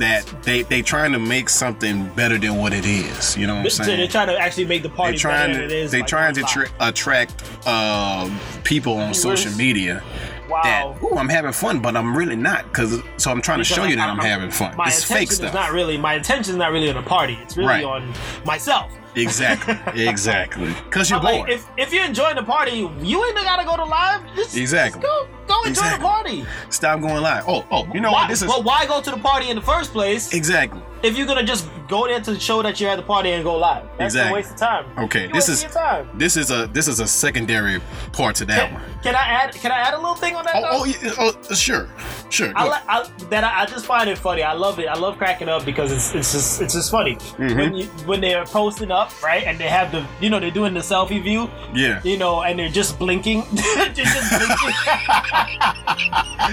[0.00, 3.36] that they they trying to make something better than what it is.
[3.36, 3.98] You know what I'm so saying?
[3.98, 5.90] they're trying to actually make the party They're trying better than to it is.
[5.92, 8.30] they by trying to tra- attract uh,
[8.64, 10.02] people on social media
[10.50, 10.60] wow.
[10.62, 13.84] that ooh, I'm having fun, but I'm really not because so I'm trying to show
[13.84, 14.76] you that I- I'm having fun.
[14.76, 15.54] My It's attention fake is stuff.
[15.54, 15.96] not really.
[15.96, 17.38] My attention is not really on the party.
[17.42, 17.84] It's really Right.
[17.84, 18.12] on
[18.44, 18.92] myself.
[19.16, 19.76] Exactly,
[20.08, 20.72] exactly.
[20.84, 21.50] Because you're I'm like, bored.
[21.50, 24.20] if if you're enjoying the party, you ain't gotta go to live.
[24.36, 25.00] Just, Exactly.
[25.02, 25.98] Just go go enjoy Exactly.
[25.98, 26.46] the party.
[26.68, 27.44] Stop going live.
[27.48, 28.28] Oh, oh, you know why, what?
[28.28, 31.26] This is But why go to the party in the first place exactly if you're
[31.26, 33.84] gonna just go there to show that you're at the party and go live?
[33.98, 34.30] That's Exactly.
[34.30, 34.84] a waste of time.
[35.04, 35.26] okay.
[35.26, 35.66] You This is
[36.14, 37.80] this is a this is a secondary
[38.12, 38.82] part to that Can, one.
[39.02, 39.54] can I add?
[39.54, 40.56] Can I add a little thing on that?
[40.56, 40.86] Oh,
[41.18, 41.88] oh, oh, sure,
[42.30, 42.52] sure.
[42.54, 44.42] I, li- I that I, I just find it funny.
[44.42, 44.86] I love it.
[44.88, 47.58] I love cracking up because it's it's just it's just funny Mm-hmm.
[47.58, 50.74] when you when they're posting up right and they have the you know they're doing
[50.74, 52.00] the selfie view yeah.
[52.04, 54.74] you know and they're just blinking they're just blinking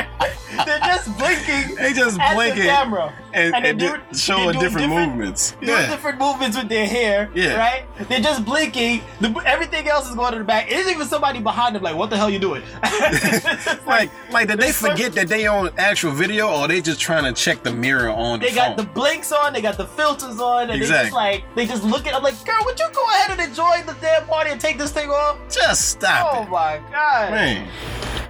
[0.66, 4.42] they're just blinking They just at blinking the camera and, and and, di- doing- showing
[4.52, 5.52] doing different, different- movements.
[5.60, 5.86] doing Yeah.
[5.90, 7.56] different movements with their hair, Yeah.
[7.56, 8.08] right?
[8.08, 9.02] They're just blinking.
[9.20, 10.68] The, everything else is going to the back.
[10.68, 12.62] There's even somebody behind them, like, "What the hell you doing?"
[13.86, 17.32] Like, like, did they forget that they on actual video, or they just trying to
[17.32, 20.70] check the mirror on the They got the blinks on, they got the filters on,
[20.70, 22.14] and they just like they just look at.
[22.14, 24.90] I'm like, girl, would you go ahead and enjoy the damn party and take this
[24.92, 25.38] thing off?
[25.50, 27.30] Just stop Oh it, my god!
[27.32, 27.68] man.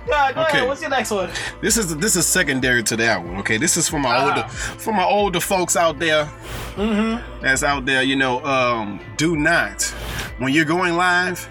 [0.06, 0.50] God, go Okay.
[0.58, 0.68] ahead.
[0.68, 1.30] What's your next one?
[1.60, 3.36] This is this is secondary to that one.
[3.38, 4.28] Okay, this is for my Ah.
[4.28, 6.24] older for my older folks out there.
[6.76, 7.42] Mm-hmm.
[7.42, 8.02] That's out there.
[8.02, 9.82] You know, um, do not
[10.38, 11.48] when you're going live.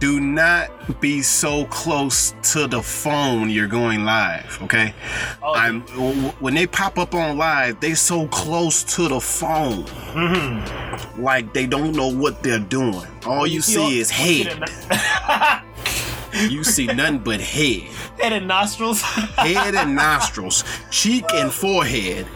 [0.00, 4.58] Do not be so close to the phone you're going live.
[4.64, 4.92] Okay,
[5.42, 5.82] Oh, I'm
[6.40, 11.22] when they pop up on live, they so close to the phone, Mm-hmm.
[11.22, 13.06] like they don't know what they're doing.
[13.26, 14.68] All you see is head.
[16.48, 17.82] You see nothing but head.
[18.20, 19.02] head and nostrils.
[19.02, 22.26] head and nostrils, cheek and forehead.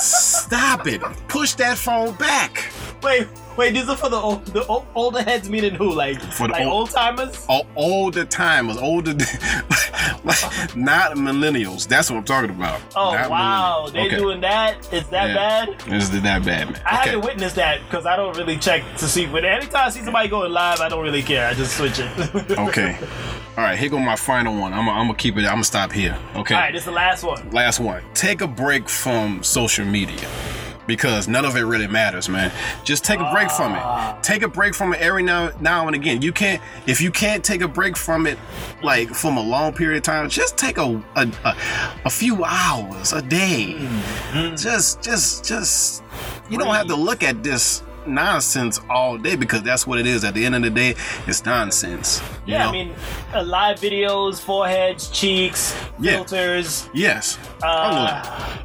[0.00, 1.02] Stop it.
[1.28, 2.72] Push that phone back.
[3.02, 3.72] wait, wait.
[3.74, 5.92] These are for the old, the o- older heads, meaning who?
[5.92, 7.44] Like, For the like old- old timers.
[7.48, 9.12] All, all the timers, older,
[10.24, 11.86] like, not millennials.
[11.88, 12.80] That's what I'm talking about.
[12.94, 14.16] Oh Not wow, they Okay.
[14.16, 14.92] doing that?
[14.92, 15.34] Is that Yeah.
[15.66, 15.92] bad?
[15.92, 16.80] Is it that bad, man?
[16.84, 17.10] I Okay.
[17.10, 19.26] haven't witnessed that because I don't really check to see.
[19.26, 21.48] But anytime I see somebody going live, I don't really care.
[21.48, 22.06] I just switch it.
[22.66, 22.96] Okay.
[23.56, 24.72] All right, here go my final one.
[24.74, 25.40] I'm gonna keep it.
[25.44, 26.16] I'm gonna stop here.
[26.34, 26.54] Okay.
[26.54, 27.48] All right, this is the last one.
[27.50, 28.02] Last one.
[28.12, 30.28] Take a break from social media.
[30.86, 32.52] Because none of it really matters, man.
[32.84, 34.22] Just take a break from it.
[34.22, 36.22] Take a break from it every now now and again.
[36.22, 38.38] You can't if you can't take a break from it
[38.82, 41.56] like from a long period of time, just take a a, a,
[42.04, 43.76] a few hours a day.
[43.78, 44.56] Mm-hmm.
[44.56, 46.02] Just just just
[46.50, 50.24] you don't have to look at this nonsense all day because that's what it is.
[50.24, 50.94] At the end of the day,
[51.26, 52.20] it's nonsense.
[52.46, 52.68] you Yeah, know?
[52.68, 52.94] I mean,
[53.34, 56.12] uh, live videos, foreheads, cheeks, Yeah.
[56.12, 56.88] filters.
[56.92, 57.38] yes.
[57.62, 58.22] Uh,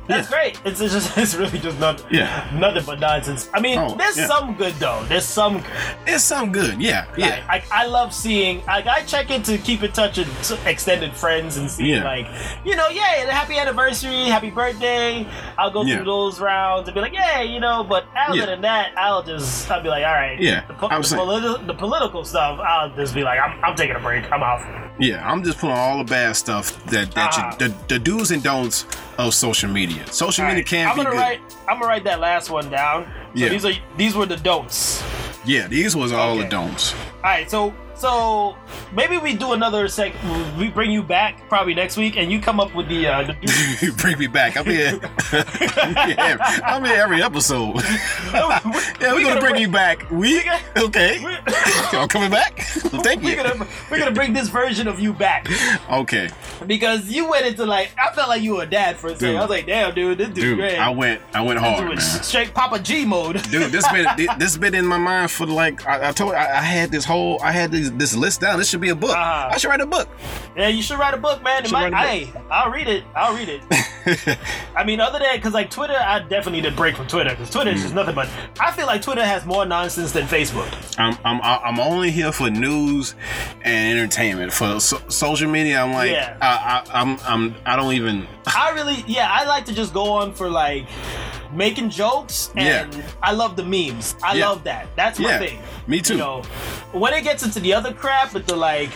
[0.07, 0.59] that's great.
[0.65, 2.49] It's, it's just it's really just not Yeah.
[2.53, 3.49] nothing but nonsense.
[3.53, 4.27] I mean, Oh, there's yeah.
[4.27, 5.03] some good though.
[5.07, 5.63] There's some.
[6.05, 6.81] it's some good.
[6.81, 7.45] Yeah, yeah.
[7.49, 8.63] I, I, love seeing.
[8.65, 12.03] Like I check in to keep in touch with extended friends and see Yeah.
[12.03, 12.27] like
[12.65, 15.25] you know, yeah, happy anniversary, happy birthday.
[15.57, 15.95] I'll go Yeah.
[15.97, 17.83] through those rounds and be like, yeah, you know.
[17.83, 18.45] But other Yeah.
[18.47, 19.30] than that, I'll just
[19.69, 23.13] I'll be like, all right, Yeah, The, po- the, politi- the political stuff, I'll just
[23.15, 24.31] be like, I'm, I'm taking a break.
[24.31, 24.65] I'm off.
[24.99, 27.51] Yeah, I'm just putting all the bad stuff that that Ah.
[27.59, 28.85] you, the, the do's and don'ts
[29.17, 30.05] of social media.
[30.07, 31.19] Social All media right, can I'm be gonna good.
[31.21, 31.41] write.
[31.67, 33.05] I'm gonna write that last one down.
[33.05, 33.11] So
[33.43, 33.49] Yeah.
[33.49, 35.01] these are these were the don'ts.
[35.45, 36.43] Yeah, these was all Okay.
[36.43, 36.93] the don'ts.
[36.93, 38.57] All right, so so
[38.93, 40.13] maybe we do another sec.
[40.57, 43.77] We bring you back probably next week, and you come up with the uh, the.
[43.81, 44.57] You Bring me back.
[44.57, 44.99] I'm here.
[45.31, 47.75] yeah, I'm here every episode.
[48.33, 50.09] yeah, we're We gonna gonna bring bring- you back.
[50.11, 51.21] We gonna- okay?
[51.93, 52.59] Y'all coming back?
[52.61, 53.35] Thank we're you.
[53.35, 55.47] gonna we're gonna bring this version of you back
[55.89, 56.29] Okay,
[56.67, 59.27] because you went into like I felt like you were a dad for a second.
[59.29, 59.37] Dude.
[59.37, 60.57] I was like, damn, dude, this dude's dude.
[60.57, 60.77] great.
[60.77, 61.21] I went.
[61.33, 63.41] I went hard, straight Papa G mode.
[63.51, 64.07] Dude, this been
[64.37, 67.39] this been in my mind for like I, I told I, I had this whole
[67.41, 68.57] I had this, this list down.
[68.59, 69.11] This should be a book.
[69.11, 69.49] Uh-huh.
[69.51, 70.07] I should write a book.
[70.55, 71.63] Yeah, you should write a book, man.
[71.63, 73.03] It Should might, hey, I'll read it.
[73.15, 74.37] I'll read it.
[74.75, 77.49] I mean, other than because like Twitter, I definitely need a break from Twitter because
[77.49, 77.75] Twitter Mm.
[77.75, 78.27] is just nothing but.
[78.59, 80.67] I feel like Twitter has more nonsense than Facebook.
[80.99, 83.15] I'm I'm I'm only here for news
[83.63, 84.51] and entertainment.
[84.51, 86.37] For so, social media, I'm like Yeah.
[86.41, 88.27] I, I I'm I'm I don't even.
[88.47, 90.87] I really, yeah, I like to just go on for like
[91.53, 93.01] making jokes, and Yeah.
[93.21, 94.15] I love the memes.
[94.23, 94.49] I Yeah.
[94.49, 94.87] love that.
[94.95, 95.59] That's my Yeah, thing.
[95.87, 96.13] me too.
[96.13, 96.41] You know,
[96.91, 98.89] when it gets into the other crap with the like.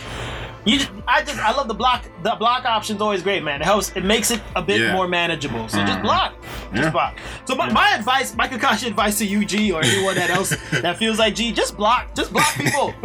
[0.64, 2.02] You, just, I just, I love the block.
[2.24, 3.60] The block option's always great, man.
[3.60, 3.92] It helps.
[3.94, 4.94] It makes it a bit Yeah.
[4.94, 5.68] more manageable.
[5.68, 6.02] So just Mhm.
[6.02, 6.34] block,
[6.72, 6.90] just Yeah.
[6.90, 7.14] block.
[7.44, 10.96] So my, my advice, my Kakashi advice to you, G, or anyone that else that
[10.98, 12.92] feels like G, just block, just block people.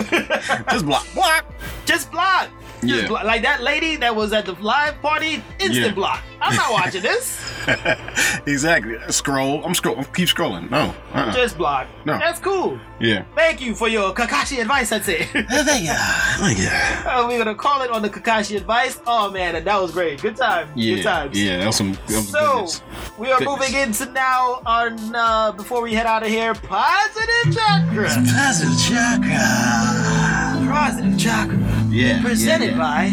[0.72, 1.45] Just block block.
[1.86, 2.48] just block.
[2.81, 3.07] Just Yeah.
[3.07, 3.23] block.
[3.23, 5.91] Like that lady that was at the live party, instant Yeah.
[5.91, 6.21] block.
[6.41, 7.39] I'm not watching this.
[8.47, 8.95] exactly.
[9.09, 9.63] Scroll.
[9.63, 10.03] I'm scroll.
[10.15, 10.71] Keep scrolling.
[10.71, 10.93] No.
[11.13, 11.31] Uh-uh.
[11.33, 11.85] Just block.
[12.05, 12.17] No.
[12.17, 12.79] That's cool.
[12.99, 13.23] Yeah.
[13.35, 14.89] Thank you for your Kakashi advice.
[14.89, 15.27] That's it.
[15.31, 15.93] Thank you.
[15.93, 16.67] Thank you.
[17.07, 18.99] Uh, we're gonna call it on the Kakashi advice.
[19.05, 20.19] Oh man, that was great.
[20.21, 20.69] Good time.
[20.75, 20.95] Yeah.
[20.95, 21.39] Good times.
[21.39, 21.57] Yeah.
[21.59, 21.93] That was some.
[21.93, 22.81] That was So goodness.
[23.19, 23.59] we are Goodness.
[23.59, 26.55] moving into now on uh, before we head out of here.
[26.55, 28.07] Positive chakra.
[28.07, 30.67] Positive chakra.
[30.73, 31.70] Positive chakra.
[31.91, 32.22] Yeah.
[32.22, 33.03] Presented yeah, by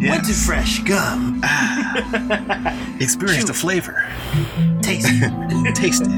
[0.00, 0.16] Yeah.
[0.18, 1.40] Winterfresh Gum.
[1.42, 2.96] yeah.
[3.00, 4.06] Experience the flavor.
[4.82, 5.74] Taste it.
[5.74, 6.08] Taste it.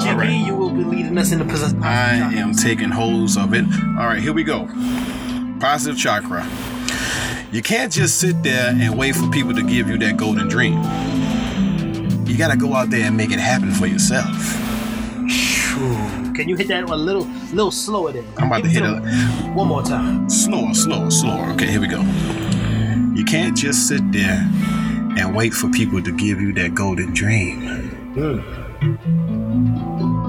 [0.00, 0.46] Jimmy, right.
[0.46, 2.38] you will be leading us into positive I chakra.
[2.38, 3.64] am taking holds of it.
[3.98, 4.66] All right, here we go.
[5.60, 6.48] Positive chakra.
[7.52, 10.80] You can't just sit there and wait for people to give you that golden dream.
[12.26, 14.26] You gotta go out there and make it happen for yourself.
[16.34, 18.24] Can you hit that a little, little slower then?
[18.38, 20.28] I'm about to hit it one more time.
[20.28, 21.50] slower, slower, slower.
[21.52, 22.00] Okay, here we go.
[23.14, 24.48] You can't just sit there
[25.18, 27.62] and wait for people to give you that golden dream.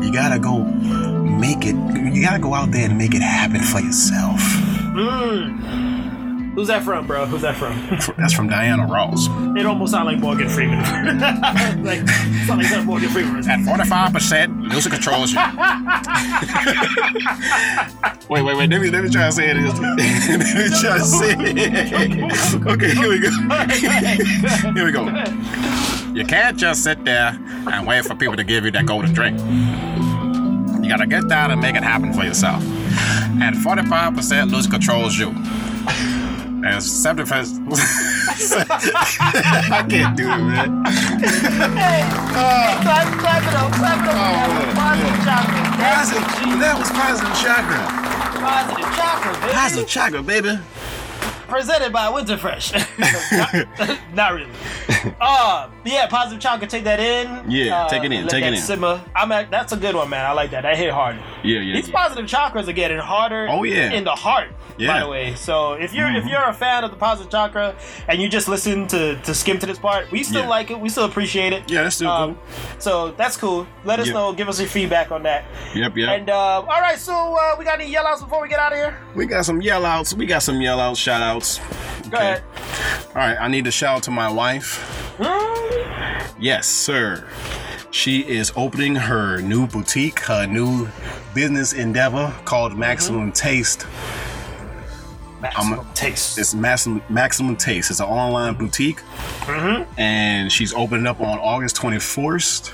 [0.04, 1.76] You gotta go make it.
[2.14, 4.42] You gotta go out there and make it happen for yourself.
[4.94, 5.91] Mm.
[6.54, 7.26] Who's that from, bro?
[7.26, 7.74] Who's that from?
[8.18, 9.28] That's from Diana Ross.
[9.58, 10.80] It almost sounds like Morgan Freeman.
[11.84, 12.06] like,
[12.46, 13.38] sound like Morgan Freeman.
[13.50, 15.40] At 45%, music controls you.
[18.30, 18.70] wait, wait, wait.
[18.70, 19.56] Let me, let me try to say it.
[19.64, 22.68] let me try to say it.
[22.68, 23.30] Okay, here we go.
[24.74, 25.06] here we go.
[26.14, 27.40] You can't just sit there
[27.72, 29.40] and wait for people to give you that golden drink.
[30.84, 32.62] You gotta get down and make it happen for yourself.
[33.42, 35.34] And 45% lose controls you.
[36.64, 37.72] And 70%.
[39.72, 40.86] I can't do it, man.
[41.76, 44.16] Hey, clap, clap it up, clap it up.
[44.16, 44.20] Oh,
[44.76, 45.62] positive chakra.
[45.78, 46.40] That's Positive, the G.
[46.62, 47.80] that was positive chakra.
[48.42, 49.54] Positive chakra, baby.
[49.54, 50.60] Positive chakra, baby.
[51.52, 52.72] Presented by Winterfresh.
[53.78, 54.50] Not, not really.
[55.20, 56.66] Uh, yeah, positive chakra.
[56.66, 57.52] Take that in.
[57.52, 58.60] Yeah, Uh, take it in, take it in.
[58.60, 59.04] Simmer.
[59.14, 60.26] I'm at, that's a good one, man.
[60.26, 60.62] I like that.
[60.62, 61.18] That hit hard.
[61.44, 61.76] Yeah, yeah.
[61.76, 63.48] These positive chakras are getting harder.
[63.50, 63.92] Oh, yeah.
[63.92, 64.48] in the heart.
[64.78, 64.88] Yeah.
[64.94, 66.20] By the way, so if you're Mhm.
[66.20, 67.76] if you're a fan of the positive chakra
[68.08, 70.48] and you just listen to to skim to this part, we still Yeah.
[70.58, 70.80] like it.
[70.80, 71.70] We still appreciate it.
[71.70, 72.40] Yeah, that's still Um,
[72.80, 73.68] so that's cool.
[73.84, 74.14] Let us Yeah.
[74.14, 74.34] know.
[74.34, 75.44] Give us your feedback on that.
[75.76, 76.10] Yep, yep.
[76.10, 78.72] And uh, all right, so uh, we got any yell outs before we get out
[78.72, 78.98] of here?
[79.14, 80.14] we got some yell outs.
[80.16, 81.41] We got some yell outs, shout outs.
[82.10, 82.44] Go ahead.
[83.10, 84.78] All right, I need to shout out to my wife.
[85.20, 86.42] Hmm?
[86.42, 87.28] Yes, sir.
[87.92, 90.88] She is opening her new boutique, her new
[91.36, 93.86] business endeavor called Maximum Taste.
[95.42, 96.38] Maximum taste.
[96.38, 97.90] It's Maximum Maximum Taste.
[97.90, 99.02] It's an online boutique,
[99.98, 102.72] and she's opening up on August twenty first,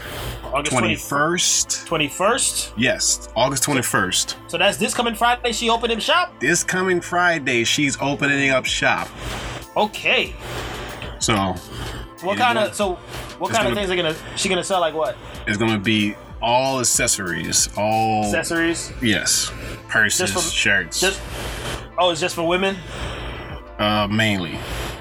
[0.53, 1.69] August twenty first.
[1.87, 2.73] 21st.
[2.77, 4.37] Yes, August twenty first.
[4.47, 5.51] So that's this coming Friday.
[5.51, 6.39] She opened him shop.
[6.39, 9.07] This coming Friday, she's opening up shop.
[9.75, 10.33] Okay.
[11.19, 11.53] So
[12.21, 12.95] What kind of so?
[13.39, 14.79] What kind of things are gonna she gonna sell?
[14.79, 15.15] Like what?
[15.45, 18.93] it's gonna be all accessories, all Accessories?
[19.01, 19.51] yes,
[19.87, 21.19] purses, Just for- shirts, Just
[21.97, 22.77] oh, it's just for women.
[23.79, 24.57] uh, mainly.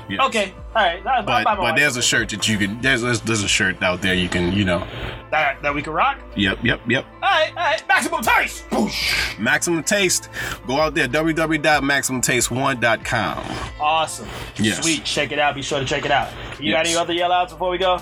[0.09, 0.21] Yes.
[0.29, 0.55] Okay.
[0.75, 1.05] All right.
[1.07, 4.03] I But but there's a shirt that you can there's there's, there's a shirt out
[4.03, 4.87] there you can you know
[5.31, 6.19] that, that we can rock.
[6.37, 7.51] yep yep yep All right.
[7.51, 7.83] All right.
[7.89, 8.69] Maximum taste.
[8.71, 9.39] Boosh.
[9.39, 10.29] Maximum Taste
[10.67, 13.45] go out there www.maximumtaste1.com
[13.81, 14.29] Awesome.
[14.57, 14.83] Yes.
[14.83, 15.05] Sweet.
[15.05, 15.55] Check it out.
[15.55, 16.31] Be sure to check it out.
[16.61, 17.95] You got any other yell outs before we go?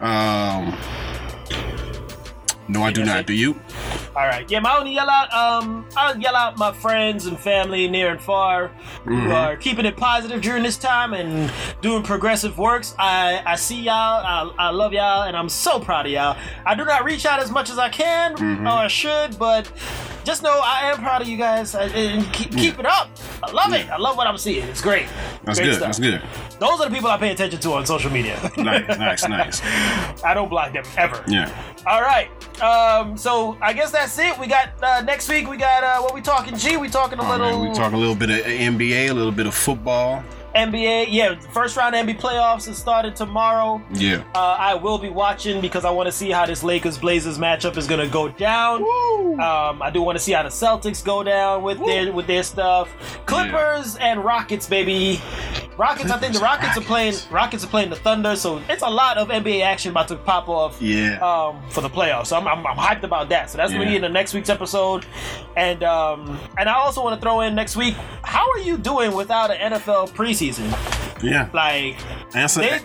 [0.00, 0.76] um
[2.68, 3.54] no I do not do you
[4.16, 4.50] All right.
[4.50, 5.32] Yeah, my only yell out.
[5.32, 8.68] Um, I'll yell out my friends and family near and far
[9.04, 9.26] Mm-hmm.
[9.26, 12.94] who are keeping it positive during this time and doing progressive works.
[12.98, 13.92] I I see y'all.
[14.24, 16.36] I, I love y'all, and I'm so proud of y'all.
[16.64, 18.66] I do not reach out as much as I can Mm-hmm.
[18.66, 19.70] or I should, but
[20.24, 23.10] just know I am proud of you guys I- and keep, keep it up.
[23.44, 23.88] I love it.
[23.88, 24.66] I love what I'm seeing.
[24.66, 25.06] It's great.
[25.44, 25.86] that's Great good stuff.
[25.86, 26.20] that's good
[26.58, 28.36] Those are the people I pay attention to on social media.
[28.56, 29.62] nice nice nice
[30.24, 31.22] I don't block them ever.
[31.28, 31.48] yeah
[31.86, 32.28] All right.
[32.60, 34.38] Um, so I guess that's it.
[34.38, 35.48] We got uh, next week.
[35.48, 36.56] We got uh, what we talking?
[36.56, 36.76] G.
[36.76, 39.32] We talking a oh, little man, we talk a little bit of NBA a little
[39.32, 40.22] bit of football
[40.56, 41.06] NBA.
[41.10, 43.82] Yeah, first round NBA playoffs is started tomorrow.
[43.92, 47.38] yeah Uh, I will be watching because I want to see how this Lakers Blazers
[47.38, 48.82] matchup is gonna go down.
[49.40, 52.42] Um, I do want to see how the Celtics go down with their with their
[52.42, 52.88] stuff.
[53.26, 55.20] Clippers and Rockets, baby.
[55.78, 56.10] Rockets.
[56.10, 57.14] I think the Clippers, Rockets are playing.
[57.30, 60.48] Rockets are playing the Thunder, so it's a lot of NBA action about to pop
[60.48, 60.80] off.
[60.80, 62.28] yeah um, for the playoffs.
[62.28, 63.50] So I'm, I'm, I'm hyped about that.
[63.50, 65.04] So that's gonna be in the next week's episode.
[65.54, 67.94] And um, and I also want to throw in next week.
[68.26, 70.66] How are you doing without an NFL preseason?
[71.22, 71.96] yeah Like,
[72.36, 72.78] answer they,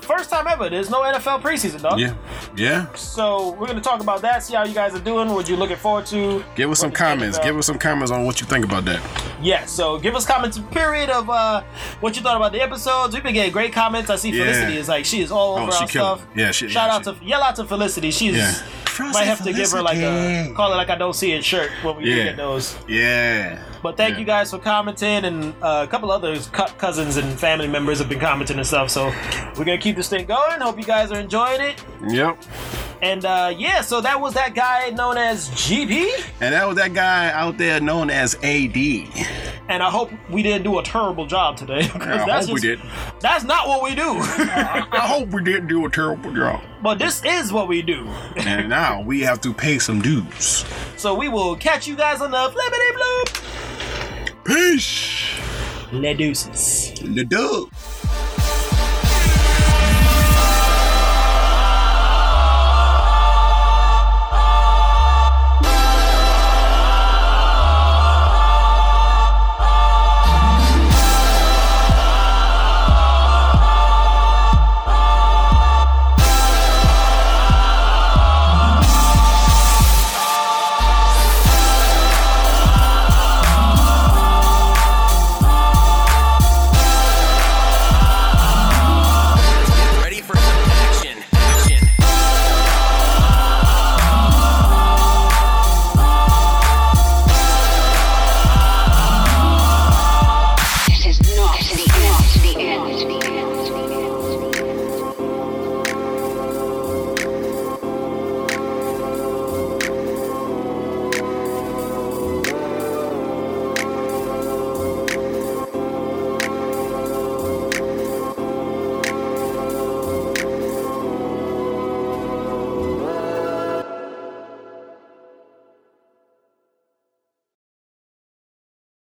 [0.00, 0.70] first time ever.
[0.70, 1.98] There's no NFL preseason, dog.
[2.00, 2.14] yeah
[2.56, 4.42] yeah So we're gonna talk about that.
[4.42, 5.28] See how you guys are doing.
[5.28, 6.42] What you looking forward to?
[6.54, 9.00] give us some comments give us some comments on what you think about that
[9.42, 11.62] Yeah, so give us comments period of uh
[12.00, 13.12] what you thought about the episodes.
[13.14, 14.08] We've been getting great comments.
[14.08, 14.44] I see Yeah.
[14.44, 16.22] Felicity is like she is all Oh, over our stuff.
[16.34, 16.40] it.
[16.40, 18.10] Yeah, she- shout yeah, out she- to yell out to Felicity.
[18.10, 18.54] She's Yeah.
[19.12, 21.70] might have to give her like a call it like I don't see it shirt
[21.82, 22.24] when we Yeah.
[22.24, 22.74] get those.
[22.88, 24.18] yeah But thank Yeah.
[24.18, 26.36] you guys for commenting, and uh, a couple other
[26.76, 28.90] cousins and family members have been commenting and stuff.
[28.90, 29.12] So
[29.56, 30.60] we're gonna keep this thing going.
[30.60, 31.84] Hope you guys are enjoying it.
[32.08, 32.36] yep
[33.00, 36.08] And uh, yeah, so that was that guy known as GP.
[36.40, 38.76] And that was that guy out there known as AD.
[39.68, 41.88] And I hope we didn't do a terrible job today.
[41.94, 42.80] I that's hope we did.
[43.20, 44.02] That's not what we do.
[44.18, 46.60] I hope we didn't do a terrible job.
[46.82, 48.06] but this is what we do.
[48.36, 50.64] And now we have to pay some dues.
[50.96, 53.42] So we will catch you guys on the flippity bloop.
[54.46, 55.40] Peace.
[55.92, 56.92] Le deuces.
[57.02, 57.68] The dub.